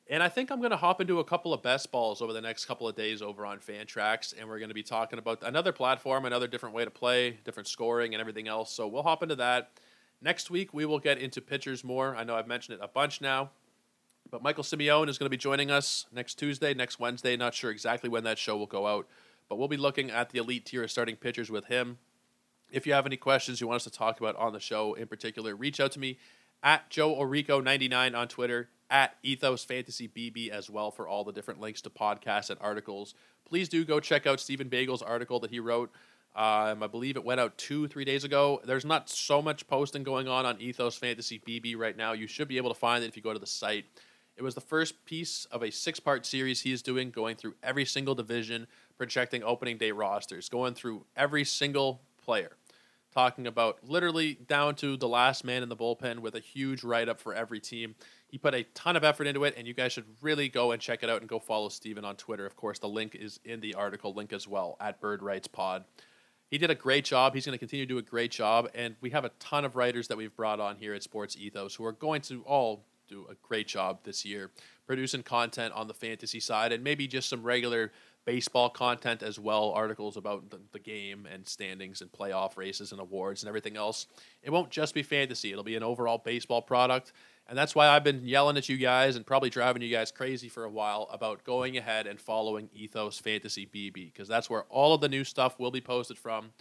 And 0.10 0.22
I 0.22 0.30
think 0.30 0.52
I'm 0.52 0.60
going 0.60 0.72
to 0.72 0.78
hop 0.78 1.00
into 1.00 1.20
a 1.20 1.24
couple 1.24 1.54
of 1.54 1.62
best 1.62 1.92
balls 1.92 2.22
over 2.22 2.34
the 2.34 2.42
next 2.42 2.66
couple 2.66 2.88
of 2.88 2.96
days 2.96 3.22
over 3.22 3.46
on 3.46 3.60
Fantrax. 3.60 4.34
And 4.38 4.48
we're 4.48 4.60
going 4.60 4.70
to 4.70 4.76
be 4.76 4.84
talking 4.84 5.20
about 5.20 5.42
another 5.44 5.72
platform, 5.72 6.26
another 6.26 6.48
different 6.48 6.76
way 6.76 6.84
to 6.84 6.92
play, 6.92 7.38
different 7.46 7.68
scoring, 7.68 8.14
and 8.14 8.22
everything 8.22 8.48
else. 8.48 8.72
So 8.72 8.88
we'll 8.88 9.04
hop 9.04 9.24
into 9.24 9.36
that. 9.36 9.72
Next 10.22 10.50
week, 10.50 10.74
we 10.74 10.86
will 10.86 11.00
get 11.00 11.20
into 11.20 11.42
pitchers 11.42 11.84
more. 11.84 12.16
I 12.16 12.24
know 12.24 12.36
I've 12.36 12.48
mentioned 12.48 12.80
it 12.80 12.84
a 12.84 12.88
bunch 12.88 13.22
now. 13.22 13.52
But 14.30 14.44
Michael 14.44 14.64
Simeone 14.64 15.08
is 15.08 15.18
going 15.18 15.28
to 15.28 15.30
be 15.30 15.38
joining 15.38 15.72
us 15.72 16.06
next 16.12 16.36
Tuesday, 16.36 16.74
next 16.74 17.00
Wednesday. 17.00 17.38
Not 17.38 17.54
sure 17.54 17.72
exactly 17.72 18.10
when 18.10 18.24
that 18.26 18.38
show 18.38 18.58
will 18.58 18.66
go 18.66 18.88
out. 18.88 19.08
But 19.48 19.58
we'll 19.58 19.70
be 19.70 19.78
looking 19.78 20.12
at 20.12 20.32
the 20.32 20.40
elite 20.40 20.66
tier 20.66 20.84
of 20.84 20.92
starting 20.92 21.16
pitchers 21.16 21.50
with 21.50 21.66
him. 21.66 22.00
If 22.70 22.86
you 22.86 22.94
have 22.94 23.06
any 23.06 23.16
questions 23.16 23.62
you 23.62 23.68
want 23.68 23.78
us 23.78 23.84
to 23.86 23.90
talk 23.90 24.20
about 24.20 24.36
on 24.36 24.52
the 24.52 24.60
show 24.60 24.94
in 24.96 25.08
particular, 25.08 25.56
reach 25.56 25.80
out 25.80 25.94
to 25.94 26.00
me 26.00 26.18
at 26.62 26.90
Joe 26.90 27.16
Orico99 27.16 28.18
on 28.18 28.28
Twitter, 28.28 28.70
at 28.90 29.16
Ethos 29.24 29.64
Fantasy 29.64 30.08
BB 30.08 30.50
as 30.50 30.70
well 30.70 30.92
for 30.92 31.08
all 31.08 31.24
the 31.24 31.32
different 31.32 31.60
links 31.60 31.82
to 31.82 31.90
podcasts 31.90 32.50
and 32.50 32.60
articles. 32.62 33.14
Please 33.46 33.70
do 33.70 33.86
go 33.86 34.00
check 34.00 34.26
out 34.26 34.40
Stephen 34.40 34.70
Bagel's 34.70 35.02
article 35.02 35.40
that 35.42 35.52
he 35.52 35.60
wrote. 35.60 35.92
Um, 36.38 36.84
I 36.84 36.88
believe 36.88 37.18
it 37.18 37.26
went 37.26 37.40
out 37.40 37.58
two, 37.58 37.88
three 37.88 38.06
days 38.06 38.24
ago. 38.24 38.62
There's 38.64 38.86
not 38.86 39.10
so 39.10 39.42
much 39.42 39.68
posting 39.68 40.04
going 40.04 40.28
on 40.28 40.46
on 40.46 40.62
Ethos 40.62 40.96
Fantasy 40.96 41.40
BB 41.40 41.76
right 41.76 41.98
now. 41.98 42.14
You 42.14 42.28
should 42.28 42.48
be 42.48 42.58
able 42.58 42.72
to 42.72 42.80
find 42.80 43.04
it 43.04 43.08
if 43.08 43.18
you 43.18 43.24
go 43.24 43.34
to 43.34 43.40
the 43.40 43.48
site. 43.48 43.86
It 44.36 44.44
was 44.44 44.54
the 44.54 44.62
first 44.62 45.04
piece 45.04 45.46
of 45.46 45.64
a 45.64 45.72
six 45.72 46.00
part 46.00 46.28
series 46.28 46.62
he 46.62 46.72
is 46.72 46.84
doing, 46.84 47.10
going 47.10 47.38
through 47.38 47.56
every 47.64 47.86
single 47.86 48.14
division, 48.14 48.68
projecting 49.00 49.44
opening 49.44 49.80
day 49.80 49.92
rosters, 49.92 50.48
going 50.48 50.76
through 50.76 51.06
every 51.16 51.44
single 51.44 52.02
player, 52.24 52.52
talking 53.12 53.48
about 53.48 53.80
literally 53.84 54.36
down 54.48 54.76
to 54.76 54.96
the 54.96 55.08
last 55.08 55.44
man 55.44 55.64
in 55.64 55.70
the 55.70 55.76
bullpen 55.76 56.20
with 56.20 56.36
a 56.36 56.40
huge 56.40 56.84
write 56.84 57.10
up 57.10 57.20
for 57.20 57.34
every 57.34 57.60
team. 57.60 57.96
He 58.28 58.38
put 58.38 58.54
a 58.54 58.62
ton 58.76 58.96
of 58.96 59.04
effort 59.04 59.26
into 59.26 59.44
it, 59.44 59.56
and 59.58 59.66
you 59.66 59.74
guys 59.74 59.92
should 59.92 60.06
really 60.22 60.50
go 60.50 60.72
and 60.72 60.80
check 60.80 61.02
it 61.02 61.10
out 61.10 61.22
and 61.22 61.28
go 61.28 61.40
follow 61.40 61.70
Steven 61.70 62.06
on 62.06 62.16
Twitter. 62.16 62.46
Of 62.46 62.56
course, 62.56 62.78
the 62.78 62.88
link 62.90 63.16
is 63.16 63.40
in 63.44 63.60
the 63.60 63.74
article 63.74 64.14
link 64.14 64.34
as 64.34 64.48
well 64.48 64.78
at 64.80 65.02
Bird 65.02 65.24
Writes 65.24 65.48
Pod. 65.48 65.84
He 66.50 66.58
did 66.58 66.70
a 66.70 66.76
great 66.76 67.04
job. 67.06 67.34
He's 67.34 67.46
going 67.46 67.54
to 67.54 67.60
continue 67.60 67.86
to 67.86 67.94
do 67.94 67.98
a 67.98 68.02
great 68.02 68.32
job, 68.32 68.70
and 68.74 68.96
we 69.02 69.10
have 69.10 69.26
a 69.26 69.32
ton 69.40 69.66
of 69.66 69.76
writers 69.76 70.08
that 70.08 70.18
we've 70.18 70.36
brought 70.36 70.60
on 70.60 70.78
here 70.78 70.94
at 70.94 71.04
Sports 71.04 71.36
Ethos 71.38 71.76
who 71.76 71.86
are 71.86 71.92
going 71.92 72.22
to 72.22 72.42
all 72.44 72.86
do 73.08 73.26
a 73.30 73.36
great 73.36 73.68
job 73.68 74.00
this 74.04 74.26
year 74.26 74.52
producing 74.86 75.24
content 75.24 75.74
on 75.74 75.88
the 75.88 75.94
fantasy 75.94 76.40
side 76.40 76.72
and 76.72 76.84
maybe 76.84 77.08
just 77.08 77.30
some 77.30 77.44
regular 77.44 77.92
baseball 78.26 78.70
content 78.70 79.24
as 79.24 79.40
well, 79.40 79.72
articles 79.72 80.18
about 80.18 80.50
the, 80.50 80.60
the, 80.74 80.80
game 80.80 81.26
and 81.32 81.48
standings 81.48 82.02
and 82.02 82.12
playoff 82.12 82.58
races 82.58 82.92
and 82.92 83.00
awards 83.00 83.42
and 83.42 83.48
everything 83.48 83.78
else. 83.78 84.08
It 84.44 84.50
won't 84.50 84.70
just 84.70 84.94
be 84.94 85.02
fantasy, 85.02 85.52
it'll 85.52 85.64
be 85.64 85.78
an 85.78 85.84
overall 85.84 86.18
baseball 86.18 86.62
product. 86.62 87.14
And 87.50 87.58
that's 87.58 87.74
why 87.74 87.88
I've 87.88 88.04
been 88.04 88.26
yelling 88.26 88.58
at 88.58 88.68
you 88.68 88.78
guys 88.78 89.16
and 89.16 89.26
probably 89.26 89.50
driving 89.50 89.82
you 89.82 89.90
guys 89.90 90.12
crazy 90.12 90.50
for 90.50 90.66
a 90.66 90.70
while 90.70 91.08
about 91.12 91.44
going 91.44 91.78
ahead 91.78 92.06
and 92.06 92.20
following 92.20 92.70
Ethos 92.74 93.20
Fantasy 93.20 93.66
BB 93.66 93.94
because 93.94 94.28
that's 94.28 94.50
where 94.50 94.64
all 94.64 94.94
of 94.94 95.02
the 95.02 95.08
new 95.08 95.24
stuff 95.24 95.58
will 95.60 95.72
be 95.72 95.80
posted 95.80 96.18
from. 96.18 96.52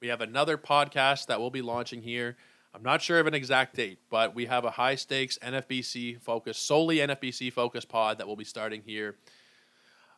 We 0.00 0.08
have 0.08 0.20
another 0.20 0.58
podcast 0.58 1.26
that 1.26 1.40
we'll 1.40 1.50
be 1.50 1.62
launching 1.62 2.02
here. 2.02 2.36
I'm 2.74 2.82
not 2.82 3.00
sure 3.00 3.20
of 3.20 3.26
an 3.26 3.34
exact 3.34 3.76
date, 3.76 4.00
but 4.10 4.34
we 4.34 4.46
have 4.46 4.64
a 4.64 4.70
high 4.70 4.96
stakes 4.96 5.38
NFBC 5.42 6.20
focus, 6.20 6.58
solely 6.58 6.98
NFBC 6.98 7.52
focus 7.52 7.84
pod 7.84 8.18
that 8.18 8.26
will 8.26 8.36
be 8.36 8.44
starting 8.44 8.82
here 8.84 9.16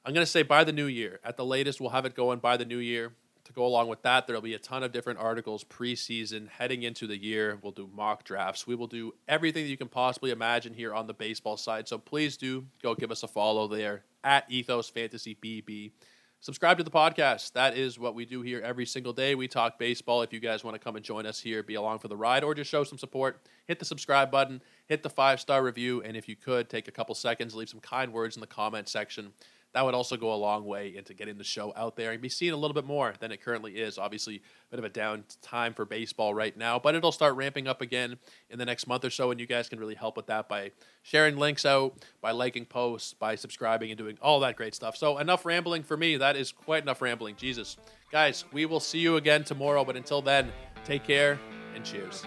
I'm 0.07 0.15
going 0.15 0.25
to 0.25 0.31
say 0.31 0.45
by 0.45 0.63
the 0.63 0.73
new 0.73 0.87
year. 0.87 1.19
At 1.25 1.37
the 1.37 1.45
latest, 1.45 1.81
we'll 1.81 1.91
have 1.91 2.05
it 2.05 2.15
going 2.15 2.39
by 2.39 2.57
the 2.57 2.65
new 2.65 2.79
year. 2.79 3.13
To 3.47 3.53
go 3.53 3.65
along 3.65 3.87
with 3.87 4.03
that, 4.03 4.27
there'll 4.27 4.43
be 4.43 4.55
a 4.55 4.59
ton 4.59 4.83
of 4.83 4.91
different 4.91 5.21
articles 5.21 5.63
preseason 5.63 6.49
heading 6.49 6.83
into 6.83 7.07
the 7.07 7.17
year. 7.17 7.61
We'll 7.63 7.71
do 7.71 7.89
mock 7.95 8.25
drafts. 8.25 8.67
We 8.67 8.75
will 8.75 8.89
do 8.89 9.15
everything 9.29 9.63
that 9.63 9.71
you 9.71 9.77
can 9.77 9.87
possibly 9.87 10.33
imagine 10.33 10.75
here 10.75 10.93
on 10.93 11.07
the 11.07 11.15
baseball 11.15 11.57
side. 11.57 11.87
So 11.87 11.97
please 11.97 12.37
do 12.37 12.67
go 12.83 12.97
give 12.97 13.13
us 13.13 13.23
a 13.23 13.29
follow 13.29 13.69
there 13.69 14.03
at 14.25 14.51
Ethos 14.51 14.89
Fantasy 14.89 15.37
BB. 15.37 15.93
Subscribe 16.41 16.77
to 16.79 16.83
the 16.83 16.91
podcast. 16.91 17.53
That 17.53 17.77
is 17.77 18.01
what 18.01 18.17
we 18.17 18.25
do 18.25 18.43
here 18.43 18.61
every 18.65 18.85
single 18.85 19.13
day. 19.13 19.37
We 19.37 19.47
talk 19.47 19.79
baseball. 19.79 20.23
If 20.23 20.33
you 20.33 20.41
guys 20.41 20.65
want 20.65 20.75
to 20.75 20.81
come 20.81 20.97
and 20.97 21.05
join 21.05 21.25
us 21.25 21.41
here, 21.41 21.63
be 21.63 21.77
along 21.77 22.01
for 22.01 22.09
the 22.09 22.17
ride, 22.17 22.43
or 22.43 22.53
just 22.53 22.69
show 22.69 22.83
some 22.83 22.99
support, 22.99 23.47
hit 23.67 23.79
the 23.79 23.85
subscribe 23.85 24.29
button, 24.29 24.61
hit 24.87 25.05
the 25.05 25.11
five 25.11 25.41
star 25.41 25.63
review, 25.63 26.03
and 26.03 26.17
if 26.17 26.29
you 26.29 26.35
could, 26.35 26.69
take 26.69 26.89
a 26.89 26.93
couple 26.93 27.15
seconds, 27.15 27.55
leave 27.55 27.69
some 27.69 27.81
kind 27.81 28.13
words 28.13 28.37
in 28.37 28.41
the 28.41 28.47
comment 28.49 28.89
section 28.89 29.33
that 29.77 29.85
would 29.85 29.95
also 29.95 30.17
go 30.17 30.33
a 30.33 30.37
long 30.37 30.65
way 30.65 30.97
into 30.97 31.13
getting 31.13 31.37
the 31.37 31.45
show 31.45 31.71
out 31.77 31.97
there 31.97 32.13
and 32.13 32.23
be 32.23 32.31
seen 32.31 32.55
a 32.55 32.57
little 32.57 32.73
bit 32.73 32.87
more 32.87 33.13
than 33.21 33.31
it 33.31 33.45
currently 33.45 33.73
is. 33.73 33.99
Obviously, 33.99 34.37
a 34.37 34.41
bit 34.71 34.79
of 34.79 34.87
a 34.87 34.89
down 34.89 35.23
time 35.43 35.75
for 35.75 35.85
baseball 35.85 36.33
right 36.33 36.57
now, 36.57 36.79
but 36.79 36.95
it'll 36.95 37.13
start 37.13 37.37
ramping 37.37 37.69
up 37.69 37.83
again 37.83 38.17
in 38.49 38.59
the 38.59 38.65
next 38.65 38.87
month 38.87 39.05
or 39.05 39.11
so, 39.11 39.31
and 39.31 39.39
you 39.39 39.47
guys 39.47 39.69
can 39.69 39.79
really 39.79 39.95
help 39.95 40.17
with 40.17 40.29
that 40.29 40.49
by 40.49 40.71
sharing 41.03 41.37
links 41.37 41.67
out, 41.67 42.07
by 42.23 42.31
liking 42.31 42.65
posts, 42.65 43.13
by 43.13 43.35
subscribing, 43.35 43.91
and 43.91 43.99
doing 43.99 44.17
all 44.23 44.41
that 44.41 44.57
great 44.57 44.75
stuff. 44.75 44.97
So, 44.97 45.19
enough 45.19 45.45
rambling 45.45 45.83
for 45.83 45.99
me. 45.99 46.17
That 46.17 46.37
is 46.37 46.53
quite 46.53 46.83
enough 46.83 47.03
rambling. 47.03 47.37
Jesus. 47.37 47.77
Guys, 48.11 48.47
we 48.55 48.65
will 48.65 48.81
see 48.81 49.01
you 49.01 49.17
again 49.17 49.45
tomorrow, 49.45 49.85
but 49.85 49.95
until 49.95 50.23
then, 50.23 50.51
take 50.87 51.05
care 51.05 51.39
and 51.75 51.85
cheers. 51.85 52.25